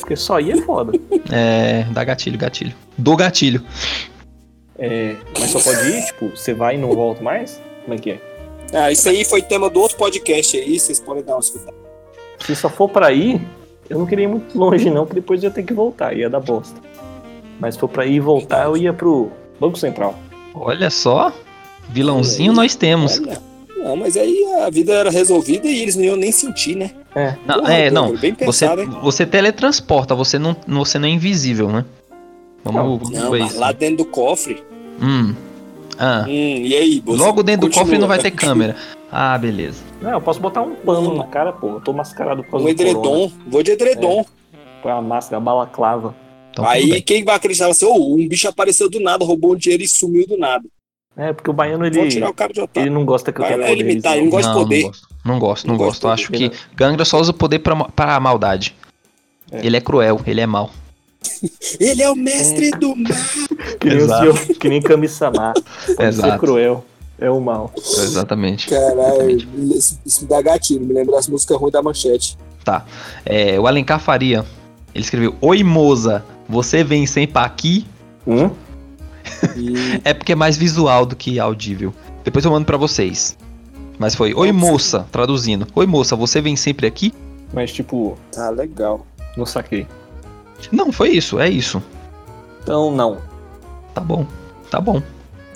Porque 0.00 0.16
só 0.16 0.36
aí 0.38 0.50
é 0.50 0.56
foda. 0.62 0.92
É, 1.30 1.84
dá 1.90 2.02
gatilho, 2.04 2.36
gatilho. 2.36 2.74
Do 2.96 3.16
gatilho. 3.16 3.62
É, 4.78 5.16
mas 5.38 5.50
só 5.50 5.60
pode 5.60 5.88
ir, 5.88 6.04
tipo, 6.06 6.30
você 6.30 6.52
vai 6.54 6.74
e 6.74 6.78
não 6.78 6.92
volta 6.92 7.22
mais? 7.22 7.60
Como 7.82 7.94
é 7.94 7.98
que 7.98 8.10
é? 8.12 8.27
Ah, 8.72 8.92
isso 8.92 9.08
aí 9.08 9.24
foi 9.24 9.40
tema 9.42 9.70
do 9.70 9.80
outro 9.80 9.96
podcast 9.96 10.56
aí, 10.56 10.78
vocês 10.78 11.00
podem 11.00 11.22
dar 11.22 11.34
uma 11.34 11.40
escutada. 11.40 11.76
Se 12.40 12.54
só 12.54 12.68
for 12.68 12.88
pra 12.88 13.12
ir, 13.12 13.40
eu 13.88 13.98
não 13.98 14.06
queria 14.06 14.24
ir 14.24 14.28
muito 14.28 14.56
longe 14.58 14.90
não, 14.90 15.04
porque 15.06 15.20
depois 15.20 15.42
ia 15.42 15.50
ter 15.50 15.62
que 15.62 15.72
voltar, 15.72 16.14
ia 16.16 16.28
dar 16.28 16.40
bosta. 16.40 16.80
Mas 17.58 17.74
se 17.74 17.80
for 17.80 17.88
pra 17.88 18.06
ir 18.06 18.14
e 18.14 18.20
voltar, 18.20 18.64
eu 18.66 18.76
ia 18.76 18.92
pro 18.92 19.30
Banco 19.58 19.78
Central. 19.78 20.14
Olha 20.54 20.90
só. 20.90 21.32
Vilãozinho 21.88 22.52
nós 22.52 22.74
temos. 22.76 23.18
Olha. 23.20 23.40
Não, 23.78 23.96
mas 23.96 24.16
aí 24.16 24.44
a 24.62 24.68
vida 24.70 24.92
era 24.92 25.10
resolvida 25.10 25.66
e 25.66 25.80
eles 25.82 25.96
não 25.96 26.04
iam 26.04 26.16
nem 26.16 26.30
sentir, 26.30 26.76
né? 26.76 26.90
É, 27.14 27.34
Não, 27.46 27.60
Porra, 27.60 27.72
é, 27.74 27.90
não. 27.90 28.14
Bem 28.16 28.32
Você, 28.32 28.44
pensado, 28.44 28.82
hein? 28.82 28.90
você 29.02 29.24
teletransporta, 29.24 30.14
você 30.14 30.38
não, 30.38 30.54
você 30.66 30.98
não 30.98 31.08
é 31.08 31.10
invisível, 31.10 31.68
né? 31.68 31.84
Vamos, 32.64 32.80
Não, 32.82 32.98
vamos 32.98 33.10
Não, 33.18 33.30
ver 33.30 33.38
mas 33.40 33.50
isso. 33.52 33.60
lá 33.60 33.72
dentro 33.72 33.98
do 33.98 34.04
cofre. 34.04 34.62
Hum. 35.00 35.34
Ah. 35.98 36.24
Hum, 36.28 36.30
e 36.30 36.74
aí, 36.74 37.00
você 37.04 37.18
Logo 37.22 37.42
dentro 37.42 37.62
do 37.62 37.66
continua. 37.66 37.84
cofre 37.84 37.98
não 37.98 38.06
vai 38.08 38.18
ter 38.18 38.30
câmera. 38.32 38.76
Ah, 39.10 39.36
beleza. 39.38 39.82
Não, 40.00 40.12
eu 40.12 40.20
posso 40.20 40.38
botar 40.40 40.62
um 40.62 40.74
pano 40.76 41.14
na 41.16 41.24
cara, 41.24 41.52
pô. 41.52 41.70
Eu 41.70 41.80
tô 41.80 41.92
mascarado 41.92 42.44
por 42.44 42.50
causa 42.52 42.66
Um 42.66 42.74
do 42.74 42.76
corona. 42.76 42.98
edredom. 42.98 43.32
Vou 43.48 43.62
de 43.62 43.70
edredom. 43.72 44.24
Põe 44.82 44.92
a 44.92 45.02
máscara, 45.02 45.38
a 45.38 45.40
balaclava. 45.40 46.14
Então, 46.50 46.66
aí 46.66 47.00
quem 47.02 47.24
vai 47.24 47.34
acreditar 47.36 47.68
assim, 47.68 47.84
oh, 47.86 48.14
um 48.14 48.28
bicho 48.28 48.48
apareceu 48.48 48.88
do 48.88 49.00
nada, 49.00 49.24
roubou 49.24 49.52
um 49.52 49.56
dinheiro 49.56 49.82
e 49.82 49.88
sumiu 49.88 50.26
do 50.26 50.36
nada. 50.36 50.64
É, 51.16 51.32
porque 51.32 51.50
o 51.50 51.52
baiano, 51.52 51.78
Vou 51.90 52.02
ele, 52.02 52.10
tirar 52.10 52.30
o 52.30 52.34
cara 52.34 52.52
de 52.52 52.60
otário. 52.60 52.86
ele 52.88 52.94
não 52.94 53.04
gosta 53.04 53.32
que 53.32 53.40
eu 53.40 53.44
tenha 53.44 53.58
poderes. 53.58 53.78
limitar, 53.78 54.12
ele 54.16 54.20
não. 54.20 54.24
não 54.26 54.30
gosta 54.30 54.48
de 54.50 54.54
não, 54.56 54.62
poder. 54.62 54.82
Não 54.82 54.90
gosto, 54.90 55.08
não 55.24 55.38
gosto. 55.38 55.66
Não 55.66 55.74
Não 55.74 55.78
gosto. 55.84 56.06
de 56.06 56.12
acho 56.12 56.30
poder. 56.32 56.50
que 56.50 56.56
Gangra 56.76 57.04
só 57.04 57.20
usa 57.20 57.32
poder 57.32 57.58
pra, 57.58 57.74
pra 57.86 58.20
maldade. 58.20 58.74
É. 59.50 59.66
Ele 59.66 59.76
é 59.76 59.80
cruel, 59.80 60.20
ele 60.26 60.40
é 60.40 60.46
mau. 60.46 60.70
Ele 61.80 62.02
é 62.02 62.10
o 62.10 62.16
mestre 62.16 62.70
do 62.72 62.94
mal. 62.96 63.12
Que 63.80 63.88
nem, 63.88 63.98
o 63.98 64.00
Exato. 64.04 64.20
senhor, 64.36 64.58
que 64.58 64.68
nem 64.68 64.80
Kami-sama. 64.82 65.52
Pode 65.54 65.96
ser 65.96 66.02
Exato. 66.04 66.38
cruel. 66.38 66.84
É 67.20 67.28
o 67.30 67.40
mal. 67.40 67.72
Exatamente. 67.76 68.68
Caralho, 68.68 69.30
Exatamente. 69.30 69.48
isso, 70.06 70.22
me 70.22 70.28
dá 70.28 70.40
gatilho, 70.40 70.84
me 70.86 70.94
lembra 70.94 71.18
as 71.18 71.26
músicas 71.28 71.56
ruins 71.58 71.72
da 71.72 71.82
manchete. 71.82 72.38
É, 73.24 73.58
o 73.58 73.66
Alencar 73.66 73.98
Faria, 73.98 74.44
ele 74.94 75.02
escreveu: 75.02 75.34
Oi, 75.40 75.64
moça, 75.64 76.24
você 76.48 76.84
vem 76.84 77.06
sempre 77.06 77.42
aqui? 77.42 77.86
Hum? 78.26 78.50
E 79.56 80.00
É 80.04 80.12
porque 80.14 80.32
é 80.32 80.34
mais 80.34 80.56
visual 80.56 81.06
do 81.06 81.16
que 81.16 81.38
audível. 81.40 81.92
Depois 82.24 82.44
eu 82.44 82.50
mando 82.50 82.66
pra 82.66 82.76
vocês. 82.76 83.36
Mas 83.98 84.14
foi: 84.14 84.34
Oi, 84.34 84.52
moça, 84.52 85.06
traduzindo. 85.10 85.66
Oi, 85.74 85.86
moça, 85.86 86.14
você 86.14 86.40
vem 86.40 86.56
sempre 86.56 86.86
aqui? 86.86 87.12
Mas, 87.52 87.72
tipo, 87.72 88.16
tá 88.30 88.50
legal. 88.50 89.06
não 89.36 89.46
saquei. 89.46 89.86
Não, 90.72 90.92
foi 90.92 91.10
isso, 91.10 91.38
é 91.38 91.48
isso. 91.48 91.82
Então, 92.62 92.90
não. 92.90 93.18
Tá 93.94 94.00
bom, 94.00 94.26
tá 94.70 94.80
bom. 94.80 95.00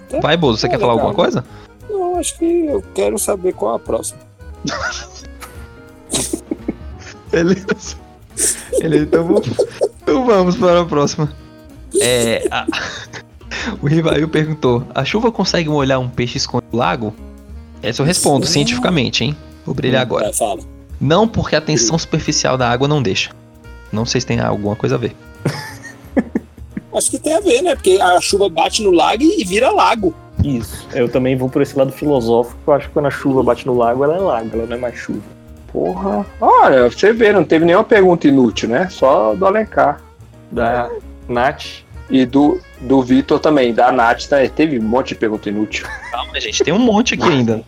Tá. 0.09 0.21
Vai, 0.21 0.37
Bozo, 0.37 0.59
você 0.59 0.67
Tá 0.69 0.75
quer 0.75 0.81
falar 0.81 0.93
legal. 0.95 1.09
alguma 1.09 1.25
coisa? 1.25 1.45
Não, 1.91 2.17
acho 2.19 2.39
que 2.39 2.67
eu 2.67 2.83
quero 2.95 3.19
saber 3.19 3.53
qual 3.55 3.75
a 3.75 3.79
próxima. 3.79 4.21
Beleza. 7.31 7.97
Beleza, 8.79 9.05
então 9.05 9.25
vamos, 9.25 9.49
então 10.03 10.27
vamos 10.27 10.57
para 10.57 10.81
a 10.81 10.85
próxima. 10.85 11.33
É. 12.01 12.47
a- 12.51 12.67
O 13.81 13.87
Rivail 13.87 14.29
perguntou: 14.29 14.85
a 14.95 15.05
chuva 15.05 15.31
consegue 15.31 15.69
molhar 15.69 16.01
um 16.01 16.09
peixe 16.09 16.37
escondido 16.37 16.71
no 16.73 16.79
lago? 16.79 17.15
Essa 17.83 18.03
eu 18.03 18.07
respondo 18.07 18.45
cientificamente, 18.47 19.23
hein? 19.25 19.37
Vou 19.65 19.75
brilhar 19.75 20.03
agora. 20.03 20.25
Vai, 20.25 20.33
fala. 20.33 20.61
Não 21.01 21.29
porque 21.29 21.55
a 21.55 21.61
tensão 21.61 21.97
superficial 21.99 22.57
da 22.59 22.69
água 22.69 22.89
não 22.89 23.01
deixa. 23.03 23.31
Não 23.93 24.07
sei 24.07 24.21
se 24.21 24.27
tem 24.27 24.41
alguma 24.41 24.75
coisa 24.75 24.95
a 24.95 24.99
ver. 24.99 25.15
Acho 26.95 27.11
que 27.11 27.19
tem 27.19 27.35
a 27.35 27.41
ver, 27.41 27.63
né? 27.63 27.75
Porque 27.75 27.99
a 28.01 28.21
chuva 28.21 28.49
bate 28.49 28.83
no 28.83 28.91
lago 28.91 29.23
e 29.23 29.45
vira 29.45 29.71
lago. 29.71 30.15
Isso. 30.45 30.87
Eu 30.93 31.09
também 31.09 31.37
vou 31.37 31.49
por 31.49 31.63
esse 31.63 31.77
lado 31.77 31.93
filosófico. 31.93 32.59
Eu 32.67 32.75
acho 32.75 32.89
que 32.89 32.93
quando 32.93 33.07
a 33.07 33.11
chuva 33.11 33.43
bate 33.43 33.67
no 33.67 33.75
lago, 33.75 34.05
ela 34.05 34.17
é 34.17 34.19
lago, 34.19 34.51
ela 34.53 34.67
não 34.67 34.77
é 34.77 34.79
mais 34.79 34.95
chuva. 34.97 35.23
Porra. 35.73 36.27
Olha, 36.39 36.91
você 36.91 37.13
vê, 37.13 37.33
não 37.33 37.45
teve 37.45 37.65
nenhuma 37.65 37.85
pergunta 37.85 38.29
inútil, 38.29 38.69
né? 38.69 38.89
Só 38.91 39.35
do 39.35 39.47
Alencar. 39.47 40.03
Da 40.51 40.91
Nath. 41.29 41.83
E 42.11 42.27
do, 42.27 42.61
do 42.79 43.01
Vitor 43.01 43.41
também, 43.41 43.73
da 43.73 43.91
Nath, 43.91 44.31
né? 44.31 44.47
teve 44.49 44.79
um 44.79 44.83
monte 44.83 45.09
de 45.09 45.15
pergunta 45.15 45.49
inútil. 45.49 45.87
Calma, 46.11 46.39
gente, 46.39 46.63
tem 46.63 46.75
um 46.75 46.79
monte 46.79 47.15
aqui 47.15 47.23
ainda. 47.23 47.65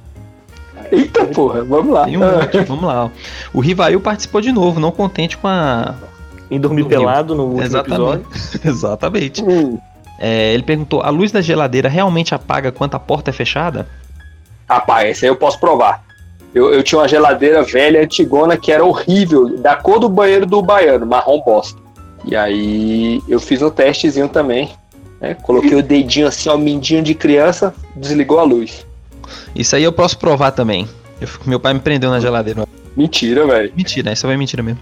Eita 0.93 1.25
porra, 1.27 1.65
vamos 1.65 1.95
lá. 1.95 2.05
Tem 2.05 2.19
um 2.19 2.21
monte, 2.21 2.59
vamos 2.69 2.85
lá. 2.85 3.11
O 3.55 3.61
Rivail 3.61 3.99
participou 4.01 4.43
de 4.43 4.53
novo, 4.53 4.79
não 4.79 4.91
contente 4.91 5.39
com 5.39 5.49
a. 5.49 5.95
Em 6.51 6.61
dormir 6.61 6.83
Dormiu. 6.83 6.99
pelado 6.99 7.35
no 7.35 7.45
último 7.45 7.63
Exatamente. 7.63 8.21
episódio. 8.27 8.61
Exatamente. 8.69 9.43
Hum, 9.43 9.79
É, 10.19 10.53
ele 10.55 10.63
perguntou: 10.63 11.01
a 11.03 11.11
luz 11.11 11.33
da 11.33 11.41
geladeira 11.41 11.89
realmente 11.89 12.35
apaga 12.35 12.71
quando 12.71 12.95
a 12.95 12.99
porta 13.01 13.31
é 13.31 13.33
fechada? 13.33 13.87
rapaz, 14.69 15.11
esse 15.11 15.25
aí 15.27 15.31
eu 15.31 15.37
posso 15.37 15.59
provar. 15.61 16.03
Eu, 16.55 16.73
eu 16.73 16.83
tinha 16.83 17.01
uma 17.01 17.09
geladeira 17.09 17.63
velha, 17.63 18.03
antigona, 18.03 18.57
que 18.57 18.71
era 18.73 18.85
horrível, 18.85 19.59
da 19.59 19.75
cor 19.77 19.99
do 19.99 20.09
banheiro 20.09 20.47
do 20.47 20.63
baiano, 20.63 21.05
marrom 21.05 21.41
bosta. 21.45 21.79
E 22.25 22.35
aí 22.37 23.21
eu 23.29 23.39
fiz 23.41 23.61
um 23.61 23.69
testezinho 23.71 24.29
também. 24.29 24.71
né? 25.21 25.35
Coloquei 25.35 25.75
o 25.75 25.83
dedinho 25.83 26.27
assim, 26.29 26.49
ó, 26.49 26.57
mindinho 26.57 27.03
de 27.03 27.15
criança, 27.15 27.75
desligou 27.97 28.39
a 28.39 28.45
luz. 28.45 28.87
Isso 29.55 29.75
aí 29.77 29.83
eu 29.83 29.93
posso 29.93 30.17
provar 30.19 30.53
também. 30.53 30.89
Eu- 31.21 31.29
meu 31.45 31.59
pai 31.61 31.75
me 31.75 31.81
prendeu 31.81 32.09
na 32.11 32.21
geladeira. 32.21 32.67
Mentira, 32.97 33.47
velho. 33.47 33.73
Mentira, 33.77 34.13
isso 34.13 34.27
é 34.27 34.37
mentira 34.37 34.63
mesmo. 34.63 34.81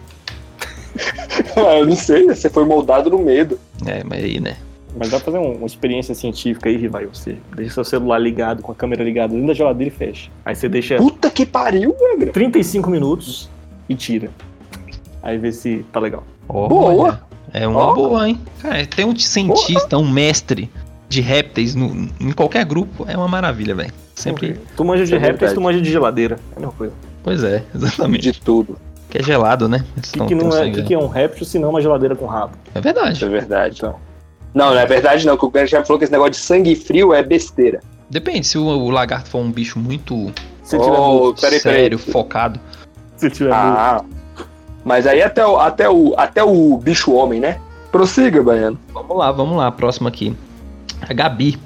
Ah, 1.57 1.79
eu 1.79 1.87
não 1.87 1.97
sei, 1.97 2.27
você 2.27 2.49
foi 2.49 2.65
moldado 2.65 3.11
no 3.11 3.19
medo. 3.19 3.59
É, 3.87 4.03
mas 4.05 4.23
aí, 4.25 4.41
né? 4.41 4.57
Mas 4.97 5.11
dá 5.11 5.17
pra 5.19 5.25
fazer 5.33 5.39
um- 5.39 5.57
uma 5.57 5.67
experiência 5.67 6.15
científica 6.15 6.69
aí, 6.69 6.77
Rivaio. 6.77 7.11
Você 7.13 7.37
deixa 7.57 7.75
seu 7.75 7.85
celular 7.85 8.19
ligado, 8.19 8.63
com 8.63 8.73
a 8.73 8.75
câmera 8.75 9.03
ligada 9.03 9.33
dentro 9.33 9.47
da 9.49 9.55
geladeira 9.55 9.93
e 9.93 9.97
fecha. 9.97 10.31
Aí 10.45 10.55
você 10.55 10.69
deixa 10.69 10.97
Puta 10.97 11.31
que 11.31 11.47
pariu, 11.47 11.95
velho. 12.19 12.33
35 12.33 12.91
minutos 12.91 13.49
e 13.89 13.95
tira. 13.95 14.31
Aí 15.23 15.39
vê 15.39 15.51
se 15.53 15.85
tá 15.93 15.99
legal. 16.01 16.25
Ó, 16.49 16.69
Boa. 16.69 16.93
olha, 17.05 17.21
É 17.55 17.67
uma 17.69 17.81
Ó. 17.81 17.95
boa, 17.95 18.29
hein? 18.29 18.39
Cara, 18.61 18.87
tem 18.87 19.05
um 19.05 19.15
cientista, 19.17 19.99
um 19.99 20.09
mestre 20.11 20.71
de 21.09 21.21
répteis 21.21 21.75
no- 21.75 22.09
em 22.21 22.33
qualquer 22.33 22.65
grupo, 22.65 23.05
é 23.07 23.15
uma 23.17 23.29
maravilha, 23.29 23.75
velho. 23.75 23.93
Sempre. 24.15 24.59
Tu 24.77 24.85
manja 24.85 25.05
de 25.05 25.15
é 25.15 25.19
répteis, 25.19 25.39
verdade. 25.41 25.55
tu 25.55 25.61
manja 25.61 25.81
de 25.81 25.91
geladeira. 25.91 26.39
É 26.53 26.57
a 26.57 26.61
mesma 26.61 26.73
coisa. 26.75 26.95
Pois 27.23 27.43
é, 27.45 27.63
exatamente. 27.75 28.33
De 28.33 28.41
tudo. 28.41 28.79
Que 29.13 29.19
é 29.19 29.23
gelado, 29.23 29.69
né? 29.69 29.85
O 29.99 30.01
que, 30.01 30.25
que, 30.25 30.35
não 30.35 30.57
é, 30.57 30.71
que, 30.71 30.83
que 30.85 30.95
é 30.95 30.99
um 30.99 31.07
réptil 31.07 31.45
se 31.45 31.59
não 31.59 31.69
uma 31.69 31.83
geladeira 31.83 32.17
com 32.17 32.25
rabo? 32.25 32.55
É 32.75 32.79
Isso 32.79 32.83
verdade. 32.83 33.23
é 33.23 33.29
verdade. 33.29 33.75
Então. 33.77 33.97
Não, 34.55 34.71
não 34.71 34.79
é 34.79 34.87
verdade 34.87 35.27
não, 35.27 35.37
que 35.37 35.45
o 35.45 35.51
Grande 35.51 35.71
já 35.71 35.85
falou 35.85 35.99
que 35.99 36.05
esse 36.05 36.13
negócio 36.13 36.33
de 36.33 36.39
sangue 36.39 36.75
frio 36.75 37.13
é 37.13 37.23
besteira. 37.23 37.81
Depende, 38.09 38.47
se 38.47 38.57
o, 38.57 38.63
o 38.65 38.89
lagarto 38.89 39.29
for 39.29 39.41
um 39.41 39.53
bicho 39.53 39.79
muito 39.79 40.33
Se 40.63 40.79
tiver 40.79 40.91
Oh, 40.91 41.25
muito, 41.25 41.41
peraí, 41.43 41.61
peraí. 41.61 41.79
sério, 41.81 41.99
focado. 41.99 42.59
se 43.19 43.29
tiver 43.29 43.51
muito. 43.55 43.79
Ah, 43.79 44.03
mas 44.83 45.07
aí 45.07 45.21
até 45.23 45.47
o, 45.47 45.59
até 45.59 45.91
o, 45.91 46.15
até 46.17 46.43
o 46.43 46.79
bicho 46.79 47.13
homem, 47.13 47.39
né? 47.39 47.61
Prossiga, 47.91 48.43
Baiano. 48.43 48.79
Vamos 48.95 49.15
lá, 49.15 49.31
vamos 49.31 49.59
lá, 49.59 49.71
próximo 49.71 50.09
aqui. 50.09 50.35
A 51.07 51.13
Gabi, 51.13 51.59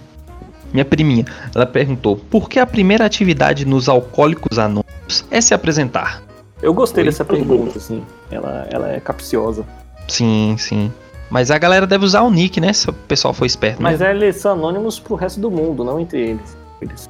minha 0.73 0.85
priminha, 0.85 1.25
ela 1.55 1.65
perguntou: 1.65 2.17
por 2.17 2.49
que 2.49 2.59
a 2.59 2.67
primeira 2.67 3.05
atividade 3.05 3.65
nos 3.65 3.89
alcoólicos 3.89 4.59
anônimos 4.59 5.25
é 5.31 5.41
se 5.41 5.55
apresentar? 5.55 6.27
Eu 6.67 6.75
gostei 6.75 7.03
Oi? 7.05 7.11
dessa 7.11 7.25
pergunta, 7.25 7.79
assim. 7.79 8.03
Ela, 8.29 8.67
ela 8.73 8.91
é 8.91 8.99
capciosa. 8.99 9.65
Sim, 10.09 10.57
sim. 10.59 10.93
Mas 11.31 11.49
a 11.53 11.59
galera 11.59 11.87
deve 11.87 12.05
usar 12.05 12.23
o 12.23 12.31
nick, 12.31 12.61
né? 12.61 12.73
Se 12.73 12.91
o 12.91 12.93
pessoal 12.93 13.33
for 13.33 13.47
esperto. 13.47 13.81
Mas 13.81 14.01
né? 14.01 14.09
é, 14.09 14.11
eles 14.11 14.35
são 14.37 14.51
anônimos 14.53 14.99
pro 14.99 15.15
resto 15.15 15.39
do 15.39 15.49
mundo, 15.49 15.85
não 15.85 16.01
entre 16.01 16.31
eles. 16.31 16.57
Eles 16.83 17.09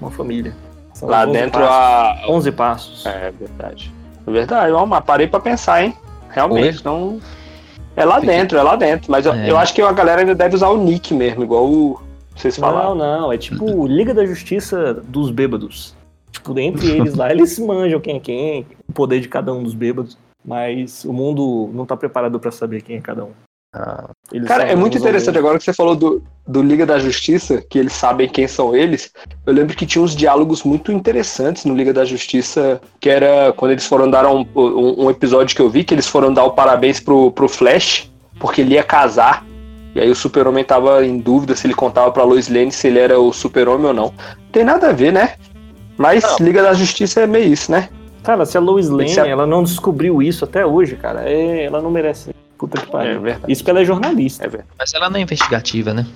uma 0.00 0.10
família. 0.10 0.52
São 0.92 1.08
Lá 1.08 1.22
11 1.24 1.32
dentro 1.32 1.60
passos. 1.60 2.24
a. 2.24 2.28
11 2.32 2.52
passos. 2.52 3.06
É 3.06 3.32
verdade. 3.38 3.94
É 4.26 4.30
verdade, 4.32 4.72
ó, 4.72 4.84
mas 4.84 5.04
parei 5.04 5.28
pra 5.28 5.38
pensar, 5.38 5.84
hein? 5.84 5.94
Realmente, 6.30 6.84
não. 6.84 7.20
É 7.94 8.04
lá 8.04 8.20
Fiquei- 8.20 8.36
dentro, 8.36 8.58
é 8.58 8.62
lá 8.62 8.74
dentro. 8.74 9.08
Mas 9.10 9.24
eu, 9.24 9.32
É. 9.32 9.48
eu 9.50 9.56
acho 9.56 9.72
que 9.72 9.80
a 9.80 9.92
galera 9.92 10.22
ainda 10.22 10.34
deve 10.34 10.56
usar 10.56 10.68
o 10.68 10.76
nick 10.76 11.14
mesmo, 11.14 11.44
igual 11.44 11.64
o- 11.64 12.00
vocês 12.34 12.58
Não, 12.58 12.68
falaram. 12.68 12.94
não. 12.96 13.32
É 13.32 13.38
tipo 13.38 13.86
Liga 13.86 14.12
da 14.12 14.26
Justiça 14.26 14.92
dos 14.94 15.30
Bêbados. 15.30 15.94
Tipo, 16.36 16.58
entre 16.58 16.90
eles 16.90 17.14
lá, 17.14 17.30
eles 17.30 17.58
manjam 17.58 18.00
quem 18.00 18.16
é 18.16 18.20
quem, 18.20 18.66
o 18.86 18.92
poder 18.92 19.20
de 19.20 19.28
cada 19.28 19.52
um 19.52 19.62
dos 19.62 19.74
bêbados. 19.74 20.18
Mas 20.44 21.04
o 21.04 21.12
mundo 21.12 21.70
não 21.72 21.84
tá 21.84 21.96
preparado 21.96 22.38
pra 22.38 22.52
saber 22.52 22.82
quem 22.82 22.96
é 22.96 23.00
cada 23.00 23.24
um. 23.24 23.30
Ah. 23.74 24.10
Eles 24.32 24.46
Cara, 24.46 24.64
é 24.64 24.76
muito 24.76 24.96
interessante 24.96 25.38
agora 25.38 25.58
que 25.58 25.64
você 25.64 25.72
falou 25.72 25.96
do, 25.96 26.22
do 26.46 26.62
Liga 26.62 26.86
da 26.86 26.98
Justiça, 26.98 27.62
que 27.68 27.78
eles 27.78 27.92
sabem 27.92 28.28
quem 28.28 28.46
são 28.46 28.76
eles. 28.76 29.10
Eu 29.44 29.52
lembro 29.52 29.76
que 29.76 29.84
tinha 29.84 30.02
uns 30.02 30.14
diálogos 30.14 30.62
muito 30.62 30.92
interessantes 30.92 31.64
no 31.64 31.74
Liga 31.74 31.92
da 31.92 32.04
Justiça, 32.04 32.80
que 33.00 33.10
era 33.10 33.52
quando 33.54 33.72
eles 33.72 33.86
foram 33.86 34.08
dar 34.08 34.26
um, 34.26 34.46
um, 34.54 35.06
um 35.06 35.10
episódio 35.10 35.54
que 35.54 35.62
eu 35.62 35.68
vi, 35.68 35.84
que 35.84 35.94
eles 35.94 36.06
foram 36.06 36.32
dar 36.32 36.44
o 36.44 36.52
parabéns 36.52 37.00
pro, 37.00 37.30
pro 37.32 37.48
Flash, 37.48 38.10
porque 38.38 38.60
ele 38.60 38.74
ia 38.74 38.84
casar. 38.84 39.44
E 39.94 40.00
aí 40.00 40.10
o 40.10 40.14
super-homem 40.14 40.62
tava 40.62 41.04
em 41.04 41.18
dúvida 41.18 41.56
se 41.56 41.66
ele 41.66 41.74
contava 41.74 42.12
pra 42.12 42.22
Lois 42.22 42.48
Lane 42.48 42.70
se 42.70 42.86
ele 42.86 42.98
era 42.98 43.18
o 43.18 43.32
super-homem 43.32 43.86
ou 43.86 43.94
não. 43.94 44.14
Tem 44.52 44.64
nada 44.64 44.90
a 44.90 44.92
ver, 44.92 45.12
né? 45.12 45.34
Mas 45.96 46.22
Não. 46.22 46.36
Liga 46.46 46.62
da 46.62 46.74
Justiça 46.74 47.20
é 47.20 47.26
meio 47.26 47.52
isso, 47.52 47.70
né? 47.70 47.88
Cara, 48.22 48.44
se 48.44 48.56
a 48.56 48.60
Lois 48.60 48.88
Lane, 48.88 49.18
é- 49.18 49.28
ela 49.28 49.46
não 49.46 49.62
descobriu 49.62 50.20
isso 50.22 50.44
até 50.44 50.66
hoje, 50.66 50.96
cara, 50.96 51.22
é- 51.28 51.64
ela 51.64 51.80
não 51.80 51.90
merece. 51.90 52.34
Puta 52.58 52.80
que 52.80 52.90
pariu. 52.90 53.20
verdade. 53.20 53.52
Isso 53.52 53.62
que 53.62 53.70
ela 53.70 53.80
é 53.80 53.84
jornalista. 53.84 54.44
É 54.44 54.48
verdade. 54.48 54.70
Mas 54.78 54.92
ela 54.94 55.08
não 55.10 55.18
é 55.18 55.22
investigativa, 55.22 55.92
né? 55.94 56.06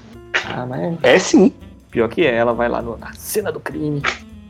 Ah, 0.46 0.64
mas 0.66 0.96
É 1.02 1.18
sim. 1.18 1.52
pior 1.90 2.08
que 2.08 2.22
é, 2.26 2.34
ela 2.34 2.52
vai 2.54 2.68
lá 2.68 2.80
no- 2.82 2.96
na 2.96 3.12
cena 3.12 3.52
do 3.52 3.60
crime. 3.60 4.02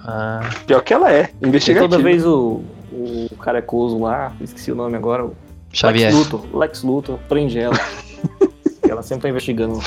Ah, 0.03 0.41
Pior 0.66 0.81
que 0.83 0.95
ela 0.95 1.12
é. 1.12 1.31
E 1.43 1.47
Investigativa. 1.49 1.89
toda 1.89 2.03
vez 2.03 2.24
o, 2.24 2.62
o 2.93 3.28
carecoso 3.41 3.99
lá, 4.01 4.33
esqueci 4.41 4.72
o 4.72 4.74
nome 4.74 4.97
agora, 4.97 5.26
o 5.26 5.37
Xavier. 5.72 6.11
Lex 6.14 6.18
Luthor, 6.31 6.57
Lex 6.59 6.83
Luthor, 6.83 7.18
prende 7.28 7.59
ela. 7.59 7.74
E 8.87 8.89
ela 8.91 9.03
sempre 9.03 9.22
tá 9.24 9.28
investigando. 9.28 9.78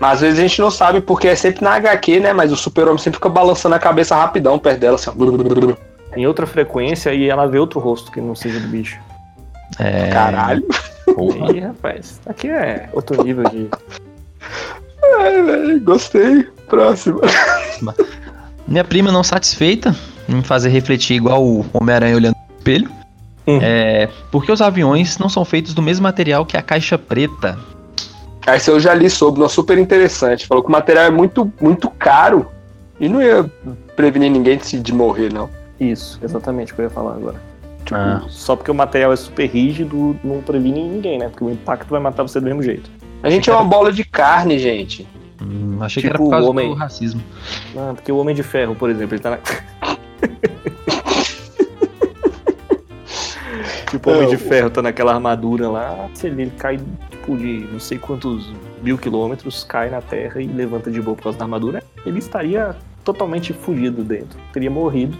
Mas 0.00 0.14
às 0.14 0.20
vezes 0.20 0.38
a 0.38 0.42
gente 0.42 0.60
não 0.60 0.70
sabe 0.70 1.00
porque 1.00 1.28
é 1.28 1.34
sempre 1.34 1.64
na 1.64 1.74
HQ, 1.74 2.20
né? 2.20 2.32
Mas 2.32 2.52
o 2.52 2.56
super-homem 2.56 2.98
sempre 2.98 3.16
fica 3.16 3.28
balançando 3.28 3.74
a 3.74 3.78
cabeça 3.78 4.14
rapidão 4.14 4.58
perto 4.58 4.78
dela, 4.78 4.94
assim, 4.94 5.10
ó. 5.10 5.88
Em 6.16 6.26
outra 6.26 6.46
frequência 6.46 7.12
e 7.12 7.28
ela 7.28 7.46
vê 7.46 7.58
outro 7.58 7.80
rosto 7.80 8.10
que 8.10 8.20
não 8.20 8.34
seja 8.34 8.58
do 8.60 8.68
bicho. 8.68 8.98
É, 9.78 10.08
Caralho. 10.08 10.64
porra. 11.14 11.50
Aí, 11.50 11.60
rapaz, 11.60 12.20
aqui 12.26 12.48
é 12.48 12.88
outro 12.92 13.22
nível 13.22 13.44
de. 13.44 13.68
É, 15.02 15.42
velho, 15.42 15.80
gostei. 15.80 16.42
Próximo. 16.68 17.20
Minha 18.66 18.84
prima 18.84 19.10
não 19.10 19.24
satisfeita 19.24 19.94
em 20.28 20.34
me 20.36 20.42
fazer 20.42 20.68
refletir 20.68 21.16
igual 21.16 21.42
o 21.42 21.64
Homem-Aranha 21.72 22.16
olhando 22.16 22.34
no 22.34 22.58
espelho. 22.58 22.90
Hum. 23.46 23.58
É, 23.62 24.08
porque 24.30 24.52
os 24.52 24.60
aviões 24.60 25.16
não 25.16 25.28
são 25.28 25.44
feitos 25.44 25.72
do 25.72 25.80
mesmo 25.80 26.02
material 26.02 26.44
que 26.44 26.56
a 26.56 26.62
caixa 26.62 26.98
preta. 26.98 27.58
Aí 28.46 28.56
isso 28.58 28.70
eu 28.70 28.80
já 28.80 28.94
li 28.94 29.10
sobre, 29.10 29.40
não, 29.40 29.48
super 29.48 29.76
interessante. 29.78 30.46
Falou 30.46 30.62
que 30.62 30.68
o 30.68 30.72
material 30.72 31.04
é 31.04 31.10
muito, 31.10 31.52
muito 31.60 31.90
caro 31.90 32.46
e 32.98 33.08
não 33.08 33.20
ia 33.22 33.44
prevenir 33.96 34.30
ninguém 34.30 34.56
de, 34.58 34.78
de 34.80 34.92
morrer, 34.92 35.32
não. 35.32 35.50
Isso, 35.78 36.18
exatamente 36.22 36.72
o 36.72 36.74
que 36.76 36.80
eu 36.80 36.84
ia 36.84 36.90
falar 36.90 37.14
agora. 37.14 37.36
Tipo, 37.84 37.96
Ah. 38.00 38.22
só 38.28 38.56
porque 38.56 38.70
o 38.70 38.74
material 38.74 39.12
é 39.12 39.16
super 39.16 39.46
rígido, 39.46 40.16
não 40.24 40.40
previne 40.40 40.82
ninguém, 40.88 41.18
né? 41.18 41.28
Porque 41.28 41.44
o 41.44 41.50
impacto 41.50 41.88
vai 41.90 42.00
matar 42.00 42.22
você 42.22 42.38
do 42.40 42.44
mesmo 42.46 42.62
jeito. 42.62 42.90
A 43.22 43.30
gente 43.30 43.48
é 43.50 43.52
uma 43.52 43.64
bola 43.64 43.92
de 43.92 44.04
carne, 44.04 44.58
gente. 44.58 45.06
Hum, 45.42 45.78
achei 45.80 46.02
Tipo 46.02 46.14
que 46.14 46.16
era 46.16 46.24
por 46.24 46.30
causa 46.30 46.46
o 46.46 46.50
homem- 46.50 46.68
do 46.70 46.74
racismo. 46.74 47.22
Não, 47.74 47.94
porque 47.94 48.10
o 48.10 48.16
Homem 48.18 48.34
de 48.34 48.42
Ferro, 48.42 48.74
por 48.74 48.90
exemplo, 48.90 49.14
ele 49.14 49.22
tá 49.22 49.30
na. 49.30 49.38
tipo, 53.90 54.10
o 54.10 54.14
Homem 54.16 54.28
de 54.28 54.36
Ferro 54.36 54.70
tá 54.70 54.82
naquela 54.82 55.14
armadura 55.14 55.68
lá, 55.68 56.08
se 56.14 56.26
ele 56.26 56.52
cai, 56.58 56.78
de 57.36 57.68
não 57.72 57.80
sei 57.80 57.98
quantos 57.98 58.50
mil 58.82 58.96
quilômetros, 58.96 59.64
cai 59.64 59.90
na 59.90 60.00
Terra 60.00 60.40
e 60.40 60.46
levanta 60.46 60.90
de 60.90 61.00
boa 61.00 61.16
por 61.16 61.24
causa 61.24 61.38
da 61.38 61.44
armadura, 61.44 61.82
ele 62.04 62.18
estaria 62.18 62.74
totalmente 63.04 63.52
fugido 63.52 64.02
dentro. 64.02 64.38
Teria 64.52 64.70
morrido, 64.70 65.16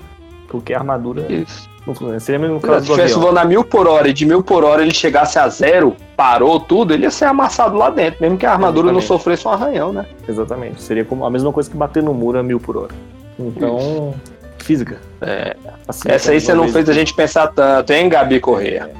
porque 0.48 0.74
a 0.74 0.78
armadura 0.78 1.30
Isso. 1.32 1.68
não 1.86 1.94
funciona. 1.94 2.20
Seria 2.20 2.38
mesmo 2.38 2.60
Se 2.60 2.66
caso 2.66 2.86
do 2.86 2.94
tivesse 2.94 3.14
voando 3.14 3.38
a 3.38 3.44
mil 3.44 3.64
por 3.64 3.86
hora 3.86 4.08
e 4.08 4.12
de 4.12 4.26
mil 4.26 4.42
por 4.42 4.64
hora 4.64 4.82
ele 4.82 4.94
chegasse 4.94 5.38
a 5.38 5.48
zero, 5.48 5.96
parou 6.16 6.58
tudo, 6.60 6.94
ele 6.94 7.04
ia 7.04 7.10
ser 7.10 7.26
amassado 7.26 7.76
lá 7.76 7.90
dentro, 7.90 8.20
mesmo 8.20 8.36
que 8.36 8.46
a 8.46 8.52
armadura 8.52 8.92
não 8.92 8.98
Exatamente. 8.98 9.06
sofresse 9.06 9.48
um 9.48 9.50
arranhão, 9.50 9.92
né? 9.92 10.06
Exatamente. 10.28 10.82
Seria 10.82 11.04
como 11.04 11.24
a 11.24 11.30
mesma 11.30 11.52
coisa 11.52 11.70
que 11.70 11.76
bater 11.76 12.02
no 12.02 12.14
muro 12.14 12.38
a 12.38 12.42
mil 12.42 12.60
por 12.60 12.76
hora. 12.76 12.94
Então, 13.38 14.14
física. 14.58 15.00
É. 15.20 15.56
Assim, 15.86 16.10
Essa 16.10 16.32
aí 16.32 16.40
você 16.40 16.52
não 16.52 16.68
fez 16.68 16.88
a 16.88 16.92
gente 16.92 17.14
pensar 17.14 17.46
tanto, 17.48 17.90
hein, 17.92 18.08
Gabi 18.08 18.40
Correia? 18.40 18.90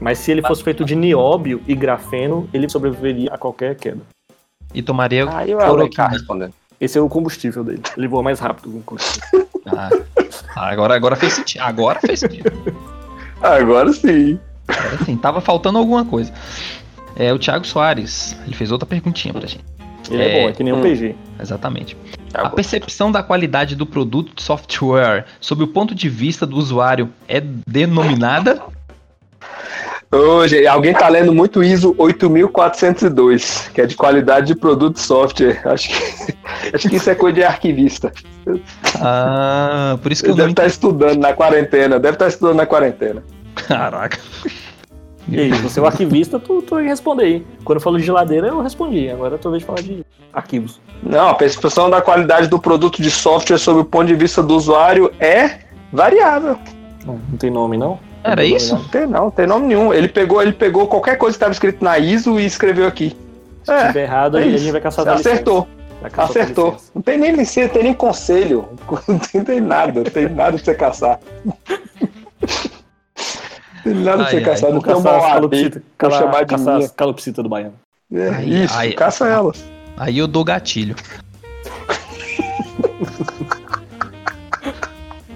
Mas 0.00 0.18
se 0.18 0.30
ele 0.30 0.42
fosse 0.42 0.62
feito 0.62 0.84
de 0.84 0.94
nióbio 0.94 1.60
e 1.66 1.74
grafeno, 1.74 2.48
ele 2.52 2.68
sobreviveria 2.68 3.30
a 3.32 3.38
qualquer 3.38 3.74
queda. 3.76 4.00
E 4.74 4.82
tomaria. 4.82 5.26
O 5.26 5.28
Cloroquina. 5.58 6.50
Esse 6.80 6.98
é 6.98 7.00
o 7.00 7.08
combustível 7.08 7.62
dele. 7.62 7.82
Ele 7.96 8.08
voa 8.08 8.22
mais 8.22 8.40
rápido 8.40 8.70
que 8.70 8.78
o 8.78 8.82
combustível. 8.82 9.46
Ah, 9.66 9.90
agora, 10.56 10.94
agora 10.94 11.16
fez 11.16 11.34
sentido. 11.34 11.62
Agora 11.62 12.00
fez 12.00 12.20
sentido. 12.20 12.50
Agora 13.40 13.92
sim. 13.92 14.38
Agora 14.66 15.04
sim, 15.04 15.16
tava 15.16 15.40
faltando 15.40 15.78
alguma 15.78 16.04
coisa. 16.04 16.32
É, 17.16 17.32
o 17.32 17.38
Thiago 17.38 17.66
Soares, 17.66 18.36
ele 18.44 18.54
fez 18.54 18.72
outra 18.72 18.86
perguntinha 18.86 19.32
pra 19.32 19.46
gente. 19.46 19.64
Ele 20.10 20.22
é, 20.22 20.38
É, 20.38 20.42
bom, 20.42 20.48
é 20.48 20.52
que 20.52 20.64
nem 20.64 20.72
um. 20.72 20.82
PG. 20.82 21.14
Exatamente. 21.40 21.96
Tá 22.30 22.42
A 22.42 22.50
percepção 22.50 23.12
da 23.12 23.22
qualidade 23.22 23.76
do 23.76 23.86
produto 23.86 24.34
de 24.34 24.42
software 24.42 25.26
sob 25.40 25.62
o 25.62 25.68
ponto 25.68 25.94
de 25.94 26.08
vista 26.08 26.46
do 26.46 26.56
usuário 26.56 27.10
é 27.28 27.40
denominada? 27.40 28.62
Hoje, 30.14 30.66
alguém 30.66 30.92
tá 30.92 31.08
lendo 31.08 31.32
muito 31.32 31.64
ISO 31.64 31.94
8402, 31.96 33.70
que 33.72 33.80
é 33.80 33.86
de 33.86 33.96
qualidade 33.96 34.48
de 34.48 34.54
produto 34.54 34.96
de 34.96 35.00
software. 35.00 35.62
Acho 35.64 35.88
que, 35.88 36.34
acho 36.76 36.88
que 36.90 36.96
isso 36.96 37.08
é 37.08 37.14
coisa 37.14 37.36
de 37.36 37.42
arquivista. 37.42 38.12
Ah, 39.00 39.98
por 40.02 40.12
isso 40.12 40.22
que 40.22 40.28
Ele 40.28 40.34
eu 40.34 40.36
deve 40.36 40.50
estar 40.50 40.66
estudando 40.66 41.18
na 41.18 41.32
quarentena, 41.32 41.98
deve 41.98 42.16
estar 42.16 42.28
estudando 42.28 42.56
na 42.56 42.66
quarentena. 42.66 43.24
Caraca. 43.54 44.18
E 45.28 45.40
aí, 45.40 45.50
você 45.50 45.80
é 45.80 45.82
o 45.82 45.86
arquivista, 45.86 46.38
tu, 46.38 46.60
tu 46.60 46.74
vai 46.74 46.84
responder 46.84 47.24
aí. 47.24 47.46
Quando 47.64 47.78
eu 47.78 47.82
falo 47.82 47.96
de 47.96 48.04
geladeira, 48.04 48.48
eu 48.48 48.60
respondi. 48.60 49.08
Agora 49.08 49.36
é 49.36 49.38
tua 49.38 49.52
vez 49.52 49.62
de 49.62 49.66
falar 49.66 49.80
de 49.80 50.04
arquivos. 50.30 50.78
Não, 51.02 51.28
a 51.28 51.34
percepção 51.34 51.88
da 51.88 52.02
qualidade 52.02 52.48
do 52.48 52.58
produto 52.58 53.00
de 53.00 53.10
software 53.10 53.56
sob 53.56 53.80
o 53.80 53.84
ponto 53.84 54.08
de 54.08 54.14
vista 54.14 54.42
do 54.42 54.54
usuário 54.54 55.10
é 55.18 55.60
variável. 55.90 56.58
Não, 57.06 57.18
não 57.30 57.38
tem 57.38 57.50
nome, 57.50 57.78
não? 57.78 58.11
Era 58.24 58.44
isso? 58.44 58.74
Não 58.76 58.84
tem 58.84 59.06
não, 59.06 59.30
tem 59.30 59.46
nome 59.46 59.66
nenhum. 59.66 59.92
Ele 59.92 60.08
pegou, 60.08 60.40
ele 60.42 60.52
pegou 60.52 60.86
qualquer 60.86 61.16
coisa 61.18 61.34
que 61.34 61.36
estava 61.38 61.52
escrito 61.52 61.82
na 61.82 61.98
ISO 61.98 62.38
e 62.38 62.46
escreveu 62.46 62.86
aqui. 62.86 63.16
Se 63.64 63.72
É, 63.72 63.86
tiver 63.88 64.02
errado, 64.04 64.38
é 64.38 64.42
aí 64.42 64.54
a 64.54 64.58
gente 64.58 64.70
vai 64.72 64.80
caçar 64.80 65.08
acertou, 65.08 65.68
caçar 66.10 66.30
acertou. 66.42 66.76
Não 66.94 67.02
tem 67.02 67.18
nem 67.18 67.32
licença, 67.32 67.68
tem 67.70 67.82
nem 67.84 67.94
conselho. 67.94 68.68
Não 69.08 69.18
tem, 69.18 69.42
tem 69.44 69.60
nada, 69.60 69.92
não 70.02 70.10
tem 70.10 70.28
nada 70.28 70.52
pra 70.56 70.64
você 70.64 70.74
caçar. 70.74 71.18
Não 71.44 71.52
tem 73.84 73.94
nada 73.94 74.16
pra 74.18 74.26
Ai, 74.26 74.30
você 74.30 74.36
ai, 74.36 74.42
caçar, 74.44 74.70
não 74.72 74.80
tem 74.80 75.02
pra 75.02 75.80
cala- 75.98 76.18
chamar 76.18 76.40
de 76.44 76.46
Caçar 76.46 76.74
minha. 76.74 76.86
as 76.86 76.92
calopsitas 76.92 77.42
do 77.42 77.48
baiano. 77.48 77.74
É, 78.12 78.28
Ai, 78.28 78.44
isso, 78.44 78.74
ai, 78.76 78.92
caça 78.92 79.26
elas. 79.26 79.64
Aí 79.96 80.18
eu 80.18 80.26
dou 80.28 80.44
gatilho. 80.44 80.94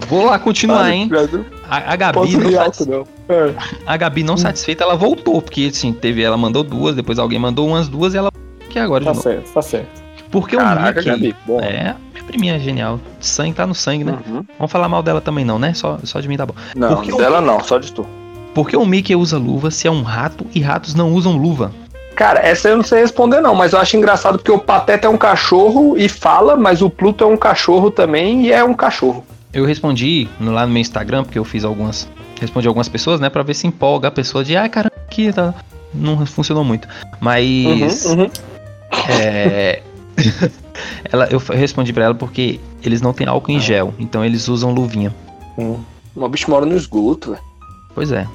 Vou 0.08 0.24
lá 0.26 0.38
continuar, 0.38 0.90
hein? 0.92 1.08
Brasil, 1.08 1.44
A, 1.68 1.92
a 1.92 1.96
Gabi 1.96 2.36
não, 2.36 2.50
satis- 2.52 2.56
alto, 2.80 2.90
não. 2.90 3.34
É. 3.34 3.54
A 3.86 3.96
Gabi 3.96 4.22
não 4.22 4.36
satisfeita, 4.36 4.84
ela 4.84 4.94
voltou, 4.96 5.40
porque 5.42 5.70
assim, 5.72 5.92
teve, 5.92 6.22
ela 6.22 6.36
mandou 6.36 6.62
duas, 6.62 6.94
depois 6.94 7.18
alguém 7.18 7.38
mandou 7.38 7.66
umas 7.68 7.88
duas 7.88 8.14
e 8.14 8.18
ela 8.18 8.30
que 8.70 8.78
agora 8.78 9.04
Tá 9.04 9.10
de 9.10 9.16
novo. 9.16 9.28
certo, 9.28 9.52
tá 9.52 9.62
certo. 9.62 10.02
Porque 10.30 10.56
Caraca, 10.56 11.00
o 11.00 11.02
Mickey. 11.04 11.04
Gabi. 11.10 11.36
Bom. 11.46 11.60
É, 11.60 11.94
minha 12.12 12.24
priminha 12.26 12.56
é 12.56 12.58
genial. 12.58 13.00
Sangue 13.20 13.54
tá 13.54 13.66
no 13.66 13.74
sangue, 13.74 14.04
né? 14.04 14.18
Uhum. 14.26 14.44
Vamos 14.58 14.72
falar 14.72 14.88
mal 14.88 15.02
dela 15.02 15.20
também 15.20 15.44
não, 15.44 15.58
né? 15.58 15.72
Só, 15.74 15.98
só 16.02 16.20
de 16.20 16.28
mim 16.28 16.36
tá 16.36 16.44
bom. 16.44 16.54
Não, 16.74 16.94
Porque 16.96 17.12
o- 17.12 17.16
dela 17.16 17.40
não, 17.40 17.62
só 17.62 17.78
de 17.78 17.92
tu. 17.92 18.06
Por 18.54 18.68
que 18.68 18.76
o 18.76 18.84
Mickey 18.86 19.14
usa 19.14 19.38
luva 19.38 19.70
se 19.70 19.86
é 19.86 19.90
um 19.90 20.02
rato 20.02 20.46
e 20.54 20.60
ratos 20.60 20.94
não 20.94 21.12
usam 21.12 21.36
luva? 21.36 21.70
Cara, 22.14 22.40
essa 22.40 22.68
eu 22.70 22.76
não 22.76 22.82
sei 22.84 23.00
responder 23.02 23.40
não, 23.42 23.54
mas 23.54 23.72
eu 23.74 23.78
acho 23.78 23.96
engraçado 23.96 24.38
porque 24.38 24.50
o 24.50 24.58
Pateta 24.58 25.06
é 25.06 25.10
um 25.10 25.18
cachorro 25.18 25.94
e 25.98 26.08
fala, 26.08 26.56
mas 26.56 26.80
o 26.80 26.88
Pluto 26.88 27.22
é 27.22 27.26
um 27.26 27.36
cachorro 27.36 27.90
também 27.90 28.46
e 28.46 28.52
é 28.52 28.64
um 28.64 28.72
cachorro. 28.72 29.22
Eu 29.56 29.64
respondi 29.64 30.28
no- 30.38 30.52
lá 30.52 30.66
no 30.66 30.72
meu 30.72 30.80
Instagram, 30.82 31.24
porque 31.24 31.38
eu 31.38 31.44
fiz 31.44 31.64
algumas. 31.64 32.06
Respondi 32.38 32.68
algumas 32.68 32.88
pessoas, 32.90 33.18
né? 33.18 33.30
Pra 33.30 33.42
ver 33.42 33.54
se 33.54 33.66
empolga 33.66 34.08
a 34.08 34.10
pessoa 34.10 34.44
de, 34.44 34.54
ai 34.56 34.68
caramba, 34.68 34.94
que 35.10 35.32
tá. 35.32 35.54
Não 35.94 36.26
funcionou 36.26 36.62
muito. 36.62 36.86
Mas. 37.20 38.04
Uhum, 38.04 38.20
uhum. 38.24 38.30
É. 39.08 39.82
ela, 41.10 41.26
eu 41.30 41.38
respondi 41.38 41.92
pra 41.92 42.04
ela 42.04 42.14
porque 42.14 42.60
eles 42.84 43.00
não 43.00 43.12
têm 43.14 43.26
álcool 43.26 43.52
em 43.52 43.60
gel, 43.60 43.94
então 43.98 44.22
eles 44.24 44.46
usam 44.48 44.72
luvinha. 44.72 45.14
Hum. 45.58 45.78
O 46.14 46.28
bicho 46.28 46.50
mora 46.50 46.66
no 46.66 46.76
esgoto, 46.76 47.30
velho. 47.32 47.42
Pois 47.94 48.12
é. 48.12 48.26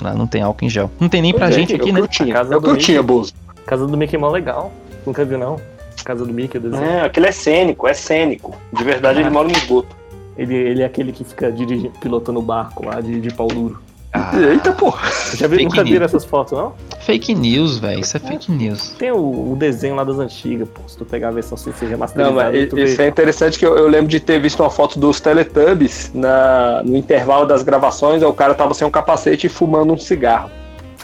Lá 0.00 0.14
não 0.14 0.26
tem 0.28 0.42
álcool 0.42 0.64
em 0.64 0.70
gel. 0.70 0.88
Não 1.00 1.08
tem 1.08 1.20
nem 1.20 1.32
pra 1.32 1.46
Pois 1.46 1.56
é, 1.56 1.58
gente 1.60 1.72
é 1.72 1.76
aqui, 1.76 1.90
né? 1.92 1.98
que 2.00 2.04
eu 2.04 2.08
tinha, 2.08 2.32
casa 2.34 2.54
é 2.54 2.56
o 2.56 2.60
que 2.60 2.66
do 2.68 2.74
eu 2.74 2.78
tinha, 2.78 3.02
Bozo. 3.02 3.32
Casa 3.66 3.86
do 3.88 3.96
Mickey 3.96 4.14
é 4.16 4.18
mó 4.18 4.30
legal. 4.30 4.72
Nunca 5.04 5.24
viu, 5.24 5.36
não? 5.38 5.60
Casa 6.04 6.24
do 6.24 6.32
Mickey, 6.32 6.58
o 6.58 6.60
desenho. 6.60 6.84
É, 6.84 7.00
aquele 7.02 7.26
é 7.26 7.32
cênico, 7.32 7.88
é 7.88 7.94
cênico. 7.94 8.56
De 8.72 8.84
verdade, 8.84 9.18
Ah. 9.18 9.22
ele 9.22 9.30
mora 9.30 9.48
no 9.48 9.52
esgoto. 9.54 9.99
Ele, 10.36 10.54
ele 10.54 10.82
é 10.82 10.86
aquele 10.86 11.12
que 11.12 11.24
fica 11.24 11.50
dirigindo, 11.52 11.92
pilotando 12.00 12.38
o 12.38 12.42
barco 12.42 12.86
lá 12.86 13.00
de, 13.00 13.20
de 13.20 13.32
pau 13.34 13.48
duro. 13.48 13.78
Ah, 14.12 14.32
Eita, 14.36 14.72
porra. 14.72 15.08
Já 15.36 15.46
viu, 15.46 15.58
Fake 15.58 15.64
nunca 15.64 15.84
viram 15.84 16.00
news. 16.00 16.10
essas 16.10 16.24
fotos, 16.24 16.58
não? 16.58 16.72
fake 17.00 17.32
news, 17.34 17.78
velho. 17.78 18.00
Isso 18.00 18.16
é 18.16 18.20
fake 18.20 18.50
news. 18.50 18.90
Tem 18.98 19.12
o, 19.12 19.52
o 19.52 19.56
desenho 19.56 19.94
lá 19.94 20.02
das 20.02 20.18
antigas, 20.18 20.68
pô. 20.68 20.80
Se 20.88 20.96
tu 20.98 21.04
pegar 21.04 21.28
a 21.28 21.30
versão 21.30 21.56
sem 21.56 21.72
ser 21.74 21.84
Não, 21.84 21.90
remasterizada, 21.92 22.34
mas 22.52 22.68
tu 22.68 22.78
isso 22.78 22.96
vê. 22.96 23.04
é 23.04 23.08
interessante 23.08 23.58
que 23.58 23.64
eu, 23.64 23.76
eu 23.76 23.86
lembro 23.88 24.08
de 24.08 24.18
ter 24.18 24.40
visto 24.40 24.60
uma 24.64 24.70
foto 24.70 24.98
dos 24.98 25.20
Teletubbies 25.20 26.10
na, 26.12 26.82
no 26.84 26.96
intervalo 26.96 27.46
das 27.46 27.62
gravações, 27.62 28.22
o 28.22 28.32
cara 28.32 28.52
tava 28.54 28.74
sem 28.74 28.84
um 28.86 28.90
capacete 28.90 29.46
e 29.46 29.50
fumando 29.50 29.92
um 29.92 29.98
cigarro. 29.98 30.50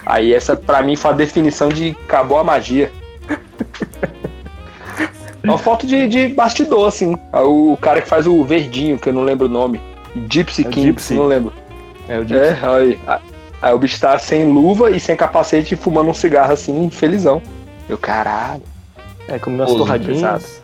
Aí 0.05 0.33
essa 0.33 0.57
pra 0.57 0.83
mim 0.83 0.97
foi 0.97 1.11
a 1.13 1.15
definição 1.15 1.69
de 1.69 1.91
acabou 2.07 2.39
a 2.39 2.45
magia. 2.45 2.91
É 5.47 5.51
uma 5.51 5.59
foto 5.59 5.87
de, 5.87 6.07
de 6.09 6.29
bastidor, 6.29 6.89
assim. 6.89 7.17
Aí 7.33 7.43
O 7.45 7.77
cara 7.81 8.01
que 8.03 8.09
faz 8.09 8.27
o 8.27 8.43
verdinho, 8.45 8.99
que 8.99 9.09
eu 9.09 9.13
não 9.13 9.23
lembro 9.23 9.47
o 9.47 9.51
nome. 9.51 9.81
Gypsy 10.29 10.63
É 10.67 10.71
King, 10.71 10.87
Gypsy. 10.89 11.15
não 11.15 11.27
lembro. 11.27 11.53
É, 12.09 12.19
o 12.19 12.25
Gypsy. 12.25 12.65
É, 12.65 12.67
aí, 12.67 13.21
aí 13.63 13.75
o 13.75 13.79
bicho 13.79 14.01
tá 14.01 14.19
sem 14.19 14.51
luva 14.51 14.91
e 14.91 14.99
sem 15.01 15.17
capacete 15.17 15.75
e 15.75 15.77
fumando 15.77 16.11
um 16.11 16.15
cigarro 16.15 16.53
assim, 16.53 16.89
felizão. 16.91 17.43
Eu, 17.89 17.97
caralho, 17.99 18.63
É, 19.29 19.39
comendo 19.39 19.63
umas 19.65 19.75
torradinhas. 19.75 20.63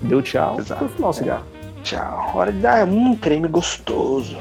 Deu 0.00 0.20
tchau. 0.22 0.56
Exato. 0.58 0.80
Foi 0.80 0.88
fumar 0.88 1.10
um 1.10 1.12
cigarro. 1.12 1.44
tchau. 1.82 2.32
Hora 2.34 2.52
de 2.52 2.58
dar 2.58 2.86
um 2.86 3.14
creme 3.16 3.48
gostoso. 3.48 4.36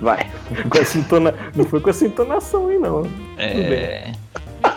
Vai. 0.00 0.26
Com 0.70 0.78
essa 0.78 0.96
entona... 0.98 1.34
Não 1.54 1.64
foi 1.66 1.80
com 1.80 1.90
essa 1.90 2.06
entonação 2.06 2.68
aí, 2.68 2.78
não. 2.78 3.06
É. 3.36 4.12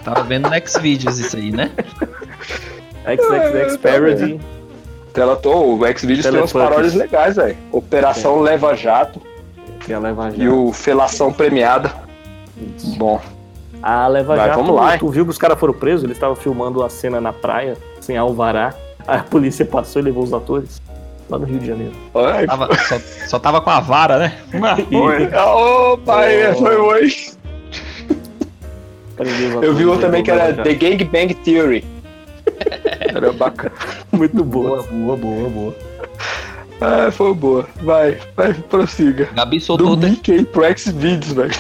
Tava 0.04 0.24
vendo 0.24 0.50
no 0.50 0.68
Xvideos 0.68 1.18
isso 1.20 1.38
aí, 1.38 1.50
né? 1.52 1.72
XXX 3.06 3.78
Parody. 3.78 4.40
Tela 5.14 5.36
tô, 5.36 5.76
o 5.76 5.80
Xvideos 5.98 6.26
tem 6.26 6.40
umas 6.40 6.52
paródias 6.52 6.94
legais, 6.96 7.36
velho. 7.36 7.56
Operação 7.72 8.40
Leva 8.42 8.76
Jato 8.76 9.22
é 9.88 9.94
a 9.94 10.00
Leva 10.00 10.30
Jato. 10.32 10.42
e 10.42 10.48
o 10.50 10.72
Felação 10.74 11.32
Premiada. 11.32 11.94
Bom, 12.98 13.20
A 13.82 14.08
Leva 14.08 14.36
Vai, 14.36 14.48
Jato, 14.48 14.60
vamos 14.62 14.76
lá, 14.76 14.98
tu 14.98 15.10
viu 15.10 15.24
que 15.26 15.32
os 15.32 15.38
caras 15.38 15.60
foram 15.60 15.74
presos? 15.74 16.04
Eles 16.04 16.18
estavam 16.18 16.36
filmando 16.36 16.84
a 16.84 16.90
cena 16.90 17.20
na 17.22 17.32
praia, 17.34 17.78
sem 18.00 18.18
alvará. 18.18 18.74
Aí 19.08 19.20
a 19.20 19.24
polícia 19.24 19.66
passou 19.66 20.02
e 20.02 20.06
levou 20.06 20.24
os 20.24 20.34
atores. 20.34 20.82
Lá 21.30 21.38
no 21.40 21.46
Rio 21.46 21.60
de 21.60 21.68
Janeiro. 21.68 21.94
Ai, 22.16 22.46
Tava- 22.46 22.76
só, 22.76 23.00
só 23.28 23.40
tava 23.40 23.62
com 23.62 23.70
a 23.70 23.80
vara, 23.80 24.18
né? 24.20 24.34
Ô, 25.46 25.98
pai, 26.00 26.54
foi 26.56 26.76
hoje. 26.76 27.32
Eu 29.62 29.74
vi 29.74 29.84
e 29.84 29.86
um 29.86 29.98
também 30.00 30.24
que 30.24 30.32
era 30.32 30.54
The 30.54 30.74
Gang 30.74 31.04
Bang 31.06 31.34
Theory. 31.36 31.86
Era 33.24 33.34
bacana. 33.34 33.74
Muito 34.12 34.44
boa. 34.44 34.84
boa, 34.84 35.18
boa, 35.18 35.50
boa. 35.50 35.76
Ah, 36.82 37.12
foi 37.12 37.34
boa. 37.34 37.68
Vai, 37.82 38.18
vai, 38.36 38.54
prossiga. 38.54 39.30
Gabi 39.34 39.58
Do 39.60 39.64
soltou, 39.64 39.98
Mickey 39.98 40.44
pro 40.46 40.64
Xvideos, 40.78 41.32
velho. 41.32 41.52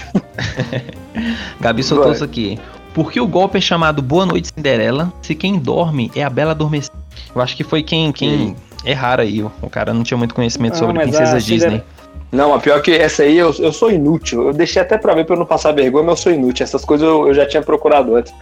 Gabi 1.61 1.83
soltou 1.83 2.07
Vai. 2.07 2.15
isso 2.15 2.23
aqui. 2.23 2.59
Por 2.93 3.11
que 3.11 3.19
o 3.19 3.27
golpe 3.27 3.57
é 3.57 3.61
chamado 3.61 4.01
Boa 4.01 4.25
Noite 4.25 4.49
Cinderela 4.53 5.11
se 5.21 5.33
quem 5.33 5.57
dorme 5.57 6.11
é 6.15 6.23
a 6.23 6.29
Bela 6.29 6.51
Adormecida? 6.51 6.95
Eu 7.35 7.41
acho 7.41 7.55
que 7.55 7.63
foi 7.63 7.81
quem, 7.81 8.11
quem 8.11 8.55
erraram 8.85 9.23
aí. 9.23 9.41
O 9.41 9.69
cara 9.69 9.93
não 9.93 10.03
tinha 10.03 10.17
muito 10.17 10.35
conhecimento 10.35 10.73
Ah, 10.73 10.77
sobre 10.77 10.99
Princesa 10.99 11.35
a 11.35 11.39
Disney. 11.39 11.59
Cinderela- 11.59 11.85
Não, 12.31 12.53
a 12.53 12.59
pior 12.59 12.81
que 12.81 12.91
essa 12.91 13.23
aí 13.23 13.37
eu, 13.37 13.53
eu 13.59 13.71
sou 13.71 13.91
inútil. 13.91 14.47
Eu 14.47 14.53
deixei 14.53 14.81
até 14.81 14.97
pra 14.97 15.13
ver 15.15 15.25
pra 15.25 15.35
eu 15.35 15.39
não 15.39 15.45
passar 15.45 15.71
vergonha, 15.71 16.03
mas 16.03 16.19
eu 16.19 16.23
sou 16.23 16.31
inútil. 16.33 16.63
Essas 16.63 16.83
coisas 16.83 17.07
eu, 17.07 17.27
eu 17.27 17.33
já 17.33 17.45
tinha 17.47 17.61
procurado 17.63 18.15
antes. 18.15 18.33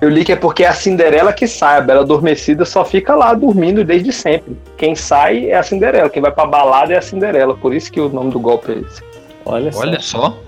Eu 0.00 0.08
li 0.08 0.24
que 0.24 0.32
é 0.32 0.36
porque 0.36 0.64
é 0.64 0.68
a 0.68 0.72
Cinderela 0.72 1.32
que 1.32 1.46
sai, 1.46 1.76
a 1.78 1.80
Bela 1.80 2.00
Adormecida 2.00 2.64
só 2.64 2.84
fica 2.84 3.14
lá 3.14 3.34
dormindo 3.34 3.84
desde 3.84 4.12
sempre. 4.12 4.56
Quem 4.78 4.94
sai 4.94 5.50
é 5.50 5.56
a 5.56 5.62
Cinderela, 5.62 6.08
quem 6.08 6.22
vai 6.22 6.32
pra 6.32 6.46
balada 6.46 6.94
é 6.94 6.96
a 6.96 7.02
Cinderela. 7.02 7.54
Por 7.54 7.74
isso 7.74 7.92
que 7.92 8.00
o 8.00 8.08
nome 8.08 8.30
do 8.30 8.40
golpe 8.40 8.72
é 8.72 8.78
esse. 8.78 9.02
Olha, 9.44 9.70
só. 9.70 9.80
Olha 9.80 10.00
só. 10.00 10.38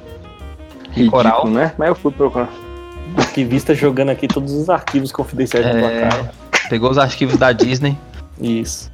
Ridículo, 0.91 1.11
Coral. 1.23 1.47
né? 1.49 1.73
Mas 1.77 1.89
eu 1.89 1.95
fui 1.95 2.13
procurar. 2.13 2.49
Arquivista 3.17 3.75
jogando 3.75 4.09
aqui 4.11 4.27
todos 4.27 4.53
os 4.55 4.71
arquivos 4.71 5.13
confidenciais 5.13 5.67
do 5.67 5.77
É. 5.79 6.09
cara. 6.09 6.33
Pegou 6.71 6.91
os 6.91 6.97
arquivos 6.97 7.37
da 7.37 7.53
Disney. 7.53 7.97
Isso. 8.41 8.91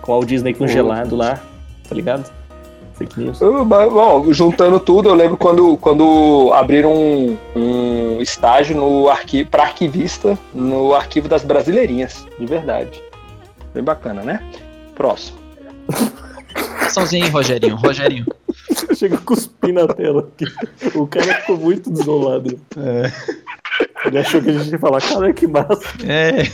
Com 0.00 0.18
o 0.20 0.24
Disney 0.24 0.54
congelado 0.54 1.16
lá, 1.16 1.40
tá 1.88 1.94
ligado? 1.94 2.30
Fake 3.02 3.20
news. 3.20 3.40
Bom, 3.40 4.32
juntando 4.32 4.78
tudo, 4.78 5.08
eu 5.08 5.14
lembro 5.14 5.36
quando, 5.36 5.76
quando 5.78 6.52
abriram 6.54 6.92
um, 6.94 7.36
um 7.56 8.22
estágio 8.22 8.76
no 8.76 9.08
arquivo 9.08 9.50
para 9.50 9.64
arquivista 9.64 10.38
no 10.54 10.94
arquivo 10.94 11.28
das 11.28 11.42
Brasileirinhas, 11.42 12.24
de 12.38 12.46
verdade. 12.46 13.02
Bem 13.74 13.82
bacana, 13.82 14.22
né? 14.22 14.40
Próximo. 14.94 15.38
Aí, 16.96 17.28
Rogerinho. 17.28 17.74
Rogerinho. 17.76 18.26
Chega 18.94 19.16
a 19.16 19.18
cuspir 19.18 19.72
na 19.72 19.88
tela 19.88 20.28
aqui. 20.28 20.44
O 20.96 21.06
cara 21.06 21.34
ficou 21.40 21.56
muito 21.56 21.90
desolado. 21.90 22.56
Ele 24.04 24.18
achou 24.18 24.40
que 24.40 24.50
a 24.50 24.52
gente 24.52 24.70
ia 24.70 24.78
falar, 24.78 25.00
cara, 25.00 25.32
que 25.32 25.46
massa. 25.48 25.82
É. 26.06 26.44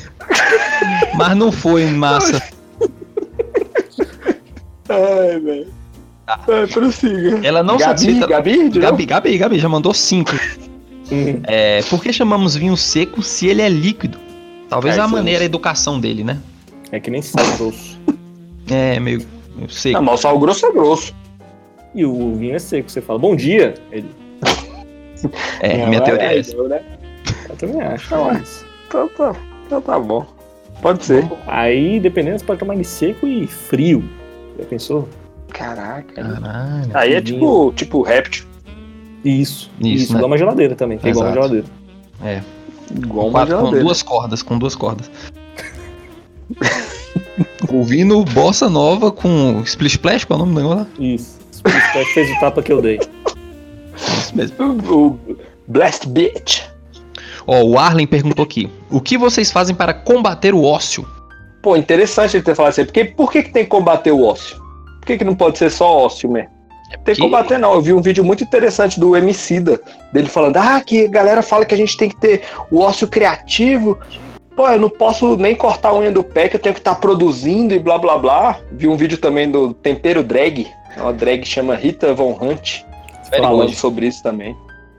Mas 1.15 1.37
não 1.37 1.53
foi 1.53 1.85
massa. 1.87 2.43
Ai, 4.89 5.41
velho. 5.41 5.78
Ai, 6.29 6.67
prossiga. 6.67 7.41
Ela 7.47 7.63
não 7.63 7.77
Gabi, 7.79 7.85
satisfeita. 8.01 8.27
Gabi? 8.27 8.69
Gabi, 8.69 9.07
Gabi, 9.07 9.39
Gabi, 9.39 9.59
já 9.59 9.69
mandou 9.69 9.95
cinco. 9.95 10.33
É, 11.47 11.81
por 11.89 12.03
que 12.03 12.13
chamamos 12.13 12.55
vinho 12.55 12.77
seco 12.77 13.23
se 13.23 13.47
ele 13.47 13.63
é 13.63 13.69
líquido? 13.69 14.19
Talvez 14.69 14.97
É, 14.97 15.01
a 15.01 15.05
eu 15.05 15.09
maneira 15.09 15.39
não 15.39 15.43
a 15.45 15.47
educação 15.47 15.99
dele, 15.99 16.23
né? 16.23 16.39
É 16.93 17.01
que 17.01 17.11
nem 17.11 17.23
sal 17.23 17.45
grosso. 17.57 17.99
É, 18.71 19.01
meio, 19.01 19.23
meio 19.57 19.71
seco. 19.71 19.95
Não, 19.95 20.03
mas 20.03 20.21
o 20.21 20.23
sal 20.23 20.39
grosso 20.39 20.67
é 20.67 20.73
grosso. 20.73 21.15
E 21.95 22.05
o 22.05 22.35
vinho 22.37 22.55
é 22.55 22.59
seco. 22.59 22.91
Você 22.91 23.01
fala, 23.01 23.19
bom 23.19 23.35
dia. 23.35 23.75
Ele, 23.91 24.11
É, 25.61 25.79
Não, 25.79 25.89
minha 25.89 26.01
teoria 26.03 26.27
é 26.33 26.39
essa. 26.39 26.53
então, 26.53 26.69
né? 26.69 26.81
eu 27.49 27.57
também 27.57 27.81
acho. 27.81 28.09
Tá 28.11 28.17
bom. 28.19 28.25
mas- 28.27 28.65
Então 28.87 29.09
tá, 29.09 29.37
então 29.67 29.81
tá 29.81 29.99
bom. 29.99 30.27
Pode 30.83 31.05
ser. 31.05 31.29
Aí, 31.47 31.99
dependendo, 31.99 32.39
você 32.39 32.45
pode 32.45 32.61
tomar 32.61 32.75
ele 32.75 32.85
seco 32.85 33.27
e 33.27 33.47
frio. 33.47 34.05
Já 34.59 34.65
pensou? 34.67 35.09
Caraca. 35.53 36.15
Caralho. 36.15 36.91
Aí 36.95 37.15
é 37.15 37.21
tipo, 37.21 37.73
tipo 37.75 38.03
réptil. 38.03 38.47
Isso. 39.25 39.71
Isso, 39.81 40.05
Isso, 40.05 40.13
né? 40.13 40.19
igual 40.19 40.31
uma 40.31 40.39
geladeira 40.39 40.75
também. 40.75 40.99
É 41.03 41.09
igual 41.09 41.27
uma 41.27 41.33
geladeira. 41.35 41.67
Igual 42.95 43.27
uma 43.29 43.41
Quatro- 43.41 43.55
com 43.55 43.61
geladeira. 43.61 43.85
duas 43.85 44.03
cordas, 44.03 44.43
com 44.43 44.59
duas 44.59 44.75
cordas. 44.75 45.11
Ouvindo 47.71 48.25
Bossa 48.25 48.69
Nova 48.71 49.11
com 49.13 49.61
Splish 49.65 49.97
Splash, 49.97 50.25
qual 50.25 50.39
é 50.39 50.43
o 50.43 50.47
nome 50.47 50.55
do 50.55 50.61
negócio 50.63 50.87
lá? 50.99 51.05
Isso. 51.05 51.39
Isso 51.51 51.63
que 51.63 52.05
fez 52.15 52.31
o 52.37 52.41
tapa 52.41 52.63
que 52.63 52.73
eu 52.73 52.81
dei. 52.81 52.99
Isso 53.97 54.35
mesmo. 54.37 54.57
O, 54.65 55.07
o 55.33 55.37
Blast 55.67 56.07
Bitch. 56.07 56.63
Ó, 57.47 57.63
o 57.65 57.79
Arlen 57.79 58.07
perguntou 58.07 58.45
aqui: 58.45 58.71
O 58.91 59.01
que 59.01 59.19
vocês 59.19 59.51
fazem 59.51 59.75
para 59.75 59.93
combater 59.93 60.55
o 60.55 60.63
ócio? 60.65 61.07
Pô, 61.61 61.77
interessante 61.77 62.37
ele 62.37 62.45
ter 62.45 62.55
falado 62.55 62.71
assim. 62.71 62.85
Porque, 62.85 63.05
por 63.05 63.31
que, 63.33 63.43
que 63.43 63.51
tem 63.53 63.65
que 63.65 63.71
combater 63.71 64.13
o 64.13 64.23
ócio? 64.23 64.63
Por 65.09 65.15
que, 65.15 65.19
que 65.21 65.25
não 65.25 65.35
pode 65.35 65.57
ser 65.57 65.71
só 65.71 66.05
ócio 66.05 66.31
mesmo? 66.31 66.51
Tem 67.03 67.15
que 67.15 67.23
combater, 67.23 67.57
não. 67.57 67.73
Eu 67.73 67.81
vi 67.81 67.95
um 67.95 68.03
vídeo 68.03 68.23
muito 68.23 68.45
interessante 68.45 69.01
do 69.01 69.17
Emicida, 69.17 69.81
dele 70.13 70.29
falando, 70.29 70.59
ah, 70.59 70.83
que 70.83 71.07
a 71.07 71.09
galera 71.09 71.41
fala 71.41 71.65
que 71.65 71.75
a 71.75 71.79
gente 71.79 71.97
tem 71.97 72.11
que 72.11 72.17
ter 72.17 72.43
o 72.71 72.81
ócio 72.81 73.09
criativo. 73.09 73.99
Pô, 74.55 74.69
eu 74.69 74.79
não 74.79 74.91
posso 74.91 75.35
nem 75.39 75.55
cortar 75.55 75.91
a 75.91 75.97
unha 75.97 76.13
do 76.13 76.23
pé, 76.23 76.47
que 76.47 76.57
eu 76.57 76.61
tenho 76.61 76.75
que 76.75 76.81
estar 76.81 76.97
produzindo 76.97 77.73
e 77.73 77.79
blá 77.79 77.97
blá 77.97 78.19
blá. 78.19 78.61
Vi 78.71 78.87
um 78.87 78.99
vídeo 78.99 79.17
também 79.17 79.51
do 79.51 79.73
Tempero 79.73 80.23
Drag, 80.23 80.67
uma 80.99 81.15
drag 81.15 81.41
que 81.41 81.49
chama 81.49 81.75
Rita 81.75 82.13
Von 82.13 82.37
Hunt, 82.39 82.83
falando 83.35 83.73
sobre 83.73 84.09
isso 84.09 84.23
também. 84.23 84.55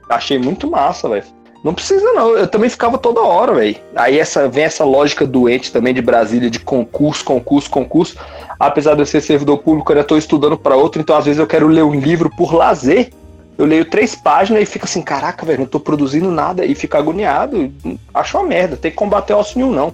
Achei 0.10 0.40
muito 0.40 0.68
massa, 0.68 1.08
velho. 1.08 1.26
Não 1.64 1.74
precisa, 1.74 2.14
não. 2.14 2.38
Eu 2.38 2.48
também 2.48 2.70
ficava 2.70 2.98
toda 2.98 3.22
hora, 3.22 3.54
velho. 3.54 3.76
Aí 3.96 4.18
essa, 4.18 4.48
vem 4.48 4.64
essa 4.64 4.86
lógica 4.86 5.26
doente 5.28 5.72
também 5.72 5.94
de 5.94 6.02
Brasília, 6.02 6.50
de 6.50 6.60
concurso, 6.60 7.24
concurso, 7.24 7.70
concurso. 7.70 8.18
Apesar 8.60 8.96
de 8.96 9.02
eu 9.02 9.06
ser 9.06 9.22
servidor 9.22 9.58
público, 9.60 9.92
eu 9.92 9.96
ainda 9.96 10.06
estou 10.06 10.18
estudando 10.18 10.58
para 10.58 10.76
outro, 10.76 11.02
então 11.02 11.16
às 11.16 11.26
vezes 11.26 11.40
eu 11.40 11.48
quero 11.48 11.68
ler 11.68 11.84
um 11.84 12.00
livro 12.00 12.30
por 12.30 12.54
lazer. 12.54 13.10
Eu 13.58 13.66
leio 13.66 13.84
três 13.84 14.16
páginas 14.16 14.64
e 14.64 14.66
fico 14.66 14.86
assim, 14.86 15.02
caraca, 15.02 15.46
velho, 15.46 15.60
não 15.60 15.66
tô 15.66 15.82
produzindo 15.82 16.32
nada. 16.32 16.66
E 16.66 16.74
fico 16.74 16.96
agoniado. 16.96 17.70
Acho 18.14 18.38
uma 18.38 18.48
merda. 18.48 18.78
Tem 18.78 18.90
que 18.90 18.96
combater 18.96 19.34
ócio 19.34 19.58
nenhum, 19.58 19.72
não. 19.72 19.94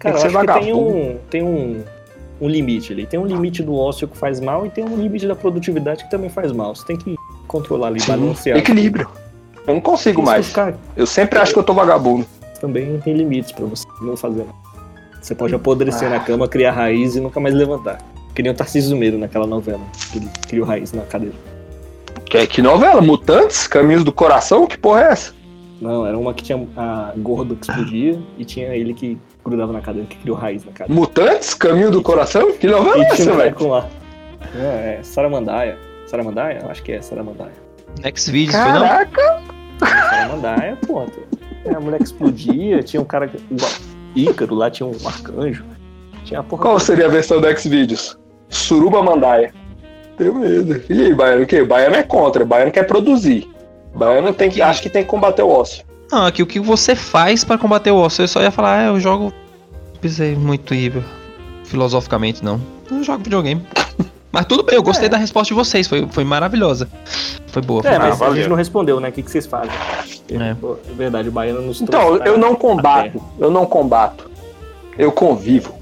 Cara, 0.00 0.18
tem 0.18 0.30
que 0.32 0.64
tem 0.64 0.74
um, 0.74 1.16
tem 1.30 1.42
um, 1.44 1.84
um 2.40 2.48
limite 2.48 2.92
ali. 2.92 3.06
Tem 3.06 3.20
um 3.20 3.24
limite 3.24 3.62
do 3.62 3.76
ócio 3.76 4.08
que 4.08 4.18
faz 4.18 4.40
mal 4.40 4.66
e 4.66 4.70
tem 4.70 4.84
um 4.84 4.96
limite 4.96 5.28
da 5.28 5.36
produtividade 5.36 6.02
que 6.02 6.10
também 6.10 6.28
faz 6.28 6.50
mal. 6.50 6.74
Você 6.74 6.84
tem 6.84 6.96
que 6.96 7.14
controlar 7.46 7.86
ali, 7.86 8.00
balancear. 8.04 8.58
Equilíbrio. 8.58 9.08
Eu 9.66 9.74
não 9.74 9.80
consigo 9.80 10.20
Isso, 10.20 10.30
mais. 10.30 10.50
Cara, 10.50 10.76
Eu 10.96 11.06
sempre 11.06 11.38
acho 11.38 11.52
que 11.52 11.58
eu 11.58 11.62
tô 11.64 11.72
vagabundo. 11.72 12.26
também 12.60 12.98
tem 13.00 13.14
limites 13.14 13.52
pra 13.52 13.66
você 13.66 13.84
não 14.00 14.16
fazer. 14.16 14.46
Você 15.20 15.34
pode 15.34 15.54
apodrecer 15.54 16.08
na 16.10 16.20
cama, 16.20 16.46
criar 16.46 16.72
raiz 16.72 17.16
e 17.16 17.20
nunca 17.20 17.40
mais 17.40 17.54
levantar. 17.54 17.98
Que 18.34 18.42
nem 18.42 18.52
o 18.52 18.54
Tarcísio 18.54 18.96
Meiro 18.96 19.16
naquela 19.16 19.46
novela. 19.46 19.80
Que 20.12 20.18
ele 20.18 20.28
criou 20.46 20.66
raiz 20.66 20.92
na 20.92 21.02
cadeira. 21.02 21.34
Que, 22.26 22.46
que 22.46 22.60
novela? 22.60 23.00
Mutantes? 23.00 23.66
Caminhos 23.66 24.04
do 24.04 24.12
Coração? 24.12 24.66
Que 24.66 24.76
porra 24.76 25.02
é 25.04 25.12
essa? 25.12 25.32
Não, 25.80 26.06
era 26.06 26.18
uma 26.18 26.34
que 26.34 26.42
tinha 26.42 26.66
a 26.76 27.12
gordo 27.16 27.56
que 27.56 27.70
explodia 27.70 28.18
e 28.38 28.44
tinha 28.44 28.68
ele 28.74 28.92
que 28.92 29.18
grudava 29.44 29.72
na 29.72 29.80
cadeira, 29.80 30.06
que 30.08 30.16
criou 30.18 30.36
raiz 30.36 30.64
na 30.64 30.72
cadeira. 30.72 31.00
Mutantes? 31.00 31.54
Caminho 31.54 31.90
do 31.90 32.02
Coração? 32.02 32.52
Que 32.52 32.66
novela 32.66 32.96
é 32.96 33.00
E 33.00 33.12
essa, 33.12 33.32
velho? 33.32 33.56
É, 34.56 34.98
é 34.98 35.00
Saramandaia. 35.02 35.78
Saramandaia? 36.06 36.64
Acho 36.68 36.82
que 36.82 36.92
é 36.92 37.00
Saramandaia. 37.00 37.63
Next 38.02 38.30
Videos, 38.30 38.56
foi 38.56 38.72
não? 38.72 38.80
Caraca! 38.80 39.42
Saramandaia, 39.78 40.78
ponto. 40.86 41.20
É, 41.64 41.74
a 41.74 41.80
mulher 41.80 41.98
que 41.98 42.04
explodia, 42.04 42.82
tinha 42.82 43.00
um 43.00 43.04
cara, 43.04 43.30
o 43.50 44.18
Ícaro 44.18 44.54
lá, 44.54 44.70
tinha 44.70 44.86
um 44.86 44.96
arcanjo. 45.04 45.64
Tinha 46.24 46.40
a 46.40 46.42
porra 46.42 46.62
Qual 46.62 46.80
seria 46.80 47.06
a 47.06 47.08
versão 47.08 47.40
do 47.40 47.58
Xvideos? 47.58 48.18
Suruba 48.48 49.02
Mandaia. 49.02 49.52
Tenho 50.16 50.34
medo. 50.34 50.82
E 50.88 51.02
aí, 51.02 51.14
Baiano, 51.14 51.42
o 51.42 51.46
quê? 51.46 51.64
Baiano 51.64 51.96
é 51.96 52.02
contra, 52.02 52.44
Baiano 52.44 52.70
quer 52.70 52.84
produzir. 52.84 53.48
Baiano 53.94 54.32
tem 54.32 54.50
que, 54.50 54.62
acho 54.62 54.82
que 54.82 54.90
tem 54.90 55.02
que 55.02 55.10
combater 55.10 55.42
o 55.42 55.48
ócio. 55.48 55.84
Não, 56.10 56.26
aqui 56.26 56.42
o 56.42 56.46
que 56.46 56.60
você 56.60 56.94
faz 56.94 57.44
pra 57.44 57.58
combater 57.58 57.90
o 57.90 57.96
ócio? 57.96 58.22
Eu 58.22 58.28
só 58.28 58.42
ia 58.42 58.50
falar, 58.50 58.78
ah, 58.78 58.84
eu 58.84 59.00
jogo. 59.00 59.32
Pensei 60.00 60.36
muito 60.36 60.74
ir 60.74 60.92
filosoficamente, 61.64 62.44
não. 62.44 62.60
Eu 62.90 63.02
jogo 63.02 63.24
videogame. 63.24 63.66
Mas 64.34 64.46
tudo 64.46 64.64
bem, 64.64 64.74
eu 64.74 64.82
gostei 64.82 65.06
É. 65.06 65.08
da 65.08 65.16
resposta 65.16 65.46
de 65.46 65.54
vocês, 65.54 65.86
foi, 65.86 66.08
foi 66.10 66.24
maravilhosa. 66.24 66.88
Foi 67.46 67.62
boa. 67.62 67.82
Foi 67.82 67.92
É, 67.92 67.98
mas 68.00 68.20
a 68.20 68.34
gente 68.34 68.48
não 68.48 68.56
respondeu, 68.56 68.98
né? 68.98 69.10
O 69.10 69.12
que, 69.12 69.22
que 69.22 69.30
vocês 69.30 69.46
fazem? 69.46 69.70
É. 70.28 70.54
Pô, 70.54 70.76
É 70.90 70.92
verdade, 70.92 71.28
o 71.28 71.32
baiano 71.32 71.62
nos 71.62 71.80
Então, 71.80 72.16
eu 72.16 72.36
não 72.36 72.56
combato. 72.56 73.22
Eu 73.38 73.48
não 73.48 73.64
combato. 73.64 74.28
Eu 74.98 75.12
convivo. 75.12 75.76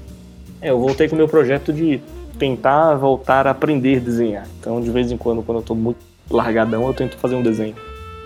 É, 0.61 0.69
eu 0.69 0.79
voltei 0.79 1.09
com 1.09 1.15
o 1.15 1.17
meu 1.17 1.27
projeto 1.27 1.73
de 1.73 1.99
tentar 2.37 2.93
voltar 2.93 3.47
a 3.47 3.49
aprender 3.49 3.97
a 3.97 4.01
desenhar. 4.01 4.45
Então, 4.59 4.79
de 4.79 4.91
vez 4.91 5.11
em 5.11 5.17
quando, 5.17 5.41
quando 5.41 5.57
eu 5.57 5.63
tô 5.63 5.73
muito 5.73 5.97
largadão, 6.29 6.85
eu 6.85 6.93
tento 6.93 7.17
fazer 7.17 7.33
um 7.33 7.41
desenho, 7.41 7.73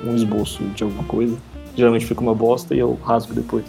um 0.03 0.13
esboço 0.13 0.61
de 0.75 0.83
alguma 0.83 1.05
coisa. 1.05 1.37
Geralmente 1.73 2.05
fica 2.05 2.19
uma 2.19 2.35
bosta 2.35 2.75
e 2.75 2.79
eu 2.79 2.99
rasgo 3.01 3.33
depois. 3.33 3.63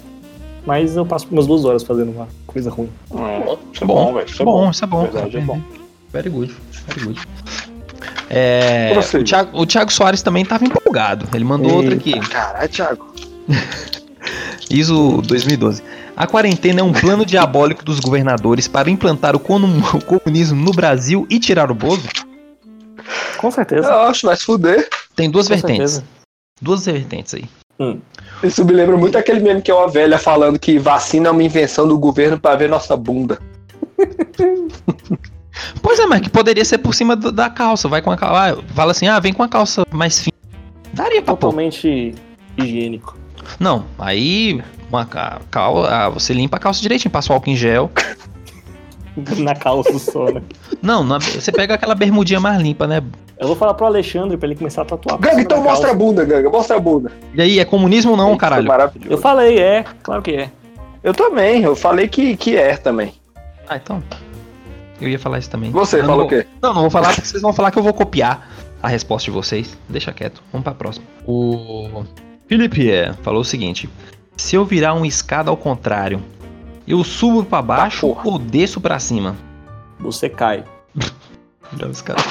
Mas 0.66 0.96
eu 0.96 1.06
passo 1.06 1.28
umas 1.30 1.46
duas 1.46 1.64
horas 1.64 1.84
fazendo 1.84 2.10
uma 2.10 2.26
coisa 2.48 2.68
ruim. 2.68 2.90
Isso 3.72 3.84
é 3.84 3.86
bom, 3.86 4.12
velho. 4.12 4.26
Isso 4.26 4.42
é 4.42 4.44
bom, 4.44 4.70
isso 4.70 4.84
é 4.84 4.86
bom. 4.88 5.02
Verdade, 5.02 5.36
é 5.36 5.40
bom. 5.40 5.60
Very 6.12 6.30
good, 6.30 6.54
very 6.86 7.00
good. 7.06 7.20
É, 8.30 8.92
o, 8.96 9.24
Thiago, 9.24 9.58
o 9.58 9.66
Thiago 9.66 9.92
Soares 9.92 10.22
também 10.22 10.44
tava 10.44 10.64
empolgado. 10.64 11.26
Ele 11.34 11.44
mandou 11.44 11.76
outra 11.76 11.94
aqui. 11.94 12.18
Caralho, 12.20 12.68
Thiago. 12.68 13.14
ISO 14.70 15.22
2012. 15.22 15.82
A 16.16 16.26
quarentena 16.26 16.80
é 16.80 16.82
um 16.82 16.92
plano 16.92 17.24
diabólico 17.24 17.84
dos 17.84 18.00
governadores 18.00 18.68
para 18.68 18.90
implantar 18.90 19.34
o 19.34 19.38
comu- 19.40 19.66
o 19.96 20.04
comunismo 20.04 20.62
no 20.62 20.72
Brasil 20.72 21.26
e 21.30 21.38
tirar 21.40 21.70
o 21.70 21.74
Bozo? 21.74 22.06
Com 23.38 23.50
certeza. 23.50 23.88
Eu 23.88 24.00
acho, 24.00 24.26
vai 24.26 24.36
se 24.36 24.44
fuder. 24.44 24.88
Tem 25.14 25.30
duas 25.30 25.46
Com 25.48 25.54
vertentes. 25.54 25.92
certeza. 25.92 26.04
Duas 26.60 26.84
vertentes 26.84 27.34
aí. 27.34 27.44
Isso 28.42 28.64
me 28.64 28.72
lembra 28.72 28.96
muito 28.96 29.16
aquele 29.16 29.38
meme 29.40 29.62
que 29.62 29.70
é 29.70 29.74
uma 29.74 29.88
velha 29.88 30.18
falando 30.18 30.58
que 30.58 30.78
vacina 30.78 31.28
é 31.28 31.30
uma 31.30 31.42
invenção 31.42 31.86
do 31.86 31.96
governo 31.96 32.38
pra 32.38 32.56
ver 32.56 32.68
nossa 32.68 32.96
bunda. 32.96 33.38
Pois 35.82 35.98
é, 35.98 36.06
mas 36.06 36.20
que 36.20 36.30
poderia 36.30 36.64
ser 36.64 36.78
por 36.78 36.94
cima 36.94 37.14
do- 37.16 37.32
da 37.32 37.48
calça. 37.50 37.88
Vai 37.88 38.00
com 38.02 38.10
a 38.10 38.16
calça. 38.16 38.58
Fala 38.74 38.92
assim, 38.92 39.06
ah, 39.08 39.18
vem 39.20 39.32
com 39.32 39.42
a 39.42 39.48
calça 39.48 39.84
mais 39.90 40.20
fina. 40.20 40.36
Daria 40.92 41.22
pra 41.22 41.34
pôr. 41.34 41.48
Totalmente 41.50 42.14
higiênico. 42.56 43.16
Não, 43.58 43.84
aí 43.98 44.62
uma 44.90 45.04
ca- 45.06 45.40
cal, 45.50 45.84
ah, 45.84 46.08
você 46.08 46.32
limpa 46.32 46.56
a 46.56 46.60
calça 46.60 46.80
direitinho, 46.82 47.10
passa 47.10 47.32
o 47.32 47.34
álcool 47.34 47.50
em 47.50 47.56
gel. 47.56 47.90
Na 49.38 49.54
calça 49.54 49.98
só, 49.98 50.26
né? 50.30 50.40
Não, 50.80 51.02
na- 51.02 51.18
você 51.18 51.50
pega 51.50 51.74
aquela 51.74 51.94
bermudinha 51.94 52.38
mais 52.38 52.60
limpa, 52.60 52.86
né? 52.86 53.02
Eu 53.36 53.48
vou 53.48 53.56
falar 53.56 53.74
pro 53.74 53.86
Alexandre 53.86 54.36
pra 54.36 54.46
ele 54.48 54.56
começar 54.56 54.82
a 54.82 54.84
tatuar. 54.84 55.18
Ganga, 55.18 55.40
então 55.40 55.56
calça. 55.58 55.70
mostra 55.70 55.90
a 55.90 55.94
bunda, 55.94 56.24
Ganga. 56.24 56.48
Mostra 56.50 56.76
a 56.76 56.80
bunda. 56.80 57.10
E 57.34 57.42
aí, 57.42 57.58
é 57.58 57.64
comunismo 57.64 58.12
ou 58.12 58.16
não, 58.16 58.30
Isso, 58.30 58.38
caralho? 58.38 58.68
Maravilhoso. 58.68 59.10
Eu 59.12 59.18
falei, 59.18 59.58
é. 59.58 59.84
Claro 60.04 60.22
que 60.22 60.30
é. 60.32 60.50
Eu 61.02 61.12
também, 61.12 61.62
eu 61.62 61.74
falei 61.74 62.06
que, 62.06 62.36
que 62.36 62.56
é 62.56 62.76
também. 62.76 63.12
Ah, 63.68 63.76
então. 63.76 64.02
Eu 65.00 65.08
ia 65.08 65.18
falar 65.18 65.38
isso 65.38 65.48
também. 65.50 65.70
Você 65.70 65.96
Eu 65.96 66.00
não 66.02 66.08
falou 66.10 66.26
o 66.26 66.28
vou- 66.28 66.38
quê? 66.38 66.46
Não, 66.60 66.74
não 66.74 66.80
vou 66.82 66.90
falar 66.90 67.08
porque 67.14 67.26
vocês 67.26 67.42
vão 67.42 67.52
falar 67.52 67.70
que 67.70 67.78
eu 67.78 67.82
vou 67.82 67.94
copiar 67.94 68.48
a 68.82 68.88
resposta 68.88 69.24
de 69.26 69.30
vocês. 69.30 69.76
Deixa 69.88 70.12
quieto. 70.12 70.42
Vamos 70.52 70.64
pra 70.64 70.74
próxima. 70.74 71.06
O 71.26 72.04
Felipe 72.48 72.90
é, 72.90 73.12
falou 73.22 73.40
o 73.42 73.44
seguinte: 73.44 73.88
Se 74.36 74.56
eu 74.56 74.64
virar 74.64 74.94
uma 74.94 75.06
escada 75.06 75.50
ao 75.50 75.56
contrário, 75.56 76.22
eu 76.86 77.02
subo 77.04 77.44
pra 77.44 77.62
baixo 77.62 78.08
porra. 78.08 78.22
ou 78.24 78.38
desço 78.38 78.80
pra 78.80 78.98
cima? 78.98 79.36
Você 80.00 80.28
cai. 80.28 80.64
Virar 81.72 81.86
uma 81.86 81.92
escada. 81.92 82.22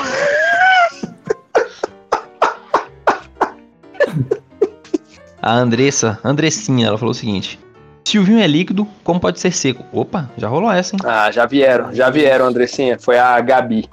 A 5.42 5.54
Andressa, 5.54 6.20
Andressinha, 6.24 6.88
ela 6.88 6.98
falou 6.98 7.12
o 7.12 7.16
seguinte: 7.16 7.60
Se 8.08 8.18
o 8.18 8.24
vinho 8.24 8.40
é 8.40 8.48
líquido, 8.48 8.88
como 9.04 9.20
pode 9.20 9.38
ser 9.38 9.52
seco? 9.52 9.84
Opa, 9.92 10.32
já 10.38 10.48
rolou 10.48 10.72
essa, 10.72 10.96
hein? 10.96 11.02
Ah, 11.04 11.30
já 11.30 11.46
vieram, 11.46 11.94
já 11.94 12.10
vieram, 12.10 12.46
Andressinha. 12.46 12.98
Foi 12.98 13.20
a 13.20 13.38
Gabi. 13.42 13.86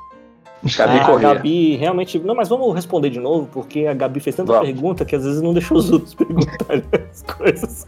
Gabi 0.79 0.99
Ah, 1.01 1.07
a. 1.09 1.19
Gabi 1.19 1.75
realmente. 1.75 2.21
Não, 2.21 2.33
mas 2.33 2.49
vamos 2.49 2.73
responder 2.77 3.11
de 3.11 3.19
novo, 3.19 3.49
porque 3.53 3.89
a 3.89 3.93
Gabi 3.93 4.21
fez 4.21 4.37
tanta 4.37 4.53
Vamos. 4.53 4.69
pergunta 4.69 5.05
que 5.05 5.17
às 5.17 5.25
vezes 5.25 5.43
não 5.43 5.53
deixou 5.53 5.79
os 5.79 5.91
outros 5.91 6.15
perguntarem 6.15 6.85
as 7.11 7.23
coisas. 7.23 7.85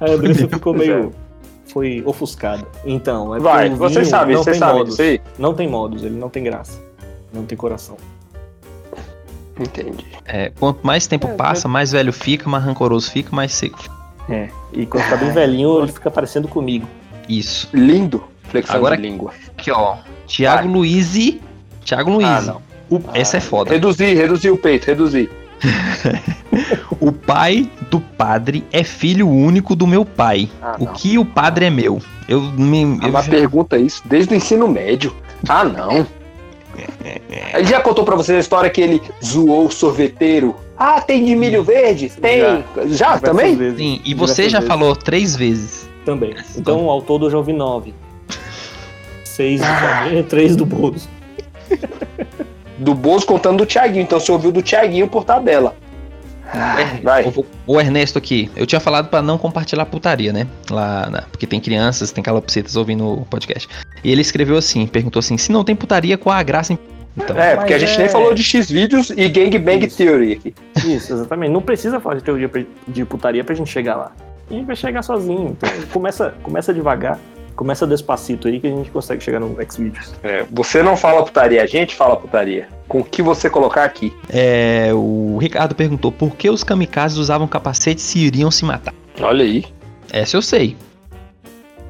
A 0.00 0.06
Andressa 0.12 0.48
ficou 0.48 0.72
meio. 0.72 1.12
Foi 1.66 2.02
ofuscada. 2.06 2.66
Então, 2.86 3.34
é 3.36 3.38
Vai, 3.38 3.68
você 3.68 4.02
sabe, 4.02 4.32
não 4.32 4.42
você 4.42 4.52
tem 4.52 4.58
sabe 4.60 4.78
modos. 4.78 4.98
aí? 4.98 5.20
Não 5.38 5.52
tem 5.52 5.68
modos, 5.68 6.02
ele 6.02 6.16
não 6.18 6.30
tem 6.30 6.42
graça. 6.42 6.80
Não 7.34 7.44
tem 7.44 7.58
coração. 7.58 7.98
Entendi. 9.60 10.06
É, 10.24 10.50
quanto 10.58 10.86
mais 10.86 11.06
tempo 11.06 11.26
É, 11.26 11.34
passa, 11.34 11.68
mais 11.68 11.92
velho 11.92 12.14
fica, 12.14 12.48
mais 12.48 12.64
rancoroso 12.64 13.10
fica, 13.10 13.36
mais 13.36 13.52
seco. 13.52 13.94
É. 14.28 14.48
E 14.72 14.86
quando 14.86 15.08
tá 15.08 15.16
bem 15.16 15.30
velhinho, 15.30 15.82
ele 15.82 15.92
fica 15.92 16.10
parecendo 16.10 16.48
comigo. 16.48 16.86
Isso. 17.28 17.68
Lindo. 17.72 18.24
Flexão 18.44 18.76
Agora- 18.76 18.96
de 18.96 19.02
língua. 19.02 19.32
Aqui, 19.56 19.70
ó. 19.70 19.96
Tiago. 20.26 20.68
Luiz. 20.68 21.38
Tiago 21.84 22.10
Luiz. 22.10 22.26
Ah, 22.26 22.40
não. 22.40 22.62
O- 22.88 23.02
essa 23.14 23.36
é 23.36 23.40
foda. 23.40 23.70
Reduzir, 23.72 24.14
reduzir 24.14 24.50
o 24.50 24.56
peito, 24.56 24.86
reduzir. 24.86 25.30
O 26.98 27.12
pai 27.12 27.70
do 27.90 28.00
padre 28.00 28.64
é 28.72 28.82
filho 28.82 29.28
único 29.28 29.76
do 29.76 29.86
meu 29.86 30.04
pai. 30.04 30.48
Ah, 30.62 30.76
o 30.78 30.86
que 30.86 31.18
o 31.18 31.24
padre 31.24 31.66
é 31.66 31.70
meu? 31.70 32.00
Eu 32.28 32.40
me. 32.40 32.98
Ah, 33.02 33.08
eu 33.08 33.24
pergunta 33.24 33.76
isso 33.78 34.02
desde 34.06 34.32
o 34.32 34.36
ensino 34.36 34.66
médio. 34.66 35.14
Ah, 35.48 35.64
não. 35.64 36.06
Ele 37.54 37.64
já 37.66 37.80
contou 37.80 38.04
pra 38.04 38.16
vocês 38.16 38.36
a 38.36 38.40
história 38.40 38.70
que 38.70 38.80
ele 38.80 39.02
zoou 39.24 39.66
o 39.66 39.70
sorveteiro? 39.70 40.54
Ah, 40.76 41.00
tem 41.00 41.24
de 41.24 41.34
milho 41.34 41.62
verde? 41.62 42.10
Tem. 42.20 42.40
Já, 42.40 42.62
Diversas 42.84 43.20
também? 43.22 43.56
vezes. 43.56 43.78
Sim, 43.78 44.00
e 44.04 44.14
você 44.14 44.42
Diversas 44.44 44.52
já 44.52 44.58
vezes. 44.60 44.68
falou 44.74 44.96
três 44.96 45.34
vezes. 45.36 45.88
Também. 46.04 46.34
Então, 46.56 46.88
ao 46.90 47.00
todo, 47.02 47.26
eu 47.26 47.30
já 47.30 47.38
ouvi 47.38 47.52
nove. 47.52 47.94
Seis 49.24 49.60
do 49.60 49.66
Flamengo, 49.66 50.22
três 50.28 50.54
do 50.56 50.64
Bozo. 50.66 51.08
Do 52.78 52.94
Bozo 52.94 53.26
contando 53.26 53.58
do 53.58 53.66
Thiaguinho. 53.66 54.02
Então 54.02 54.20
você 54.20 54.30
ouviu 54.30 54.52
do 54.52 54.62
Thiaguinho 54.62 55.08
por 55.08 55.24
tabela. 55.24 55.74
Vai. 57.02 57.24
O, 57.24 57.44
o 57.66 57.80
Ernesto 57.80 58.18
aqui, 58.18 58.50
eu 58.56 58.66
tinha 58.66 58.80
falado 58.80 59.08
pra 59.08 59.20
não 59.22 59.36
compartilhar 59.38 59.84
putaria, 59.86 60.32
né? 60.32 60.46
Lá, 60.70 61.08
na- 61.10 61.22
porque 61.22 61.46
tem 61.46 61.60
crianças, 61.60 62.10
tem 62.12 62.22
calopsitas 62.22 62.76
ouvindo 62.76 63.06
o 63.06 63.24
podcast. 63.26 63.68
E 64.04 64.10
ele 64.12 64.20
escreveu 64.20 64.56
assim, 64.56 64.86
perguntou 64.86 65.20
assim: 65.20 65.36
se 65.36 65.50
não 65.52 65.64
tem 65.64 65.74
putaria, 65.76 66.16
qual 66.16 66.36
a 66.36 66.42
graça 66.42 66.72
em. 66.72 66.78
Então, 67.16 67.36
É, 67.38 67.56
porque 67.56 67.72
a 67.72 67.78
Mas 67.78 67.88
gente 67.88 67.94
é- 67.96 68.02
nem 68.02 68.08
falou 68.10 68.34
de 68.34 68.42
X-Vídeos 68.42 69.10
e 69.10 69.28
Gangbang 69.28 69.86
Isso. 69.86 69.96
Theory 69.96 70.32
aqui. 70.34 70.54
Isso, 70.86 71.14
exatamente. 71.14 71.50
Não 71.50 71.62
precisa 71.62 71.98
falar 71.98 72.16
de 72.16 72.22
teoria 72.22 72.50
de 72.86 73.04
putaria 73.06 73.42
pra 73.42 73.54
gente 73.54 73.70
chegar 73.70 73.96
lá. 73.96 74.12
A 74.50 74.52
gente 74.54 74.66
vai 74.66 74.76
chegar 74.76 75.02
sozinho. 75.02 75.56
Então, 75.56 75.68
começa, 75.92 76.34
começa 76.42 76.74
devagar. 76.74 77.18
Começa 77.56 77.86
despacito 77.86 78.48
aí 78.48 78.60
que 78.60 78.66
a 78.66 78.70
gente 78.70 78.90
consegue 78.90 79.24
chegar 79.24 79.40
no 79.40 79.56
Xvideos. 79.68 80.12
É, 80.22 80.44
você 80.52 80.82
não 80.82 80.94
fala 80.94 81.24
putaria, 81.24 81.62
a 81.62 81.66
gente 81.66 81.94
fala 81.94 82.14
putaria. 82.14 82.68
Com 82.86 83.00
o 83.00 83.04
que 83.04 83.22
você 83.22 83.48
colocar 83.48 83.84
aqui. 83.84 84.12
É, 84.28 84.90
o 84.92 85.38
Ricardo 85.40 85.74
perguntou 85.74 86.12
por 86.12 86.36
que 86.36 86.50
os 86.50 86.62
kamikazes 86.62 87.16
usavam 87.16 87.48
capacete 87.48 88.02
se 88.02 88.18
iriam 88.18 88.50
se 88.50 88.62
matar. 88.64 88.92
Olha 89.20 89.42
aí. 89.42 89.64
Essa 90.12 90.36
eu 90.36 90.42
sei. 90.42 90.76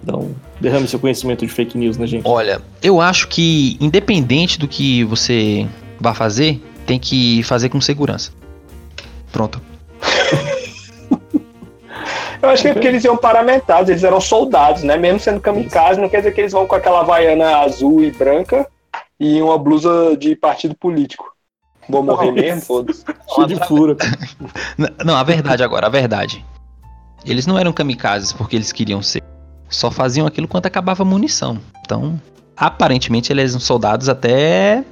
Então, 0.03 0.31
derrame 0.61 0.87
seu 0.87 1.01
conhecimento 1.01 1.45
de 1.45 1.53
fake 1.53 1.77
news 1.77 1.99
na 1.99 2.07
gente. 2.07 2.23
Olha, 2.25 2.62
eu 2.81 3.01
acho 3.01 3.27
que 3.27 3.77
independente 3.81 4.61
do 4.61 4.69
que 4.69 5.03
você 5.03 5.67
vá 5.99 6.14
fazer, 6.14 6.62
tem 6.87 6.97
que 6.97 7.43
fazer 7.43 7.71
com 7.71 7.81
segurança. 7.81 8.31
Pronto. 9.33 9.61
Eu 12.47 12.51
acho 12.53 12.62
que 12.62 12.68
é 12.68 12.72
porque 12.72 12.86
eles 12.88 13.05
iam 13.05 13.16
paramentados, 13.16 13.90
eles 13.90 14.05
eram 14.05 14.20
soldados, 14.20 14.82
né? 14.82 14.97
Mesmo 14.97 15.18
sendo 15.20 15.40
kamikaze, 15.40 16.01
não 16.01 16.09
quer 16.09 16.18
dizer 16.18 16.32
que 16.32 16.40
eles 16.40 16.53
vão 16.53 16.66
com 16.66 16.74
aquela 16.74 17.01
havaiana 17.01 17.59
azul 17.59 18.03
e 18.03 18.11
branca 18.11 18.66
e 19.18 19.40
uma 19.42 19.59
blusa 19.59 20.16
de 20.16 20.36
partido 20.36 20.74
político. 20.74 21.32
Vou 21.88 22.03
morrer 22.03 22.26
Não, 22.26 22.32
mesmo, 22.34 22.61
foda-se. 22.62 23.05
Cheio 23.34 23.47
de 23.47 23.66
furo. 23.66 23.97
N- 24.78 24.88
Não, 25.05 25.16
a 25.16 25.22
verdade 25.22 25.62
agora, 25.62 25.86
a 25.86 25.90
verdade. 25.90 26.44
Eles 27.24 27.47
não 27.47 27.59
eram 27.59 27.72
kamikazes 27.72 28.32
porque 28.32 28.57
eles 28.57 28.72
queriam 28.72 29.03
ser. 29.03 29.22
Só 29.68 29.90
faziam 29.90 30.26
aquilo 30.26 30.47
quando 30.47 30.66
acabava 30.66 31.03
a 31.03 31.07
munição. 31.07 31.59
Então, 31.84 32.20
aparentemente, 32.57 33.32
eles 33.32 33.51
eram 33.53 33.61
soldados 33.61 34.09
até. 34.09 34.84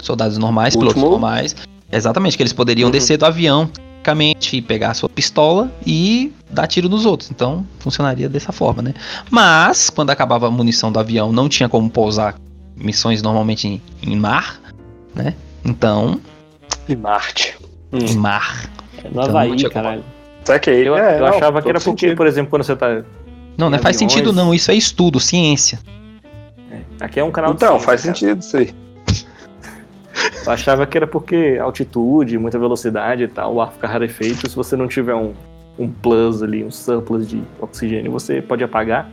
Soldados 0.00 0.38
normais, 0.38 0.74
pilotos 0.76 0.96
Último. 0.96 1.10
normais. 1.12 1.54
Exatamente, 1.90 2.36
que 2.36 2.42
eles 2.42 2.52
poderiam 2.52 2.86
Uhum. 2.86 2.92
descer 2.92 3.16
do 3.18 3.24
avião, 3.26 3.70
tecnicamente, 4.08 4.56
e 4.56 4.62
pegar 4.62 4.90
a 4.90 4.94
sua 4.94 5.08
pistola 5.08 5.70
e 5.86 6.32
dar 6.50 6.66
tiro 6.66 6.88
nos 6.88 7.04
outros. 7.04 7.30
Então, 7.30 7.66
funcionaria 7.78 8.28
dessa 8.28 8.52
forma, 8.52 8.82
né? 8.82 8.94
Mas, 9.30 9.90
quando 9.90 10.10
acabava 10.10 10.46
a 10.46 10.50
munição 10.50 10.90
do 10.90 10.98
avião, 10.98 11.32
não 11.32 11.48
tinha 11.48 11.68
como 11.68 11.88
pousar 11.90 12.34
missões 12.76 13.22
normalmente 13.22 13.66
em, 13.68 13.82
em 14.02 14.16
mar, 14.16 14.60
né? 15.14 15.34
Então, 15.64 16.20
E 16.88 16.96
Marte. 16.96 17.56
em 17.92 18.14
mar. 18.16 18.70
No 19.04 19.10
Então, 19.10 19.22
Havaí, 19.24 19.68
caralho. 19.70 20.04
Saquei. 20.44 20.88
Eu, 20.88 20.96
É, 20.96 21.16
eu 21.16 21.20
não, 21.20 21.26
achava 21.28 21.60
que 21.60 21.68
era 21.68 21.78
porque, 21.78 21.90
sentido. 22.06 22.16
por 22.16 22.26
exemplo, 22.26 22.50
quando 22.50 22.62
você 22.64 22.74
tá. 22.74 23.02
Não, 23.56 23.68
não 23.68 23.78
Em 23.78 23.82
faz 23.82 23.96
aviões. 23.96 24.12
sentido 24.12 24.32
não, 24.32 24.54
isso 24.54 24.70
é 24.70 24.74
estudo, 24.74 25.20
ciência. 25.20 25.78
Aqui 27.00 27.20
é 27.20 27.24
um 27.24 27.30
canal 27.30 27.50
de 27.50 27.56
Então, 27.56 27.72
ciência, 27.78 27.86
faz 27.86 28.02
cara. 28.02 28.14
sentido 28.14 28.40
isso 28.40 28.56
aí. 28.56 28.74
Eu 30.46 30.52
achava 30.52 30.86
que 30.86 30.96
era 30.96 31.06
porque 31.06 31.58
altitude, 31.60 32.38
muita 32.38 32.58
velocidade 32.58 33.22
e 33.24 33.28
tal, 33.28 33.54
o 33.54 33.60
ar 33.60 33.72
fica 33.72 33.86
rarefeito. 33.86 34.48
Se 34.48 34.56
você 34.56 34.76
não 34.76 34.88
tiver 34.88 35.14
um, 35.14 35.32
um 35.78 35.88
plus 35.90 36.42
ali, 36.42 36.64
um 36.64 36.70
surplus 36.70 37.28
de 37.28 37.42
oxigênio, 37.60 38.10
você 38.10 38.40
pode 38.42 38.64
apagar. 38.64 39.08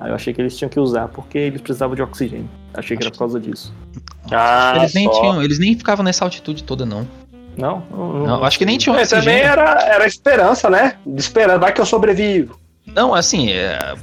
Aí 0.00 0.10
eu 0.10 0.14
achei 0.14 0.34
que 0.34 0.40
eles 0.40 0.56
tinham 0.56 0.68
que 0.68 0.78
usar 0.78 1.08
porque 1.08 1.38
eles 1.38 1.60
precisavam 1.60 1.94
de 1.94 2.02
oxigênio. 2.02 2.48
Achei 2.74 2.96
que 2.96 3.02
era 3.04 3.10
por 3.12 3.18
causa 3.20 3.38
disso. 3.40 3.72
Ah, 4.30 4.74
eles, 4.76 4.92
nem 4.94 5.04
só. 5.06 5.20
tinham, 5.20 5.42
eles 5.42 5.58
nem 5.58 5.76
ficavam 5.76 6.04
nessa 6.04 6.24
altitude 6.24 6.64
toda, 6.64 6.84
não. 6.84 7.06
Não? 7.56 7.82
Não, 7.90 8.26
Não, 8.26 8.44
acho 8.44 8.58
que 8.58 8.64
nem 8.66 8.76
tinham 8.76 8.96
também 8.96 9.04
oxigênio. 9.18 9.44
era, 9.44 9.80
era 9.84 10.06
esperança, 10.06 10.68
né? 10.68 10.96
De 11.06 11.20
esperança, 11.20 11.58
vai 11.60 11.72
que 11.72 11.80
eu 11.80 11.86
sobrevivo. 11.86 12.58
Não, 12.86 13.14
assim, 13.14 13.50
é, 13.52 13.94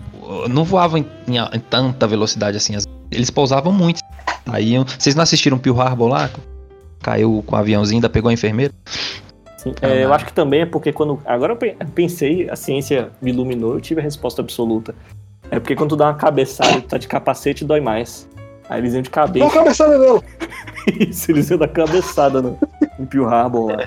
não 0.49 0.63
voavam 0.63 0.99
em, 0.99 1.05
em- 1.27 1.37
em 1.37 1.59
tanta 1.59 2.07
velocidade 2.07 2.55
assim. 2.57 2.75
as- 2.75 2.85
Eles 3.11 3.29
pousavam 3.29 3.73
muito. 3.73 3.99
Aí, 4.45 4.73
vocês 4.97 5.15
não 5.15 5.23
assistiram 5.23 5.57
Pearl 5.57 5.79
Harbor 5.81 6.07
lá? 6.09 6.29
Caiu 7.01 7.43
com 7.45 7.55
o 7.55 7.59
aviãozinho, 7.59 7.97
ainda 7.97 8.09
pegou 8.09 8.29
a 8.29 8.33
enfermeira? 8.33 8.73
Sim, 9.57 9.73
é, 9.81 10.03
eu 10.03 10.13
acho 10.13 10.25
que 10.25 10.33
também 10.33 10.61
é 10.61 10.65
porque 10.65 10.91
quando. 10.91 11.19
Agora 11.25 11.53
eu 11.53 11.57
pe- 11.57 11.75
pensei, 11.93 12.49
a 12.49 12.55
ciência 12.55 13.09
me 13.21 13.31
iluminou, 13.31 13.73
eu 13.73 13.81
tive 13.81 13.99
a 14.01 14.03
resposta 14.03 14.41
absoluta. 14.41 14.93
É 15.49 15.59
porque 15.59 15.75
quando 15.75 15.89
tu 15.89 15.95
dá 15.95 16.05
uma 16.07 16.13
cabeçada 16.15 16.77
e 16.77 16.81
tu 16.81 16.87
tá 16.87 16.97
de 16.97 17.07
capacete, 17.07 17.63
dói 17.65 17.79
mais. 17.81 18.27
Aí 18.69 18.79
eles 18.79 18.93
iam 18.93 19.01
de 19.01 19.09
Não, 19.09 19.13
cabeça. 19.13 19.49
cabeçada 19.49 19.97
não. 19.97 20.23
Isso, 20.99 21.31
eles 21.31 21.49
iam 21.49 21.59
dar 21.59 21.67
cabeçada 21.67 22.41
no, 22.41 22.57
no 22.97 23.05
Pearl 23.05 23.27
Harbor 23.27 23.71
lá. 23.75 23.83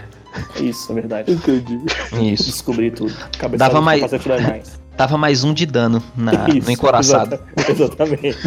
É 0.58 0.62
isso, 0.62 0.90
é 0.90 0.94
verdade. 0.96 1.32
Entendi. 1.32 1.78
Isso. 2.20 2.44
Descobri 2.46 2.90
tudo. 2.90 3.14
Cabeçada 3.38 3.56
Dava 3.56 3.78
de 3.78 3.84
mais- 3.84 4.00
capacete 4.02 4.28
dói 4.28 4.40
mais. 4.42 4.80
Dava 4.96 5.16
mais 5.18 5.42
um 5.44 5.52
de 5.54 5.64
dano 5.66 6.02
na, 6.16 6.48
Isso, 6.50 6.66
no 6.66 6.70
encoraçado. 6.72 7.34
exata- 7.56 7.70
Exatamente. 7.72 8.38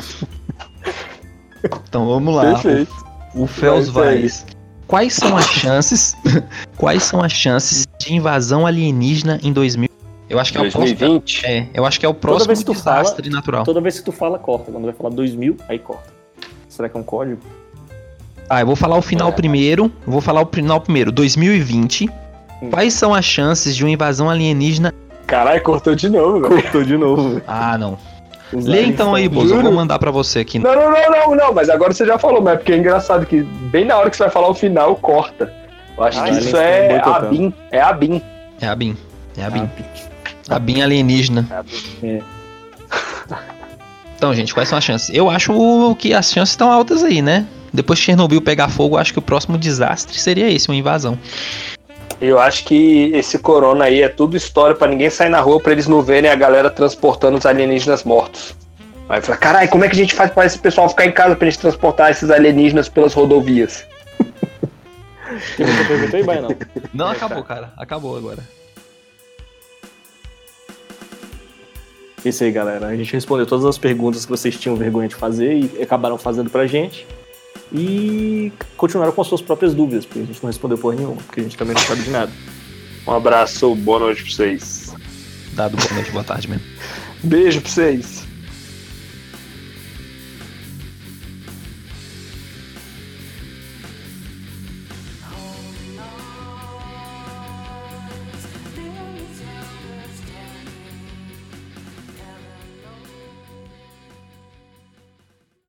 Então 1.88 2.08
vamos 2.08 2.36
lá. 2.36 2.54
Perfeito. 2.54 2.92
O, 3.34 3.44
o 3.44 3.48
Fels 3.48 3.90
Vai, 3.90 4.20
vai. 4.22 4.32
Quais 4.88 5.14
são 5.14 5.36
as 5.36 5.46
chances? 5.46 6.16
quais 6.78 7.04
são 7.04 7.22
as 7.22 7.32
chances 7.32 7.86
de 8.00 8.14
invasão 8.14 8.66
alienígena 8.66 9.40
em 9.44 9.52
2000? 9.52 9.90
Eu 10.30 10.40
acho 10.40 10.52
que 10.52 10.58
é 10.58 10.62
o 10.62 10.72
próximo. 10.72 10.96
2020. 10.98 11.46
É, 11.46 11.68
eu 11.74 11.86
acho 11.86 12.00
que 12.00 12.06
é 12.06 12.10
o 12.10 12.14
próximo 12.14 12.48
vez 12.48 12.60
que 12.60 12.66
tu 12.66 12.74
fala- 12.74 13.02
desastre 13.02 13.30
natural. 13.30 13.64
Toda 13.64 13.82
vez 13.82 14.00
que 14.00 14.06
tu 14.06 14.12
fala, 14.12 14.38
corta. 14.40 14.72
Quando 14.72 14.86
vai 14.86 14.94
falar 14.94 15.10
2000, 15.10 15.58
aí 15.68 15.80
corta. 15.80 16.10
Será 16.70 16.88
que 16.90 16.96
é 16.98 17.00
um 17.00 17.04
código? 17.04 17.42
Ah, 18.50 18.62
eu 18.62 18.66
vou 18.66 18.76
falar 18.76 18.98
o 18.98 19.02
final 19.02 19.30
É. 19.30 19.32
primeiro. 19.34 19.92
eu 20.06 20.12
Vou 20.12 20.22
falar 20.22 20.42
o 20.42 20.46
final 20.52 20.80
primeiro. 20.80 21.12
2020. 21.12 22.10
Hum. 22.62 22.70
Quais 22.70 22.94
são 22.94 23.14
as 23.14 23.26
chances 23.26 23.76
de 23.76 23.84
uma 23.84 23.90
invasão 23.90 24.30
alienígena? 24.30 24.94
Caralho, 25.26 25.62
cortou 25.62 25.94
de 25.96 26.10
novo, 26.10 26.40
velho. 26.42 26.62
Cortou 26.62 26.84
de 26.84 26.98
novo. 26.98 27.42
Ah, 27.46 27.78
não. 27.78 27.98
Os 28.54 28.66
Lê 28.66 28.86
então 28.86 29.14
aí, 29.14 29.28
Bozo. 29.28 29.54
Eu 29.56 29.62
vou 29.62 29.72
mandar 29.74 30.00
pra 30.00 30.10
você 30.12 30.40
aqui. 30.40 30.58
Não, 30.60 30.74
não, 30.76 30.90
não, 30.92 31.10
não, 31.12 31.36
não, 31.36 31.54
mas 31.54 31.70
agora 31.70 31.94
você 31.94 32.06
já 32.06 32.18
falou, 32.18 32.42
mas 32.42 32.54
é 32.54 32.58
porque 32.58 32.72
é 32.74 32.78
engraçado 32.78 33.26
que 33.26 33.42
bem 33.44 33.86
na 33.86 33.98
hora 33.98 34.10
que 34.10 34.16
você 34.18 34.24
vai 34.24 34.32
falar 34.32 34.48
o 34.50 34.54
final, 34.54 34.96
corta. 34.96 35.54
Eu 35.98 36.04
acho 36.04 36.20
Ah, 36.20 36.24
que 36.26 36.32
isso 36.32 36.56
é 36.58 36.90
boicotando. 36.90 37.26
a 37.26 37.30
BIM. 37.30 37.54
É 37.72 37.82
a 37.82 37.94
BIM. 37.94 38.22
É 38.62 38.68
a 38.68 38.76
BIM. 38.76 38.98
É 39.38 39.44
a 39.44 39.50
BIM. 39.50 39.70
Ah, 40.50 40.56
A 40.56 40.60
BIM 40.60 40.82
alienígena. 40.82 41.46
É. 42.04 42.22
Então, 44.16 44.34
gente, 44.34 44.54
quais 44.54 44.68
são 44.70 44.78
as 44.78 44.84
chances? 44.84 45.10
Eu 45.14 45.30
acho 45.30 45.96
que 46.00 46.14
as 46.14 46.32
chances 46.32 46.52
estão 46.54 46.72
altas 46.72 47.04
aí, 47.04 47.22
né? 47.22 47.46
Depois 47.72 48.00
que 48.00 48.06
Chernobyl 48.06 48.42
pegar 48.42 48.70
fogo, 48.70 48.96
eu 48.96 49.00
acho 49.00 49.14
que 49.14 49.20
o 49.20 49.22
próximo 49.22 49.58
desastre 49.58 50.18
seria 50.18 50.50
esse, 50.50 50.68
uma 50.70 50.76
invasão. 50.76 51.18
Eu 52.20 52.40
acho 52.40 52.66
que 52.66 53.12
esse 53.14 53.38
corona 53.38 53.86
aí 53.86 54.02
é 54.02 54.10
tudo 54.10 54.36
história 54.36 54.76
pra 54.76 54.88
ninguém 54.88 55.10
sair 55.10 55.30
na 55.30 55.40
rua 55.40 55.60
pra 55.60 55.72
eles 55.72 55.88
não 55.88 56.02
verem 56.02 56.30
a 56.30 56.36
galera 56.36 56.70
transportando 56.70 57.38
os 57.38 57.46
alienígenas 57.46 58.04
mortos. 58.04 58.56
Aí 59.08 59.22
fala, 59.22 59.38
caralho, 59.38 59.70
como 59.70 59.86
é 59.86 59.88
que 59.88 59.96
a 59.96 60.00
gente 60.00 60.16
faz 60.16 60.32
pra 60.32 60.46
esse 60.46 60.58
pessoal 60.58 60.90
ficar 60.90 61.06
em 61.06 61.12
casa 61.12 61.36
pra 61.36 61.50
gente 61.50 61.60
transportar 61.60 62.12
esses 62.12 62.30
alienígenas 62.30 62.90
pelas 62.90 63.14
rodovias? 63.14 63.86
Aí, 66.14 66.24
Baianão? 66.24 66.50
Não, 66.94 67.10
acabou, 67.10 67.44
cara. 67.44 67.72
Acabou 67.78 68.18
agora. 68.18 68.40
É 72.26 72.30
Isso 72.30 72.44
aí, 72.44 72.52
galera. 72.52 72.88
A 72.88 72.96
gente 72.96 73.14
respondeu 73.14 73.46
todas 73.46 73.66
as 73.66 73.78
perguntas 73.78 74.26
que 74.26 74.32
vocês 74.32 74.58
tinham 74.58 74.76
vergonha 74.76 75.08
de 75.08 75.16
fazer 75.16 75.54
e 75.54 75.82
acabaram 75.82 76.18
fazendo 76.18 76.50
pra 76.50 76.66
gente. 76.66 77.06
E 77.72 78.52
continuaram 78.76 79.12
com 79.12 79.22
as 79.22 79.28
suas 79.28 79.42
próprias 79.42 79.74
dúvidas, 79.74 80.06
porque 80.06 80.20
a 80.20 80.26
gente 80.26 80.42
não 80.42 80.48
respondeu 80.48 80.78
porra 80.78 80.96
nenhuma, 80.96 81.18
porque 81.18 81.42
a 81.42 81.44
gente 81.44 81.58
também 81.58 81.76
não 81.76 81.82
sabe 81.82 82.02
de 82.04 82.10
nada. 82.10 82.32
Um 83.08 83.12
abraço, 83.14 83.74
boa 83.76 84.00
noite 84.00 84.24
pra 84.24 84.32
vocês. 84.32 84.94
Dado 85.54 85.78
boa 85.78 85.94
noite, 85.94 86.12
boa 86.12 86.24
tarde 86.24 86.50
mesmo. 86.50 86.66
Beijo 87.24 87.62
pra 87.62 87.70
vocês. 87.70 88.27